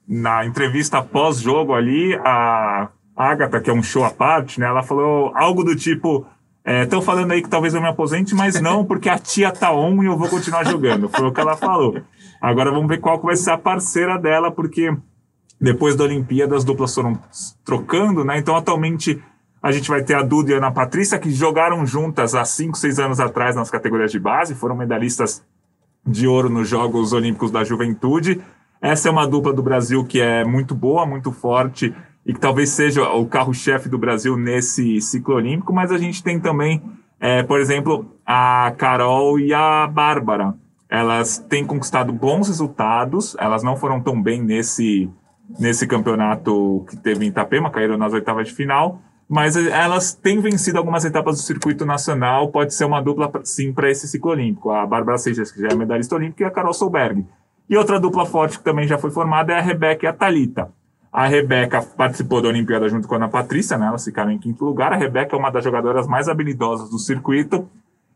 na 0.07 0.45
entrevista 0.45 1.01
pós-jogo 1.01 1.73
ali, 1.73 2.15
a 2.15 2.89
Agatha, 3.15 3.61
que 3.61 3.69
é 3.69 3.73
um 3.73 3.83
show 3.83 4.03
à 4.03 4.09
parte, 4.09 4.59
né? 4.59 4.65
Ela 4.65 4.83
falou 4.83 5.31
algo 5.35 5.63
do 5.63 5.75
tipo. 5.75 6.25
Estão 6.67 6.99
é, 6.99 7.01
falando 7.01 7.32
aí 7.32 7.41
que 7.41 7.47
talvez 7.47 7.73
eu 7.73 7.80
me 7.80 7.88
aposente, 7.88 8.36
mas 8.36 8.60
não, 8.60 8.84
porque 8.84 9.08
a 9.08 9.17
tia 9.17 9.51
tá 9.51 9.71
on 9.71 10.03
e 10.03 10.08
eu 10.08 10.17
vou 10.17 10.27
continuar 10.27 10.65
jogando. 10.65 11.08
Foi 11.08 11.25
o 11.25 11.32
que 11.32 11.39
ela 11.39 11.56
falou. 11.56 12.01
Agora 12.41 12.71
vamos 12.71 12.89
ver 12.89 12.99
qual 12.99 13.21
vai 13.21 13.38
ser 13.38 13.51
a 13.51 13.58
parceira 13.58 14.17
dela, 14.17 14.51
porque 14.51 14.93
depois 15.62 15.95
da 15.95 16.03
Olimpíada, 16.03 16.58
as 16.58 16.65
duplas 16.65 16.93
foram 16.93 17.17
trocando, 17.63 18.25
né? 18.25 18.38
Então, 18.38 18.53
atualmente, 18.53 19.23
a 19.63 19.71
gente 19.71 19.88
vai 19.88 20.03
ter 20.03 20.15
a 20.15 20.21
Duda 20.21 20.51
e 20.51 20.53
a 20.56 20.58
Ana 20.58 20.69
Patrícia, 20.69 21.17
que 21.17 21.32
jogaram 21.32 21.86
juntas 21.86 22.36
há 22.36 22.43
5, 22.43 22.77
6 22.77 22.99
anos 22.99 23.19
atrás 23.21 23.56
nas 23.56 23.71
categorias 23.71 24.12
de 24.12 24.19
base, 24.19 24.53
foram 24.53 24.75
medalhistas 24.75 25.41
de 26.06 26.27
ouro 26.27 26.49
nos 26.49 26.67
Jogos 26.67 27.13
Olímpicos 27.13 27.49
da 27.49 27.63
Juventude. 27.63 28.41
Essa 28.82 29.08
é 29.08 29.12
uma 29.12 29.25
dupla 29.25 29.53
do 29.53 29.63
Brasil 29.63 30.03
que 30.03 30.19
é 30.19 30.43
muito 30.43 30.75
boa, 30.75 31.06
muito 31.06 31.32
forte 31.32 31.95
e 32.27 32.33
que 32.33 32.39
talvez 32.41 32.69
seja 32.71 33.09
o 33.09 33.25
carro-chefe 33.25 33.87
do 33.87 33.97
Brasil 33.97 34.35
nesse 34.35 34.99
ciclo 34.99 35.35
olímpico, 35.35 35.71
mas 35.71 35.93
a 35.93 35.97
gente 35.97 36.21
tem 36.21 36.37
também, 36.37 36.81
é, 37.21 37.41
por 37.41 37.57
exemplo, 37.57 38.05
a 38.25 38.73
Carol 38.77 39.39
e 39.39 39.53
a 39.53 39.87
Bárbara. 39.87 40.53
Elas 40.89 41.37
têm 41.37 41.65
conquistado 41.65 42.11
bons 42.11 42.49
resultados, 42.49 43.33
elas 43.39 43.63
não 43.63 43.77
foram 43.77 44.01
tão 44.01 44.21
bem 44.21 44.41
nesse 44.43 45.09
nesse 45.57 45.87
campeonato 45.87 46.85
que 46.89 46.97
teve 46.97 47.23
em 47.23 47.29
Itapema, 47.29 47.71
caíram 47.71 47.97
nas 47.97 48.11
oitavas 48.11 48.49
de 48.49 48.53
final, 48.53 49.01
mas 49.29 49.55
elas 49.55 50.13
têm 50.13 50.41
vencido 50.41 50.77
algumas 50.77 51.05
etapas 51.05 51.37
do 51.37 51.41
circuito 51.41 51.85
nacional, 51.85 52.49
pode 52.49 52.73
ser 52.73 52.83
uma 52.83 53.01
dupla, 53.01 53.31
sim, 53.45 53.71
para 53.71 53.89
esse 53.89 54.09
ciclo 54.09 54.31
olímpico. 54.31 54.71
A 54.71 54.85
Bárbara 54.85 55.17
Seixas, 55.17 55.49
que 55.49 55.61
já 55.61 55.69
é 55.69 55.75
medalhista 55.75 56.15
olímpica, 56.15 56.43
e 56.43 56.45
a 56.45 56.51
Carol 56.51 56.73
Solberg. 56.73 57.25
E 57.69 57.77
outra 57.77 57.97
dupla 57.97 58.25
forte 58.25 58.57
que 58.57 58.63
também 58.63 58.85
já 58.85 58.97
foi 58.97 59.09
formada 59.09 59.53
é 59.53 59.57
a 59.57 59.61
Rebeca 59.61 60.05
e 60.05 60.09
a 60.09 60.13
Talita. 60.13 60.69
A 61.11 61.27
Rebeca 61.27 61.81
participou 61.81 62.41
da 62.41 62.49
Olimpíada 62.49 62.87
junto 62.89 63.07
com 63.07 63.15
a 63.15 63.17
Ana 63.17 63.29
Patrícia, 63.29 63.77
né? 63.77 63.87
elas 63.87 64.03
ficaram 64.03 64.31
em 64.31 64.37
quinto 64.37 64.63
lugar. 64.63 64.93
A 64.93 64.97
Rebeca 64.97 65.35
é 65.35 65.39
uma 65.39 65.49
das 65.49 65.63
jogadoras 65.63 66.07
mais 66.07 66.27
habilidosas 66.27 66.89
do 66.89 66.99
circuito 66.99 67.67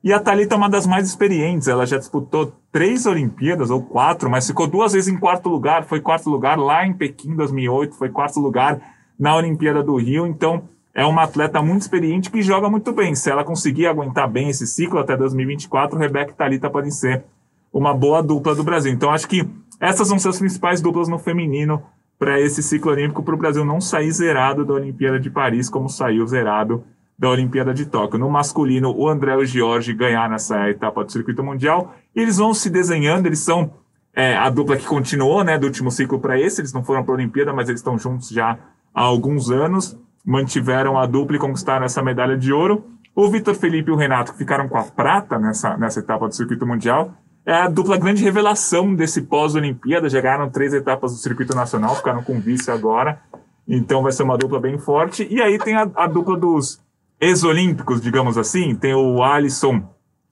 e 0.03 0.11
a 0.11 0.19
Thalita 0.19 0.55
é 0.55 0.57
uma 0.57 0.69
das 0.69 0.87
mais 0.87 1.07
experientes, 1.07 1.67
ela 1.67 1.85
já 1.85 1.95
disputou 1.95 2.51
três 2.71 3.05
Olimpíadas, 3.05 3.69
ou 3.69 3.83
quatro, 3.83 4.31
mas 4.31 4.47
ficou 4.47 4.65
duas 4.65 4.93
vezes 4.93 5.07
em 5.07 5.17
quarto 5.17 5.47
lugar. 5.47 5.83
Foi 5.83 6.01
quarto 6.01 6.27
lugar 6.27 6.57
lá 6.57 6.85
em 6.85 6.93
Pequim, 6.93 7.35
2008, 7.35 7.95
foi 7.95 8.09
quarto 8.09 8.39
lugar 8.39 8.81
na 9.19 9.35
Olimpíada 9.35 9.83
do 9.83 9.95
Rio. 9.97 10.25
Então, 10.25 10.63
é 10.91 11.05
uma 11.05 11.23
atleta 11.23 11.61
muito 11.61 11.83
experiente 11.83 12.31
que 12.31 12.41
joga 12.41 12.67
muito 12.67 12.91
bem. 12.91 13.13
Se 13.13 13.29
ela 13.29 13.43
conseguir 13.43 13.85
aguentar 13.85 14.27
bem 14.27 14.49
esse 14.49 14.65
ciclo 14.65 14.97
até 14.97 15.15
2024, 15.15 15.99
Rebeca 15.99 16.31
e 16.31 16.35
Thalita 16.35 16.67
podem 16.67 16.89
ser 16.89 17.23
uma 17.71 17.93
boa 17.93 18.23
dupla 18.23 18.55
do 18.55 18.63
Brasil. 18.63 18.91
Então, 18.91 19.11
acho 19.11 19.27
que 19.27 19.47
essas 19.79 20.09
vão 20.09 20.17
ser 20.17 20.29
as 20.29 20.39
principais 20.39 20.81
duplas 20.81 21.07
no 21.07 21.19
feminino 21.19 21.83
para 22.21 22.39
esse 22.39 22.61
ciclo 22.61 22.91
olímpico, 22.91 23.23
para 23.23 23.33
o 23.33 23.37
Brasil 23.37 23.65
não 23.65 23.81
sair 23.81 24.11
zerado 24.11 24.63
da 24.63 24.75
Olimpíada 24.75 25.19
de 25.19 25.27
Paris, 25.27 25.67
como 25.67 25.89
saiu 25.89 26.27
zerado 26.27 26.83
da 27.17 27.27
Olimpíada 27.27 27.73
de 27.73 27.87
Tóquio. 27.87 28.19
No 28.19 28.29
masculino, 28.29 28.95
o 28.95 29.09
André 29.09 29.33
e 29.33 29.37
o 29.37 29.43
Jorge 29.43 29.91
ganharam 29.91 30.35
essa 30.35 30.69
etapa 30.69 31.03
do 31.03 31.11
circuito 31.11 31.43
mundial. 31.43 31.95
E 32.15 32.21
eles 32.21 32.37
vão 32.37 32.53
se 32.53 32.69
desenhando, 32.69 33.25
eles 33.25 33.39
são 33.39 33.73
é, 34.13 34.37
a 34.37 34.51
dupla 34.51 34.77
que 34.77 34.85
continuou, 34.85 35.43
né, 35.43 35.57
do 35.57 35.65
último 35.65 35.89
ciclo 35.89 36.19
para 36.19 36.39
esse. 36.39 36.61
Eles 36.61 36.71
não 36.71 36.83
foram 36.83 37.03
para 37.03 37.11
a 37.11 37.17
Olimpíada, 37.17 37.51
mas 37.53 37.69
eles 37.69 37.81
estão 37.81 37.97
juntos 37.97 38.29
já 38.29 38.55
há 38.93 39.01
alguns 39.01 39.49
anos. 39.49 39.97
Mantiveram 40.23 40.99
a 40.99 41.07
dupla 41.07 41.37
e 41.37 41.39
conquistaram 41.39 41.85
essa 41.87 42.03
medalha 42.03 42.37
de 42.37 42.53
ouro. 42.53 42.85
O 43.15 43.31
Vitor 43.31 43.55
Felipe 43.55 43.89
e 43.89 43.93
o 43.93 43.97
Renato, 43.97 44.33
que 44.33 44.37
ficaram 44.37 44.69
com 44.69 44.77
a 44.77 44.83
prata 44.83 45.39
nessa, 45.39 45.75
nessa 45.75 45.99
etapa 45.99 46.27
do 46.27 46.35
circuito 46.35 46.67
mundial, 46.67 47.15
é 47.45 47.53
a 47.53 47.67
dupla 47.67 47.97
grande 47.97 48.23
revelação 48.23 48.93
desse 48.93 49.21
pós-Olimpíada. 49.23 50.09
Chegaram 50.09 50.49
três 50.49 50.73
etapas 50.73 51.11
do 51.11 51.17
circuito 51.17 51.55
nacional, 51.55 51.95
ficaram 51.95 52.23
com 52.23 52.39
vice 52.39 52.69
agora. 52.69 53.19
Então 53.67 54.03
vai 54.03 54.11
ser 54.11 54.23
uma 54.23 54.37
dupla 54.37 54.59
bem 54.59 54.77
forte. 54.77 55.27
E 55.29 55.41
aí 55.41 55.57
tem 55.57 55.75
a, 55.75 55.89
a 55.95 56.07
dupla 56.07 56.37
dos 56.37 56.79
ex-olímpicos, 57.19 58.01
digamos 58.01 58.37
assim. 58.37 58.75
Tem 58.75 58.93
o 58.93 59.23
Alisson, 59.23 59.83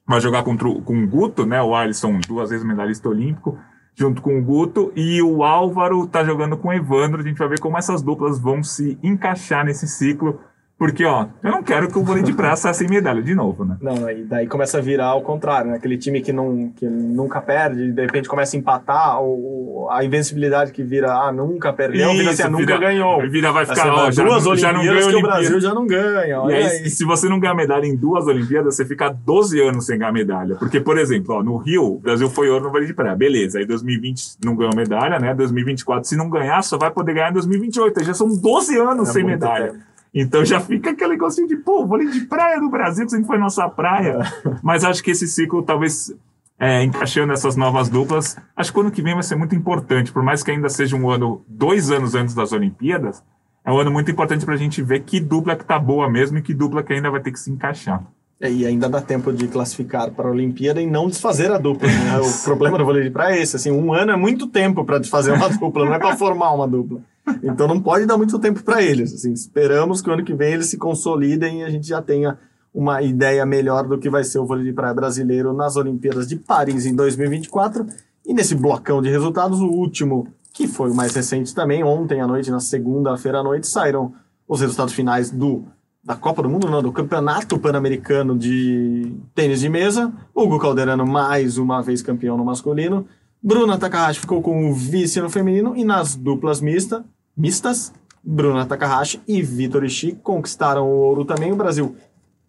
vai 0.05 0.21
jogar 0.21 0.43
contra 0.43 0.67
o, 0.67 0.81
com 0.81 1.03
o 1.03 1.07
Guto, 1.07 1.45
né? 1.45 1.61
O 1.61 1.75
Alisson, 1.75 2.19
duas 2.27 2.49
vezes 2.49 2.65
medalhista 2.65 3.09
olímpico, 3.09 3.57
junto 3.95 4.21
com 4.21 4.37
o 4.37 4.43
Guto. 4.43 4.91
E 4.95 5.21
o 5.21 5.43
Álvaro 5.43 6.05
tá 6.05 6.23
jogando 6.23 6.57
com 6.57 6.67
o 6.67 6.73
Evandro. 6.73 7.21
A 7.21 7.23
gente 7.23 7.37
vai 7.37 7.47
ver 7.47 7.59
como 7.59 7.77
essas 7.77 8.01
duplas 8.03 8.39
vão 8.39 8.63
se 8.63 8.99
encaixar 9.01 9.65
nesse 9.65 9.87
ciclo 9.87 10.39
porque, 10.79 11.03
ó, 11.03 11.25
eu 11.43 11.51
não 11.51 11.61
quero 11.61 11.89
que 11.89 11.99
o 11.99 12.03
vôlei 12.05 12.23
de 12.23 12.31
praça 12.31 12.73
sem 12.73 12.87
medalha 12.87 13.21
de 13.21 13.35
novo, 13.35 13.65
né? 13.65 13.75
Não, 13.81 14.09
e 14.09 14.23
daí 14.23 14.47
começa 14.47 14.77
a 14.77 14.81
virar 14.81 15.07
ao 15.07 15.21
contrário, 15.21 15.71
né? 15.71 15.75
Aquele 15.75 15.97
time 15.97 16.21
que, 16.21 16.31
não, 16.31 16.71
que 16.73 16.85
nunca 16.85 17.41
perde, 17.41 17.91
de 17.91 18.01
repente 18.01 18.29
começa 18.29 18.55
a 18.55 18.59
empatar, 18.59 19.21
ou 19.21 19.89
a 19.91 20.05
invencibilidade 20.05 20.71
que 20.71 20.81
vira, 20.81 21.11
ah, 21.11 21.33
nunca 21.33 21.73
perdeu, 21.73 22.07
Isso, 22.07 22.17
vira 22.17 22.31
assim, 22.31 22.43
ah, 22.43 22.49
nunca 22.49 22.77
ganhou. 22.77 23.29
Vira, 23.29 23.51
vai 23.51 23.65
ficar, 23.65 23.93
ó, 23.93 24.09
já, 24.09 24.23
duas 24.23 24.57
já 24.57 24.71
não 24.71 24.81
ganha 24.81 25.05
que 25.05 25.15
o 25.15 25.21
Brasil 25.21 25.59
já 25.59 25.73
não 25.73 25.85
ganha. 25.85 26.39
Olha 26.39 26.53
e 26.53 26.55
aí, 26.55 26.63
aí, 26.63 26.89
se 26.89 27.03
você 27.03 27.27
não 27.27 27.41
ganhar 27.41 27.55
medalha 27.55 27.85
em 27.85 27.97
duas 27.97 28.25
Olimpíadas, 28.25 28.73
você 28.73 28.85
fica 28.85 29.09
12 29.09 29.59
anos 29.59 29.85
sem 29.85 29.99
ganhar 29.99 30.13
medalha. 30.13 30.55
Porque, 30.55 30.79
por 30.79 30.97
exemplo, 30.97 31.35
ó, 31.35 31.43
no 31.43 31.57
Rio, 31.57 31.95
o 31.95 31.99
Brasil 31.99 32.29
foi 32.29 32.49
ouro 32.49 32.63
no 32.63 32.71
vôlei 32.71 32.87
de 32.87 32.93
praia, 32.93 33.17
beleza. 33.17 33.59
Aí 33.59 33.65
2020 33.65 34.37
não 34.45 34.55
ganhou 34.55 34.73
medalha, 34.73 35.19
né? 35.19 35.33
2024, 35.33 36.07
se 36.07 36.15
não 36.15 36.29
ganhar, 36.29 36.61
só 36.63 36.77
vai 36.77 36.89
poder 36.89 37.15
ganhar 37.15 37.31
em 37.31 37.33
2028. 37.33 37.99
Aí 37.99 38.05
já 38.05 38.13
são 38.13 38.29
12 38.29 38.77
anos 38.77 39.09
é 39.09 39.11
sem 39.11 39.25
medalha. 39.25 39.73
Tempo. 39.73 39.88
Então 40.13 40.43
já 40.43 40.59
fica 40.59 40.91
aquele 40.91 41.11
negocinho 41.11 41.47
de, 41.47 41.55
pô, 41.55 41.85
vôlei 41.85 42.09
de 42.09 42.21
praia 42.21 42.59
do 42.59 42.69
Brasil, 42.69 43.05
que 43.05 43.11
sempre 43.11 43.27
foi 43.27 43.37
nossa 43.37 43.69
praia. 43.69 44.19
É. 44.45 44.55
Mas 44.63 44.83
acho 44.83 45.03
que 45.03 45.11
esse 45.11 45.27
ciclo, 45.27 45.61
talvez, 45.61 46.13
é, 46.59 46.83
encaixando 46.83 47.31
essas 47.31 47.55
novas 47.55 47.89
duplas, 47.89 48.37
acho 48.55 48.71
que 48.73 48.77
o 48.79 48.81
ano 48.81 48.91
que 48.91 49.01
vem 49.01 49.13
vai 49.13 49.23
ser 49.23 49.35
muito 49.35 49.55
importante, 49.55 50.11
por 50.11 50.23
mais 50.23 50.41
que 50.41 50.51
ainda 50.51 50.69
seja 50.69 50.95
um 50.95 51.09
ano, 51.09 51.43
dois 51.47 51.91
anos 51.91 52.15
antes 52.15 52.33
das 52.33 52.51
Olimpíadas, 52.51 53.23
é 53.63 53.71
um 53.71 53.77
ano 53.77 53.91
muito 53.91 54.09
importante 54.09 54.45
para 54.45 54.55
a 54.55 54.57
gente 54.57 54.81
ver 54.81 55.01
que 55.01 55.19
dupla 55.19 55.55
que 55.55 55.63
tá 55.63 55.77
boa 55.77 56.09
mesmo 56.09 56.37
e 56.37 56.41
que 56.41 56.53
dupla 56.53 56.81
que 56.81 56.93
ainda 56.93 57.11
vai 57.11 57.21
ter 57.21 57.31
que 57.31 57.39
se 57.39 57.51
encaixar. 57.51 58.03
É, 58.41 58.49
e 58.49 58.65
ainda 58.65 58.87
dá 58.87 59.01
tempo 59.01 59.33
de 59.33 59.49
classificar 59.49 60.09
para 60.11 60.29
a 60.29 60.31
Olimpíada 60.31 60.81
e 60.81 60.87
não 60.87 61.09
desfazer 61.09 61.51
a 61.51 61.57
dupla. 61.57 61.89
Né? 61.89 62.19
o 62.23 62.43
problema 62.43 62.77
do 62.77 62.85
vôlei 62.85 63.03
de 63.03 63.09
praia 63.11 63.35
é 63.35 63.41
esse. 63.41 63.57
Assim, 63.57 63.69
um 63.69 63.93
ano 63.93 64.13
é 64.13 64.15
muito 64.15 64.47
tempo 64.47 64.85
para 64.85 64.97
desfazer 64.97 65.33
uma 65.33 65.49
dupla, 65.51 65.85
não 65.85 65.93
é 65.93 65.99
para 65.99 66.15
formar 66.15 66.53
uma 66.53 66.67
dupla. 66.67 67.01
Então 67.43 67.67
não 67.67 67.79
pode 67.81 68.05
dar 68.05 68.17
muito 68.17 68.37
tempo 68.39 68.63
para 68.63 68.81
eles. 68.81 69.13
Assim, 69.13 69.31
esperamos 69.33 70.01
que 70.01 70.09
o 70.09 70.13
ano 70.13 70.23
que 70.23 70.33
vem 70.33 70.53
eles 70.53 70.67
se 70.67 70.77
consolidem 70.77 71.61
e 71.61 71.63
a 71.63 71.69
gente 71.69 71.87
já 71.87 72.01
tenha 72.01 72.37
uma 72.73 73.01
ideia 73.01 73.45
melhor 73.45 73.87
do 73.87 73.97
que 73.97 74.09
vai 74.09 74.23
ser 74.23 74.39
o 74.39 74.45
vôlei 74.45 74.65
de 74.65 74.73
praia 74.73 74.93
brasileiro 74.93 75.53
nas 75.53 75.75
Olimpíadas 75.75 76.27
de 76.27 76.35
Paris 76.35 76.85
em 76.85 76.95
2024. 76.95 77.85
E 78.25 78.33
nesse 78.33 78.55
blocão 78.55 79.01
de 79.01 79.09
resultados, 79.09 79.59
o 79.59 79.67
último, 79.67 80.27
que 80.53 80.67
foi 80.67 80.91
o 80.91 80.95
mais 80.95 81.13
recente 81.15 81.53
também, 81.53 81.83
ontem 81.83 82.21
à 82.21 82.27
noite, 82.27 82.51
na 82.51 82.59
segunda-feira 82.59 83.39
à 83.39 83.43
noite, 83.43 83.67
saíram 83.67 84.13
os 84.47 84.61
resultados 84.61 84.93
finais 84.93 85.31
do 85.31 85.65
da 86.03 86.15
Copa 86.15 86.41
do 86.41 86.49
Mundo, 86.49 86.69
não, 86.69 86.81
do 86.81 86.91
Campeonato 86.91 87.59
Pan-Americano 87.59 88.37
de 88.37 89.13
Tênis 89.35 89.59
de 89.59 89.69
Mesa. 89.69 90.11
Hugo 90.33 90.57
Calderano, 90.57 91.05
mais 91.05 91.57
uma 91.57 91.81
vez 91.81 92.01
campeão 92.01 92.37
no 92.37 92.45
masculino. 92.45 93.05
Bruna 93.43 93.77
Takahashi 93.77 94.21
ficou 94.21 94.41
com 94.41 94.69
o 94.69 94.73
vice 94.73 95.21
no 95.21 95.29
feminino. 95.29 95.75
E 95.75 95.83
nas 95.83 96.15
duplas 96.15 96.61
mista, 96.61 97.05
mistas, 97.39 97.93
Bruna 98.21 98.65
Takahashi 98.65 99.21
e 99.25 99.41
Vitor 99.41 99.85
Ishii 99.85 100.19
conquistaram 100.21 100.85
o 100.85 100.97
ouro 100.97 101.23
também. 101.23 101.53
O 101.53 101.55
Brasil, 101.55 101.95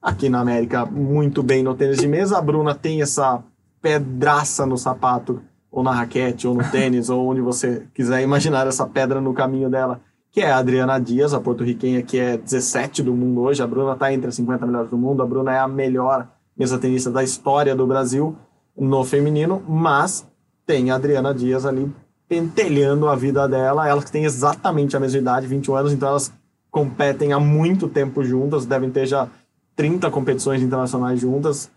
aqui 0.03 0.29
na 0.29 0.41
América, 0.41 0.85
muito 0.85 1.43
bem 1.45 1.63
no 1.63 1.75
tênis 1.75 1.99
de 1.99 2.09
mesa. 2.09 2.37
A 2.37 2.43
Bruna 2.43 2.75
tem 2.75 3.01
essa 3.01 3.43
pedraça 3.81 4.67
no 4.67 4.77
sapato, 4.77 5.41
ou 5.71 5.85
na 5.85 5.93
raquete, 5.93 6.49
ou 6.49 6.55
no 6.55 6.65
tênis, 6.71 7.09
ou 7.09 7.25
onde 7.29 7.41
você 7.41 7.87
quiser 7.95 8.21
imaginar 8.21 8.67
essa 8.67 8.85
pedra 8.85 9.21
no 9.21 9.33
caminho 9.33 9.71
dela, 9.71 10.01
que 10.33 10.41
é 10.41 10.51
a 10.51 10.59
Adriana 10.59 10.99
Dias, 10.99 11.33
a 11.33 11.41
porto-riquenha, 11.41 12.03
que 12.03 12.19
é 12.19 12.37
17 12.37 13.03
do 13.05 13.15
mundo 13.15 13.43
hoje. 13.43 13.63
A 13.63 13.67
Bruna 13.67 13.93
está 13.93 14.13
entre 14.13 14.29
as 14.29 14.35
50 14.35 14.67
melhores 14.67 14.91
do 14.91 14.99
mundo. 14.99 15.23
A 15.23 15.27
Bruna 15.27 15.55
é 15.55 15.59
a 15.59 15.69
melhor 15.69 16.29
mesa 16.57 16.79
tenista 16.79 17.11
da 17.11 17.23
história 17.23 17.77
do 17.77 17.87
Brasil 17.87 18.37
no 18.77 19.05
feminino, 19.05 19.63
mas 19.69 20.27
tem 20.67 20.91
a 20.91 20.97
Adriana 20.97 21.33
Dias 21.33 21.65
ali 21.65 21.91
pentelhando 22.31 23.09
a 23.09 23.17
vida 23.17 23.49
dela. 23.49 23.89
Elas 23.89 24.09
têm 24.09 24.25
exatamente 24.25 24.97
a 24.97 25.01
mesma 25.01 25.19
idade, 25.19 25.49
21 25.49 25.75
anos, 25.75 25.93
então 25.93 26.09
elas 26.09 26.33
competem 26.71 27.33
há 27.33 27.41
muito 27.41 27.89
tempo 27.89 28.23
juntas, 28.23 28.65
devem 28.65 28.89
ter 28.89 29.05
já 29.05 29.29
30 29.75 30.09
competições 30.13 30.63
internacionais 30.63 31.19
juntas. 31.19 31.69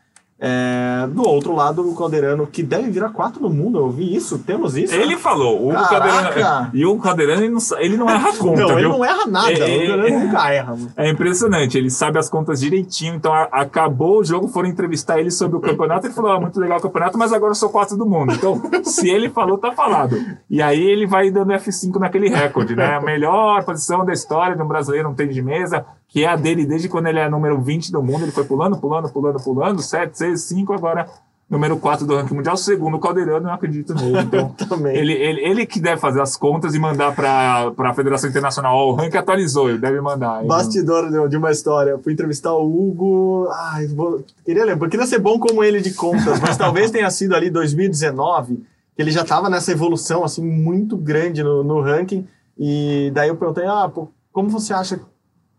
É, 0.46 1.08
do 1.08 1.26
outro 1.26 1.56
lado, 1.56 1.90
o 1.90 1.96
Calderano, 1.96 2.46
que 2.46 2.62
deve 2.62 2.92
virar 2.92 3.12
quatro 3.12 3.42
no 3.42 3.50
mundo, 3.50 3.80
eu 3.80 3.86
ouvi 3.86 4.14
isso, 4.14 4.40
temos 4.40 4.76
isso. 4.76 4.94
Ele 4.94 5.16
falou, 5.16 5.70
o 5.70 5.74
Calderano. 5.74 6.70
E 6.74 6.86
o 6.86 7.00
Calderano, 7.00 7.44
ele 7.44 7.54
não, 7.54 7.62
ele 7.80 7.96
não 7.96 8.10
erra 8.10 8.34
conta. 8.36 8.60
Não, 8.60 8.68
viu? 8.68 8.80
ele 8.80 8.88
não 8.90 9.06
erra 9.06 9.26
nada, 9.26 9.52
é, 9.52 9.54
o 9.54 9.88
Calderano 9.88 10.06
é, 10.06 10.20
nunca 10.20 10.54
erra. 10.54 10.78
É 10.98 11.10
impressionante, 11.10 11.78
ele 11.78 11.90
sabe 11.90 12.20
as 12.20 12.30
contas 12.30 12.60
direitinho. 12.60 13.16
Então, 13.16 13.34
a, 13.34 13.44
acabou 13.44 14.20
o 14.20 14.24
jogo, 14.26 14.50
foram 14.50 14.68
entrevistar 14.68 15.18
ele 15.18 15.32
sobre 15.32 15.56
o 15.56 15.62
campeonato. 15.62 16.08
Ele 16.08 16.14
falou: 16.14 16.34
ah, 16.34 16.42
muito 16.42 16.60
legal 16.60 16.78
o 16.78 16.82
campeonato, 16.82 17.18
mas 17.18 17.32
agora 17.32 17.52
eu 17.52 17.56
sou 17.56 17.70
quatro 17.70 17.96
do 17.96 18.06
mundo. 18.06 18.34
Então, 18.34 18.62
se 18.84 19.10
ele 19.10 19.30
falou, 19.30 19.58
tá 19.58 19.72
falado. 19.72 20.18
E 20.50 20.62
aí 20.62 20.84
ele 20.84 21.08
vai 21.08 21.32
dando 21.32 21.54
F5 21.54 21.98
naquele 22.02 22.28
recorde, 22.28 22.76
né? 22.76 22.98
A 22.98 23.02
melhor 23.02 23.64
posição 23.64 24.04
da 24.04 24.12
história 24.12 24.58
de 24.58 24.62
um 24.62 24.68
brasileiro 24.68 25.08
no 25.08 25.16
tênis 25.16 25.36
de 25.36 25.42
mesa 25.42 25.86
que 26.14 26.24
é 26.24 26.28
a 26.28 26.36
dele 26.36 26.64
desde 26.64 26.88
quando 26.88 27.08
ele 27.08 27.18
é 27.18 27.28
número 27.28 27.60
20 27.60 27.92
do 27.92 28.04
mundo. 28.04 28.24
Ele 28.24 28.32
foi 28.32 28.44
pulando, 28.44 28.78
pulando, 28.78 29.10
pulando, 29.10 29.44
pulando, 29.44 29.82
7, 29.82 30.16
6, 30.16 30.42
5, 30.42 30.72
agora 30.72 31.10
número 31.50 31.76
4 31.78 32.06
do 32.06 32.16
ranking 32.16 32.36
mundial, 32.36 32.56
segundo 32.56 32.98
o 32.98 33.00
Caldeirano, 33.00 33.48
eu 33.48 33.54
acredito 33.54 33.96
nele. 33.96 34.18
Então, 34.24 34.88
ele, 34.88 35.14
ele, 35.14 35.42
ele 35.42 35.66
que 35.66 35.80
deve 35.80 36.00
fazer 36.00 36.22
as 36.22 36.38
contas 36.38 36.76
e 36.76 36.80
mandar 36.80 37.16
para 37.16 37.74
a 37.76 37.94
Federação 37.96 38.30
Internacional. 38.30 38.76
Ó, 38.76 38.92
o 38.92 38.96
ranking 38.96 39.18
atualizou, 39.18 39.70
ele 39.70 39.80
deve 39.80 40.00
mandar. 40.02 40.44
Bastidor 40.46 41.10
não... 41.10 41.28
de 41.28 41.36
uma 41.36 41.52
história. 41.52 41.92
Eu 41.92 42.00
fui 42.00 42.14
entrevistar 42.14 42.54
o 42.54 42.64
Hugo. 42.64 43.48
Ai, 43.52 43.88
vou... 43.88 44.24
queria 44.46 44.66
lembrar, 44.66 44.90
queria 44.90 45.08
ser 45.08 45.20
bom 45.20 45.40
como 45.40 45.64
ele 45.64 45.82
de 45.82 45.96
contas, 45.96 46.40
mas 46.40 46.58
talvez 46.58 46.92
tenha 46.92 47.10
sido 47.10 47.36
ali 47.36 47.50
2019, 47.50 48.56
que 48.96 49.02
ele 49.02 49.12
já 49.12 49.22
estava 49.22 49.50
nessa 49.50 49.72
evolução 49.72 50.24
assim 50.24 50.44
muito 50.44 50.96
grande 50.96 51.42
no, 51.42 51.64
no 51.64 51.82
ranking. 51.82 52.28
E 52.58 53.12
daí 53.16 53.30
eu 53.30 53.36
perguntei: 53.36 53.66
ah, 53.66 53.90
pô, 53.92 54.10
como 54.32 54.50
você 54.50 54.74
acha 54.74 55.00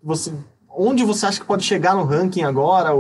você, 0.05 0.33
onde 0.69 1.03
você 1.03 1.27
acha 1.27 1.41
que 1.41 1.47
pode 1.47 1.65
chegar 1.65 1.95
no 1.95 2.05
ranking 2.05 2.43
agora? 2.43 2.91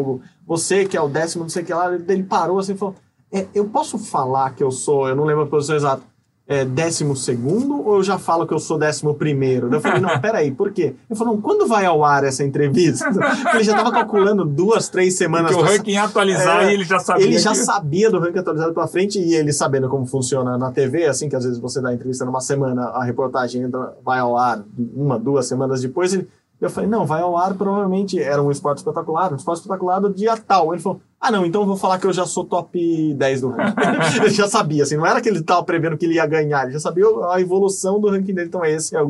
Você 0.46 0.86
que 0.86 0.96
é 0.96 1.00
o 1.00 1.08
décimo, 1.08 1.44
não 1.44 1.50
sei 1.50 1.62
o 1.62 1.66
que 1.66 1.74
lá, 1.74 1.92
ele 1.92 2.22
parou 2.22 2.58
assim 2.58 2.72
e 2.72 2.76
falou: 2.76 2.94
é, 3.32 3.46
eu 3.54 3.66
posso 3.66 3.98
falar 3.98 4.54
que 4.54 4.62
eu 4.62 4.70
sou, 4.70 5.08
eu 5.08 5.14
não 5.14 5.24
lembro 5.24 5.44
a 5.44 5.46
posição 5.46 5.76
exata, 5.76 6.02
é, 6.46 6.62
décimo 6.64 7.16
segundo 7.16 7.86
ou 7.86 7.96
eu 7.96 8.02
já 8.02 8.18
falo 8.18 8.46
que 8.46 8.52
eu 8.52 8.58
sou 8.58 8.78
décimo 8.78 9.14
primeiro? 9.14 9.72
Eu 9.72 9.80
falei, 9.80 10.00
não, 10.00 10.16
peraí, 10.20 10.50
por 10.50 10.72
quê? 10.72 10.94
Ele 11.08 11.18
falou, 11.18 11.38
quando 11.38 11.66
vai 11.66 11.86
ao 11.86 12.04
ar 12.04 12.22
essa 12.22 12.44
entrevista? 12.44 13.08
ele 13.54 13.64
já 13.64 13.72
estava 13.72 13.90
calculando 13.90 14.44
duas, 14.44 14.88
três 14.88 15.16
semanas. 15.16 15.52
Porque 15.52 15.72
o 15.72 15.76
ranking 15.76 15.92
ia 15.92 16.04
atualizar 16.04 16.64
é, 16.64 16.70
e 16.70 16.74
ele 16.74 16.84
já 16.84 16.98
sabia. 16.98 17.24
Ele 17.24 17.38
já 17.38 17.52
que... 17.52 17.56
sabia 17.56 18.10
do 18.10 18.18
ranking 18.18 18.38
atualizado 18.38 18.74
para 18.74 18.86
frente 18.86 19.18
e 19.18 19.34
ele 19.34 19.52
sabendo 19.52 19.88
como 19.88 20.06
funciona 20.06 20.58
na 20.58 20.70
TV, 20.70 21.06
assim 21.06 21.28
que 21.28 21.36
às 21.36 21.44
vezes 21.44 21.58
você 21.58 21.80
dá 21.80 21.94
entrevista 21.94 22.24
numa 22.24 22.40
semana, 22.40 22.88
a 22.88 23.04
reportagem 23.04 23.62
entra, 23.62 23.96
vai 24.04 24.18
ao 24.18 24.36
ar 24.36 24.62
uma, 24.94 25.18
duas 25.18 25.46
semanas 25.46 25.80
depois, 25.80 26.12
ele 26.12 26.28
eu 26.64 26.70
falei, 26.70 26.88
não, 26.88 27.06
vai 27.06 27.20
ao 27.20 27.36
ar, 27.36 27.54
provavelmente 27.54 28.18
era 28.18 28.42
um 28.42 28.50
esporte 28.50 28.78
espetacular, 28.78 29.32
um 29.32 29.36
esporte 29.36 29.58
espetacular 29.58 30.00
do 30.00 30.12
dia 30.12 30.36
tal. 30.36 30.72
Ele 30.72 30.82
falou, 30.82 31.00
ah, 31.20 31.30
não, 31.30 31.44
então 31.44 31.62
eu 31.62 31.66
vou 31.66 31.76
falar 31.76 31.98
que 31.98 32.06
eu 32.06 32.12
já 32.12 32.26
sou 32.26 32.44
top 32.44 33.14
10 33.14 33.40
do 33.40 33.50
ranking. 33.50 33.80
ele 34.20 34.30
já 34.30 34.48
sabia, 34.48 34.82
assim, 34.82 34.96
não 34.96 35.06
era 35.06 35.20
que 35.20 35.28
ele 35.28 35.40
estava 35.40 35.62
prevendo 35.62 35.96
que 35.96 36.06
ele 36.06 36.14
ia 36.14 36.26
ganhar, 36.26 36.64
ele 36.64 36.72
já 36.72 36.80
sabia 36.80 37.04
a 37.30 37.40
evolução 37.40 38.00
do 38.00 38.08
ranking 38.08 38.34
dele. 38.34 38.48
Então, 38.48 38.64
esse 38.64 38.96
é 38.96 39.02
o 39.02 39.06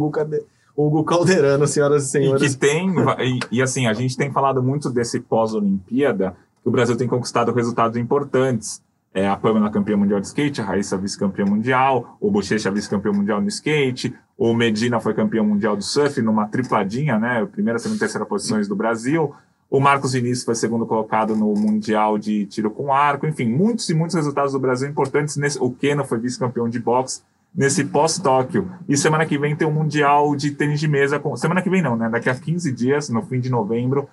Hugo 0.76 1.05
Calderano, 1.05 1.66
senhoras 1.66 2.05
e 2.05 2.11
senhores. 2.11 2.42
E 2.42 2.55
que 2.55 2.61
tem, 2.61 2.90
e, 3.20 3.40
e 3.59 3.62
assim, 3.62 3.86
a 3.86 3.92
gente 3.92 4.16
tem 4.16 4.32
falado 4.32 4.62
muito 4.62 4.90
desse 4.90 5.20
pós-Olimpíada, 5.20 6.36
que 6.62 6.68
o 6.68 6.72
Brasil 6.72 6.96
tem 6.96 7.07
conquistado 7.07 7.52
resultados 7.52 7.96
importantes 7.96 8.82
é, 9.14 9.28
a 9.28 9.36
Pamela 9.36 9.70
campeã 9.70 9.96
mundial 9.96 10.20
de 10.20 10.26
skate, 10.26 10.61
a 10.61 10.64
Raíssa 10.64 10.98
vice-campeã 10.98 11.44
mundial, 11.44 12.18
o 12.20 12.30
Bochecha 12.30 12.70
vice-campeão 12.70 13.14
mundial 13.14 13.40
no 13.40 13.46
skate, 13.46 14.12
o 14.37 14.53
Medina 14.53 15.01
foi 15.01 15.14
campeão 15.14 15.45
mundial 15.45 15.76
do 15.76 15.82
surf 15.82 16.20
numa 16.20 16.47
tripladinha, 16.49 17.18
né? 17.18 17.47
Primeira, 17.47 17.78
segunda 17.78 17.97
e 17.97 18.01
terceira 18.01 18.26
posições 18.26 18.66
do 18.66 18.74
Brasil. 18.74 19.35
O 19.70 19.80
Marcos 19.80 20.12
Vinícius 20.12 20.45
foi 20.45 20.55
segundo 20.55 20.87
colocado 20.87 21.35
no 21.35 21.53
Mundial 21.55 22.18
de 22.18 22.47
Tiro 22.47 22.70
com 22.70 22.93
Arco. 22.93 23.26
Enfim, 23.26 23.49
muitos 23.49 23.89
e 23.89 23.95
muitos 23.95 24.14
resultados 24.14 24.53
do 24.53 24.59
Brasil 24.59 24.89
importantes. 24.89 25.37
Nesse, 25.37 25.59
o 25.59 25.70
Keno 25.70 26.05
foi 26.05 26.18
vice-campeão 26.18 26.68
de 26.68 26.78
boxe 26.78 27.22
nesse 27.55 27.85
pós-Tóquio. 27.85 28.70
E 28.89 28.97
semana 28.97 29.24
que 29.24 29.39
vem 29.39 29.55
tem 29.55 29.66
o 29.66 29.70
Mundial 29.70 30.35
de 30.35 30.51
Tênis 30.51 30.80
de 30.80 30.89
Mesa. 30.89 31.18
Com, 31.18 31.37
semana 31.37 31.62
que 31.62 31.70
vem 31.70 31.82
não, 31.82 31.97
né? 31.97 32.09
Daqui 32.09 32.28
a 32.28 32.35
15 32.35 32.72
dias, 32.72 33.09
no 33.09 33.22
fim 33.22 33.41
de 33.41 33.51
novembro, 33.51 34.09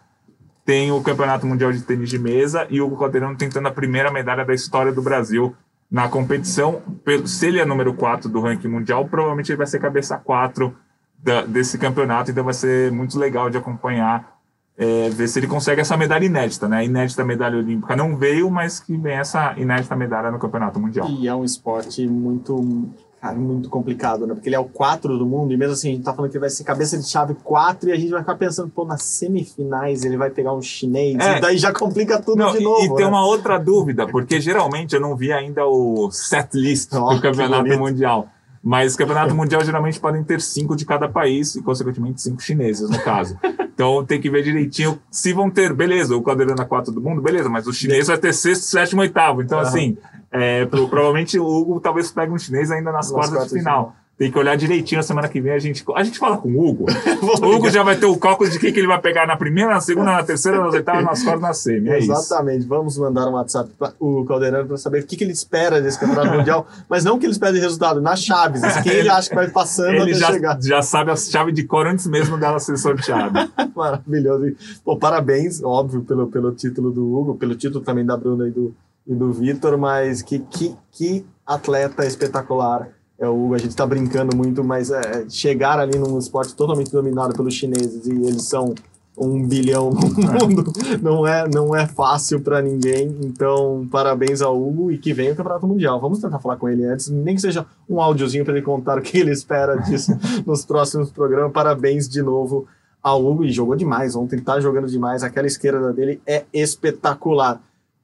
tem 0.64 0.92
o 0.92 1.02
Campeonato 1.02 1.48
Mundial 1.48 1.72
de 1.72 1.82
Tênis 1.82 2.10
de 2.10 2.20
Mesa 2.20 2.68
e 2.70 2.80
o 2.80 2.96
Calderano 2.96 3.36
tentando 3.36 3.68
a 3.68 3.72
primeira 3.72 4.12
medalha 4.12 4.46
da 4.46 4.54
história 4.54 4.92
do 4.92 5.02
Brasil 5.02 5.56
na 5.92 6.08
competição. 6.08 6.82
Se 7.26 7.48
ele 7.48 7.60
é 7.60 7.66
número 7.66 7.94
4 7.94 8.30
do 8.30 8.39
ranking 8.39 8.70
mundial, 8.70 9.06
provavelmente 9.08 9.52
ele 9.52 9.58
vai 9.58 9.68
ser 9.68 9.80
cabeça 9.80 10.18
4 10.18 10.74
da, 11.22 11.42
desse 11.44 11.78
campeonato, 11.78 12.32
então 12.32 12.44
vai 12.44 12.54
ser 12.54 12.92
muito 12.92 13.20
legal 13.20 13.50
de 13.50 13.58
acompanhar, 13.58 14.39
é, 14.78 15.10
ver 15.10 15.28
se 15.28 15.38
ele 15.38 15.48
consegue 15.48 15.82
essa 15.82 15.98
medalha 15.98 16.26
inédita, 16.26 16.68
né? 16.68 16.86
Inédita 16.86 17.26
medalha 17.26 17.58
olímpica 17.58 17.96
não 17.96 18.16
veio, 18.16 18.50
mas 18.50 18.80
que 18.80 18.96
vem 18.98 19.18
essa 19.18 19.54
inédita 19.58 19.96
medalha 19.96 20.32
no 20.32 20.39
campeonato 20.39 20.80
mundial. 20.80 21.08
E 21.10 21.28
é 21.28 21.36
um 21.36 21.44
esporte 21.44 22.08
muito 22.08 22.89
Cara, 23.22 23.36
muito 23.36 23.70
complicado, 23.70 24.26
né? 24.26 24.34
Porque 24.34 24.50
ele 24.50 24.56
é 24.56 24.60
o 24.60 24.66
4 24.66 25.16
do 25.16 25.28
mundo, 25.28 25.54
e 25.54 25.58
mesmo 25.58 25.74
assim 25.74 25.90
a 25.90 25.92
gente 25.94 26.04
tá 26.04 26.12
falando 26.12 26.32
que 26.32 26.40
vai 26.40 26.50
ser 26.50 26.64
cabeça 26.64 26.98
de 26.98 27.08
chave 27.08 27.36
4, 27.36 27.90
e 27.90 27.92
a 27.92 27.96
gente 27.96 28.10
vai 28.10 28.22
ficar 28.22 28.34
pensando, 28.34 28.70
pô, 28.70 28.84
nas 28.84 29.04
semifinais 29.04 30.04
ele 30.04 30.18
vai 30.18 30.32
pegar 30.32 30.54
um 30.56 30.62
chinês, 30.62 31.18
é. 31.20 31.38
e 31.38 31.42
daí 31.42 31.58
já 31.60 31.72
complica 31.72 32.20
tudo 32.20 32.40
não, 32.40 32.52
de 32.52 32.60
novo. 32.64 32.82
E, 32.82 32.86
e 32.88 32.90
né? 32.90 32.96
tem 32.96 33.06
uma 33.06 33.24
outra 33.24 33.60
dúvida, 33.60 34.08
porque 34.08 34.42
geralmente 34.42 34.96
eu 34.96 35.00
não 35.00 35.16
vi 35.16 35.32
ainda 35.32 35.64
o 35.68 36.10
set 36.10 36.50
list 36.56 36.92
oh, 36.94 37.14
do 37.14 37.22
Campeonato 37.22 37.78
Mundial. 37.78 38.28
Mas 38.64 38.95
Campeonato 38.95 39.34
Mundial 39.34 39.64
geralmente 39.64 39.99
podem 39.99 40.24
ter 40.24 40.39
cinco 40.39 40.76
de 40.76 40.86
cada 40.86 41.09
país, 41.09 41.55
e 41.55 41.64
consequentemente 41.64 42.22
cinco 42.22 42.41
chineses, 42.41 42.89
no 42.89 42.99
caso. 42.99 43.38
Então 43.74 44.05
tem 44.05 44.22
que 44.22 44.30
ver 44.30 44.43
direitinho 44.43 44.99
se 45.09 45.34
vão 45.34 45.49
ter, 45.49 45.74
beleza, 45.74 46.16
o 46.16 46.22
Caldeirão 46.22 46.55
4 46.55 46.93
do 46.93 47.01
mundo, 47.01 47.22
beleza, 47.22 47.49
mas 47.49 47.66
o 47.66 47.74
chinês 47.74 48.07
vai 48.07 48.18
ter 48.18 48.34
sexto, 48.34 48.64
sétimo, 48.64 49.01
oitavo. 49.01 49.41
Então, 49.41 49.57
uhum. 49.57 49.64
assim, 49.64 49.97
é, 50.32 50.66
provavelmente 50.66 51.39
o 51.39 51.45
Hugo 51.45 51.80
talvez 51.80 52.12
pegue 52.12 52.32
um 52.32 52.38
chinês 52.38 52.70
ainda 52.70 52.91
nas, 52.91 53.07
nas 53.07 53.12
quartas, 53.12 53.34
quartas 53.34 53.51
de 53.51 53.59
final. 53.59 53.95
Tem 54.22 54.32
que 54.32 54.38
olhar 54.38 54.56
direitinho 54.56 55.00
a 55.00 55.04
semana 55.04 55.28
que 55.28 55.42
vem. 55.42 55.52
A 55.52 55.58
gente, 55.58 55.84
a 55.96 56.04
gente 56.04 56.20
fala 56.20 56.38
com 56.38 56.48
o 56.48 56.64
Hugo. 56.64 56.86
o 57.42 57.56
Hugo 57.56 57.72
já 57.72 57.82
vai 57.82 57.96
ter 57.96 58.06
o 58.06 58.16
cálculo 58.16 58.48
de 58.48 58.60
quem 58.60 58.72
que 58.72 58.80
ele 58.80 58.86
vai 58.86 59.02
pegar 59.02 59.26
na 59.26 59.36
primeira, 59.36 59.72
na 59.72 59.82
segunda, 59.82 60.12
na 60.12 60.22
terceira, 60.22 60.62
nas 60.62 60.76
oitavas, 60.76 61.04
nas 61.04 61.24
quartas, 61.24 61.42
na 61.42 61.54
semi. 61.56 61.90
É 61.90 61.98
Exatamente. 61.98 62.60
Isso. 62.60 62.68
Vamos 62.68 63.00
mandar 63.00 63.28
um 63.28 63.32
WhatsApp 63.32 63.72
para 63.80 63.94
o 64.00 64.24
Caldeirão 64.24 64.68
para 64.68 64.78
saber 64.78 65.02
o 65.02 65.08
que, 65.08 65.18
que 65.18 65.24
ele 65.24 65.32
espera 65.32 65.82
desse 65.82 66.00
campeonato 66.00 66.38
mundial. 66.38 66.68
Mas 66.88 67.04
não 67.04 67.18
que 67.18 67.26
ele 67.26 67.32
espera 67.32 67.52
de 67.52 67.60
resultado, 67.60 68.00
nas 68.00 68.22
chaves. 68.24 68.62
Quem 68.84 68.92
ele 68.94 69.10
acha 69.10 69.28
que 69.28 69.34
vai 69.34 69.50
passando 69.50 69.96
ele 69.96 70.14
já, 70.14 70.28
chegar. 70.28 70.62
já 70.62 70.84
sabe 70.84 71.10
a 71.10 71.16
chave 71.16 71.52
de 71.52 71.64
cor 71.64 71.88
antes 71.88 72.06
mesmo 72.06 72.38
dela 72.38 72.60
ser 72.60 72.78
sorteada. 72.78 73.50
Maravilhoso. 73.76 74.56
Pô, 74.86 74.98
parabéns, 74.98 75.64
óbvio, 75.64 76.04
pelo, 76.04 76.28
pelo 76.28 76.52
título 76.52 76.92
do 76.92 77.12
Hugo, 77.12 77.38
pelo 77.38 77.56
título 77.56 77.84
também 77.84 78.06
da 78.06 78.16
Bruna 78.16 78.48
e 78.48 78.52
do, 78.52 78.72
e 79.08 79.16
do 79.16 79.34
Vitor, 79.34 79.80
mas 79.80 80.22
que, 80.22 80.38
que, 80.38 80.76
que 80.92 81.26
atleta 81.44 82.06
espetacular 82.06 82.88
é 83.22 83.28
o 83.30 83.46
Hugo. 83.46 83.54
A 83.54 83.58
gente 83.60 83.70
está 83.70 83.86
brincando 83.86 84.36
muito, 84.36 84.64
mas 84.64 84.90
é, 84.90 85.26
chegar 85.30 85.80
ali 85.80 85.98
num 85.98 86.18
esporte 86.18 86.56
totalmente 86.56 86.92
dominado 86.92 87.34
pelos 87.36 87.54
chineses 87.54 88.06
e 88.08 88.12
eles 88.12 88.44
são 88.44 88.74
um 89.18 89.46
bilhão 89.46 89.92
no 89.92 90.00
mundo 90.48 90.72
não 91.02 91.28
é 91.28 91.48
não 91.48 91.76
é 91.76 91.86
fácil 91.86 92.42
para 92.42 92.62
ninguém. 92.62 93.16
Então, 93.24 93.88
parabéns 93.92 94.42
ao 94.42 94.60
Hugo 94.60 94.92
e 94.92 94.98
que 94.98 95.14
venha 95.14 95.34
o 95.34 95.36
Campeonato 95.36 95.68
Mundial. 95.68 96.02
Vamos 96.02 96.20
tentar 96.20 96.40
falar 96.40 96.58
com 96.58 96.68
ele 96.68 96.84
antes, 96.86 97.10
nem 97.10 97.36
que 97.36 97.42
seja 97.42 97.66
um 97.88 98.02
áudiozinho 98.02 98.44
para 98.44 98.56
ele 98.56 98.66
contar 98.66 98.98
o 98.98 99.02
que 99.02 99.20
ele 99.20 99.32
espera 99.32 99.76
disso 99.76 100.12
nos 100.46 100.66
próximos 100.66 101.12
programas. 101.12 101.52
Parabéns 101.52 102.10
de 102.10 102.22
novo 102.22 102.68
ao 103.04 103.24
Hugo 103.24 103.44
e 103.44 103.52
jogou 103.52 103.76
demais 103.76 104.16
ontem, 104.16 104.40
tá 104.40 104.60
jogando 104.60 104.88
demais. 104.88 105.24
Aquela 105.24 105.48
esquerda 105.48 105.94
dele 105.94 106.22
é 106.26 106.46
espetacular. 106.54 107.62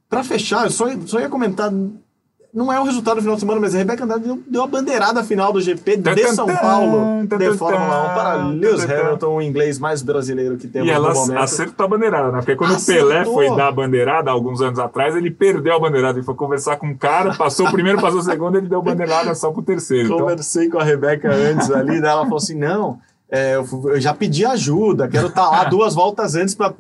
Para 0.10 0.24
fechar, 0.24 0.66
eu 0.66 0.72
só, 0.72 0.86
só 1.06 1.20
ia 1.20 1.30
comentar 1.30 1.72
não 2.54 2.72
é 2.72 2.80
o 2.80 2.84
resultado 2.84 3.16
do 3.18 3.22
final 3.22 3.36
de 3.36 3.42
semana, 3.42 3.60
mas 3.60 3.76
a 3.76 3.78
Rebeca 3.78 4.04
Andrade 4.04 4.24
deu, 4.24 4.42
deu 4.48 4.64
a 4.64 4.68
bandeirada 4.68 5.24
final 5.24 5.52
do 5.52 5.62
GP 5.62 5.98
de 5.98 6.28
São 6.30 6.48
Paulo 6.48 7.28
de 7.28 7.58
Fórmula 7.58 8.04
1 8.04 8.14
para 8.14 8.36
Lewis 8.48 8.84
Hamilton, 8.84 9.36
o 9.36 9.42
inglês 9.42 9.78
mais 9.78 10.02
brasileiro 10.02 10.58
que 10.58 10.68
temos 10.68 10.88
e 10.88 10.92
ela 10.92 11.12
acertou 11.42 11.86
a 11.86 11.90
bandeirada, 11.90 12.32
né? 12.32 12.38
Porque 12.40 12.56
quando 12.56 12.76
acertou. 12.76 13.06
o 13.06 13.10
Pelé 13.10 13.26
foi 13.26 13.56
dar 13.56 13.68
a 13.68 13.72
bandeirada, 13.72 14.32
alguns 14.32 14.62
anos 14.62 14.80
atrás, 14.80 15.16
ele 15.16 15.30
perdeu 15.30 15.76
a 15.76 15.80
bandeirada. 15.80 16.18
Ele 16.18 16.26
foi 16.26 16.36
conversar 16.36 16.78
com 16.78 16.88
um 16.88 16.98
cara, 16.98 17.36
passou 17.36 17.68
o 17.68 17.72
primeiro, 17.72 18.02
passou 18.02 18.20
o 18.20 18.24
segundo, 18.24 18.58
ele 18.58 18.68
deu 18.68 18.80
a 18.80 18.84
bandeirada 18.84 19.36
só 19.36 19.52
pro 19.52 19.62
terceiro. 19.62 20.06
Então 20.06 20.20
Conversei 20.20 20.66
então... 20.66 20.80
com 20.80 20.84
a 20.84 20.88
Rebeca 20.88 21.32
antes 21.32 21.70
ali, 21.70 22.00
né? 22.00 22.10
ela 22.10 22.24
falou 22.24 22.38
assim, 22.38 22.56
não... 22.56 23.00
É, 23.30 23.58
eu, 23.58 24.00
já 24.00 24.14
pedi 24.14 24.46
ajuda, 24.46 25.06
quero 25.10 25.28
estar 25.28 25.44
tá 25.44 25.50
lá 25.50 25.64
duas 25.70 25.94
voltas 25.94 26.34
antes 26.34 26.56
para 26.56 26.74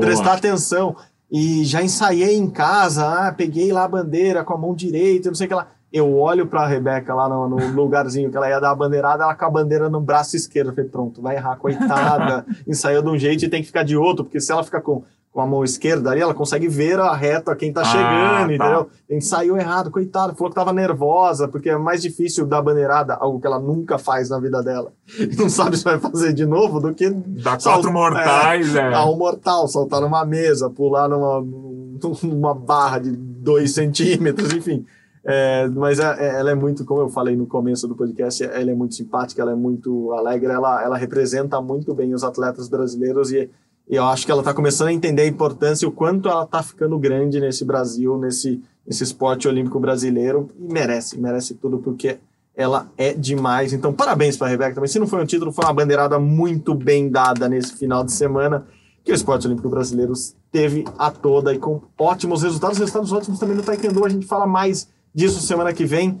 prestar 0.00 0.32
atenção 0.32 0.96
e 1.30 1.64
já 1.64 1.82
ensaiei 1.82 2.36
em 2.36 2.50
casa, 2.50 3.06
ah, 3.06 3.32
peguei 3.32 3.72
lá 3.72 3.84
a 3.84 3.88
bandeira 3.88 4.42
com 4.42 4.52
a 4.52 4.58
mão 4.58 4.74
direita, 4.74 5.28
não 5.28 5.34
sei 5.34 5.46
o 5.46 5.48
que 5.48 5.54
lá. 5.54 5.68
Eu 5.92 6.16
olho 6.18 6.46
pra 6.46 6.66
Rebeca 6.66 7.12
lá 7.14 7.28
no, 7.28 7.48
no 7.48 7.72
lugarzinho 7.72 8.30
que 8.30 8.36
ela 8.36 8.48
ia 8.48 8.60
dar 8.60 8.70
a 8.70 8.74
bandeirada, 8.74 9.24
ela 9.24 9.34
com 9.34 9.44
a 9.44 9.50
bandeira 9.50 9.88
no 9.88 10.00
braço 10.00 10.36
esquerdo. 10.36 10.68
Eu 10.68 10.74
falei, 10.74 10.90
pronto, 10.90 11.20
vai 11.20 11.36
errar, 11.36 11.56
coitada. 11.56 12.46
Ensaiou 12.66 13.02
de 13.02 13.08
um 13.08 13.18
jeito 13.18 13.44
e 13.44 13.48
tem 13.48 13.60
que 13.60 13.66
ficar 13.66 13.82
de 13.82 13.96
outro, 13.96 14.24
porque 14.24 14.40
se 14.40 14.52
ela 14.52 14.62
ficar 14.62 14.80
com 14.80 15.02
com 15.32 15.40
a 15.40 15.46
mão 15.46 15.62
esquerda 15.62 16.10
ali, 16.10 16.20
ela 16.20 16.34
consegue 16.34 16.66
ver 16.66 16.98
a 16.98 17.14
reta 17.14 17.54
quem 17.54 17.72
tá 17.72 17.82
ah, 17.82 17.84
chegando, 17.84 18.58
tá. 18.58 18.66
entendeu? 18.66 18.90
Ensaiou 19.08 19.56
errado, 19.56 19.90
coitado, 19.90 20.34
falou 20.34 20.50
que 20.50 20.56
tava 20.56 20.72
nervosa, 20.72 21.46
porque 21.46 21.70
é 21.70 21.78
mais 21.78 22.02
difícil 22.02 22.46
dar 22.46 22.60
bandeirada, 22.60 23.14
algo 23.14 23.40
que 23.40 23.46
ela 23.46 23.60
nunca 23.60 23.96
faz 23.96 24.28
na 24.28 24.40
vida 24.40 24.60
dela. 24.60 24.92
E 25.18 25.34
não 25.38 25.48
sabe 25.48 25.76
se 25.76 25.84
vai 25.84 26.00
fazer 26.00 26.32
de 26.32 26.44
novo 26.44 26.80
do 26.80 26.92
que. 26.92 27.08
Dar 27.10 27.60
quatro 27.62 27.92
mortais, 27.92 28.74
é. 28.74 28.80
é. 28.80 28.90
Dar 28.90 29.06
um 29.06 29.16
mortal, 29.16 29.68
saltar 29.68 30.00
numa 30.00 30.24
mesa, 30.24 30.68
pular 30.68 31.08
numa, 31.08 31.40
numa 32.24 32.54
barra 32.54 32.98
de 32.98 33.12
dois 33.12 33.72
centímetros, 33.72 34.52
enfim. 34.52 34.84
É, 35.22 35.68
mas 35.68 36.00
é, 36.00 36.16
é, 36.18 36.40
ela 36.40 36.50
é 36.50 36.54
muito, 36.54 36.84
como 36.84 37.02
eu 37.02 37.08
falei 37.08 37.36
no 37.36 37.46
começo 37.46 37.86
do 37.86 37.94
podcast, 37.94 38.42
ela 38.42 38.70
é 38.70 38.74
muito 38.74 38.94
simpática, 38.94 39.42
ela 39.42 39.52
é 39.52 39.54
muito 39.54 40.12
alegre, 40.12 40.50
ela, 40.50 40.82
ela 40.82 40.96
representa 40.96 41.60
muito 41.60 41.94
bem 41.94 42.14
os 42.14 42.24
atletas 42.24 42.68
brasileiros 42.68 43.30
e 43.30 43.48
e 43.88 43.96
eu 43.96 44.04
acho 44.04 44.24
que 44.24 44.30
ela 44.30 44.40
está 44.40 44.54
começando 44.54 44.88
a 44.88 44.92
entender 44.92 45.22
a 45.22 45.26
importância, 45.26 45.86
o 45.86 45.90
quanto 45.90 46.28
ela 46.28 46.44
está 46.44 46.62
ficando 46.62 46.96
grande 46.98 47.40
nesse 47.40 47.64
Brasil, 47.64 48.16
nesse, 48.18 48.62
nesse 48.86 49.02
esporte 49.02 49.48
olímpico 49.48 49.80
brasileiro. 49.80 50.48
E 50.58 50.72
merece, 50.72 51.18
merece 51.18 51.54
tudo, 51.54 51.78
porque 51.78 52.18
ela 52.54 52.88
é 52.96 53.12
demais. 53.12 53.72
Então, 53.72 53.92
parabéns 53.92 54.36
para 54.36 54.46
a 54.46 54.50
Rebeca 54.50 54.74
também. 54.74 54.88
Se 54.88 54.98
não 54.98 55.06
foi 55.06 55.22
um 55.22 55.26
título, 55.26 55.50
foi 55.50 55.64
uma 55.64 55.72
bandeirada 55.72 56.18
muito 56.20 56.74
bem 56.74 57.08
dada 57.08 57.48
nesse 57.48 57.74
final 57.74 58.04
de 58.04 58.12
semana, 58.12 58.66
que 59.02 59.10
o 59.10 59.14
esporte 59.14 59.46
olímpico 59.46 59.68
brasileiro 59.68 60.12
teve 60.52 60.84
a 60.98 61.10
toda 61.10 61.52
e 61.52 61.58
com 61.58 61.80
ótimos 61.98 62.42
resultados, 62.42 62.78
resultados 62.78 63.12
ótimos 63.12 63.40
também 63.40 63.56
no 63.56 63.62
Taekwondo. 63.62 64.04
A 64.04 64.08
gente 64.08 64.26
fala 64.26 64.46
mais 64.46 64.88
disso 65.12 65.40
semana 65.40 65.72
que 65.72 65.84
vem. 65.84 66.20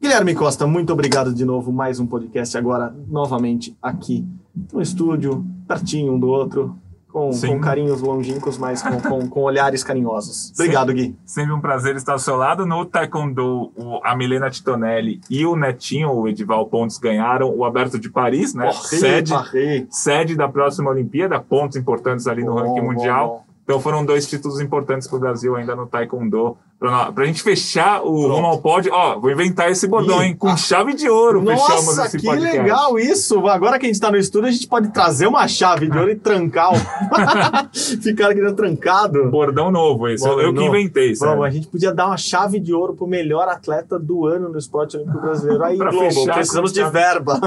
Guilherme 0.00 0.34
Costa, 0.34 0.66
muito 0.66 0.92
obrigado 0.92 1.32
de 1.32 1.44
novo. 1.44 1.72
Mais 1.72 1.98
um 1.98 2.06
podcast 2.06 2.58
agora, 2.58 2.94
novamente 3.08 3.74
aqui 3.80 4.26
no 4.70 4.82
estúdio, 4.82 5.46
pertinho 5.66 6.12
um 6.12 6.18
do 6.18 6.28
outro 6.28 6.76
com, 7.16 7.30
com 7.30 7.60
carinhos 7.60 8.02
longínquos, 8.02 8.58
mas 8.58 8.82
com, 8.82 9.00
com, 9.00 9.26
com 9.26 9.40
olhares 9.40 9.82
carinhosos. 9.82 10.52
Obrigado, 10.52 10.88
sempre, 10.88 11.06
Gui. 11.06 11.16
Sempre 11.24 11.52
um 11.54 11.60
prazer 11.60 11.96
estar 11.96 12.12
ao 12.12 12.18
seu 12.18 12.36
lado. 12.36 12.66
No 12.66 12.84
Taekwondo, 12.84 13.72
o, 13.74 14.00
a 14.04 14.14
Milena 14.14 14.50
Titonelli 14.50 15.22
e 15.30 15.46
o 15.46 15.56
Netinho, 15.56 16.10
o 16.10 16.28
Edival 16.28 16.66
Pontes, 16.66 16.98
ganharam 16.98 17.48
o 17.48 17.64
Aberto 17.64 17.98
de 17.98 18.10
Paris, 18.10 18.52
né? 18.52 18.66
Parrei, 18.66 18.98
sede, 19.00 19.32
parrei. 19.32 19.86
sede 19.90 20.36
da 20.36 20.46
próxima 20.46 20.90
Olimpíada, 20.90 21.40
pontos 21.40 21.78
importantes 21.78 22.26
ali 22.26 22.44
no 22.44 22.52
bom, 22.52 22.60
ranking 22.60 22.86
mundial. 22.86 23.28
Bom, 23.28 23.34
bom. 23.36 23.46
Então 23.64 23.80
foram 23.80 24.04
dois 24.04 24.28
títulos 24.28 24.60
importantes 24.60 25.08
para 25.08 25.16
o 25.16 25.20
Brasil 25.20 25.56
ainda 25.56 25.74
no 25.74 25.86
Taekwondo. 25.86 26.58
Pra, 26.78 27.10
pra 27.10 27.24
gente 27.24 27.42
fechar 27.42 28.02
o 28.02 28.04
Pronto. 28.04 28.34
rumo 28.34 28.46
ao 28.48 28.58
pódio, 28.58 28.92
ó, 28.92 29.18
vou 29.18 29.30
inventar 29.30 29.70
esse 29.70 29.86
bordão, 29.86 30.22
hein? 30.22 30.36
Com 30.36 30.54
chave 30.58 30.92
de 30.92 31.08
ouro 31.08 31.42
Nossa, 31.42 31.64
fechamos 31.64 31.98
esse 31.98 32.18
que 32.18 32.26
podcast. 32.26 32.58
legal 32.58 32.98
isso! 32.98 33.46
Agora 33.48 33.78
que 33.78 33.86
a 33.86 33.88
gente 33.88 33.98
tá 33.98 34.10
no 34.10 34.18
estúdio, 34.18 34.50
a 34.50 34.52
gente 34.52 34.68
pode 34.68 34.88
trazer 34.88 35.26
uma 35.26 35.48
chave 35.48 35.88
de 35.88 35.96
ouro 35.96 36.10
e 36.10 36.16
trancar 36.16 36.74
o... 36.74 36.76
Ficar 38.02 38.30
aqui 38.30 38.52
trancado. 38.52 39.30
Bordão 39.30 39.70
novo 39.70 40.06
esse, 40.06 40.22
Bordão 40.22 40.44
eu 40.44 40.52
novo. 40.52 40.70
que 40.70 40.78
inventei? 40.78 41.14
Vamos, 41.14 41.46
a 41.46 41.50
gente 41.50 41.66
podia 41.66 41.94
dar 41.94 42.08
uma 42.08 42.18
chave 42.18 42.60
de 42.60 42.74
ouro 42.74 42.94
pro 42.94 43.06
melhor 43.06 43.48
atleta 43.48 43.98
do 43.98 44.26
ano 44.26 44.50
no 44.50 44.58
esporte 44.58 44.98
olímpico 44.98 45.18
brasileiro. 45.18 45.64
Aí, 45.64 45.78
Globo, 45.78 46.26
precisamos 46.26 46.74
de 46.74 46.84
verba. 46.90 47.40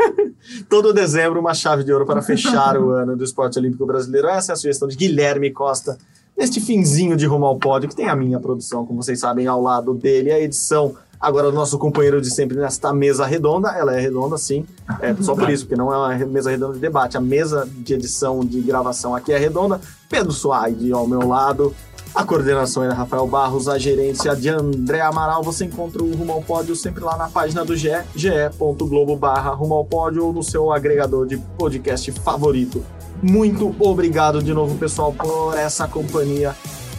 Todo 0.70 0.94
dezembro, 0.94 1.38
uma 1.40 1.52
chave 1.52 1.84
de 1.84 1.92
ouro 1.92 2.06
para 2.06 2.22
fechar 2.22 2.78
o 2.78 2.90
ano 2.90 3.16
do 3.16 3.22
esporte 3.22 3.58
olímpico 3.58 3.84
brasileiro. 3.84 4.28
Essa 4.28 4.52
é 4.52 4.54
a 4.54 4.56
sugestão 4.56 4.88
de 4.88 4.96
Guilherme 4.96 5.50
Costa 5.50 5.98
neste 6.42 6.60
finzinho 6.60 7.16
de 7.16 7.24
Rumo 7.24 7.46
ao 7.46 7.56
Pódio, 7.56 7.88
que 7.88 7.94
tem 7.94 8.08
a 8.08 8.16
minha 8.16 8.40
produção, 8.40 8.84
como 8.84 9.00
vocês 9.00 9.20
sabem, 9.20 9.46
ao 9.46 9.62
lado 9.62 9.94
dele, 9.94 10.32
a 10.32 10.40
edição 10.40 10.92
agora 11.20 11.48
o 11.48 11.52
nosso 11.52 11.78
companheiro 11.78 12.20
de 12.20 12.28
sempre 12.30 12.56
nesta 12.56 12.92
mesa 12.92 13.24
redonda, 13.24 13.70
ela 13.70 13.96
é 13.96 14.00
redonda 14.00 14.36
sim, 14.36 14.66
é 15.00 15.14
só 15.22 15.36
por 15.36 15.48
isso, 15.48 15.66
porque 15.66 15.76
não 15.76 15.94
é 15.94 15.96
uma 15.96 16.26
mesa 16.26 16.50
redonda 16.50 16.74
de 16.74 16.80
debate, 16.80 17.16
a 17.16 17.20
mesa 17.20 17.68
de 17.72 17.94
edição 17.94 18.40
de 18.40 18.60
gravação 18.60 19.14
aqui 19.14 19.32
é 19.32 19.38
redonda, 19.38 19.80
Pedro 20.08 20.32
Suaide 20.32 20.92
ao 20.92 21.06
meu 21.06 21.28
lado, 21.28 21.72
a 22.12 22.24
coordenação 22.24 22.82
é 22.82 22.88
da 22.88 22.94
Rafael 22.94 23.28
Barros, 23.28 23.68
a 23.68 23.78
gerência 23.78 24.34
de 24.34 24.48
André 24.48 25.00
Amaral, 25.00 25.44
você 25.44 25.66
encontra 25.66 26.02
o 26.02 26.12
Rumo 26.12 26.32
ao 26.32 26.42
Pódio 26.42 26.74
sempre 26.74 27.04
lá 27.04 27.16
na 27.16 27.28
página 27.28 27.64
do 27.64 27.76
GE, 27.76 27.92
ge.globo 28.16 29.14
barra 29.14 29.56
Pódio 29.88 30.26
ou 30.26 30.32
no 30.32 30.42
seu 30.42 30.72
agregador 30.72 31.24
de 31.24 31.38
podcast 31.56 32.10
favorito. 32.10 32.84
Muito 33.22 33.74
obrigado 33.78 34.42
de 34.42 34.52
novo, 34.52 34.76
pessoal, 34.76 35.12
por 35.12 35.56
essa 35.56 35.86
companhia. 35.86 36.56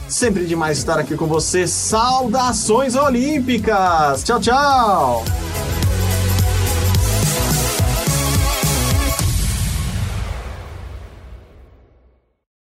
Sempre 0.07 0.45
demais 0.45 0.78
estar 0.78 0.97
aqui 0.97 1.15
com 1.15 1.26
você. 1.26 1.67
Saudações 1.67 2.95
olímpicas! 2.95 4.24
Tchau, 4.24 4.39
tchau! 4.39 5.24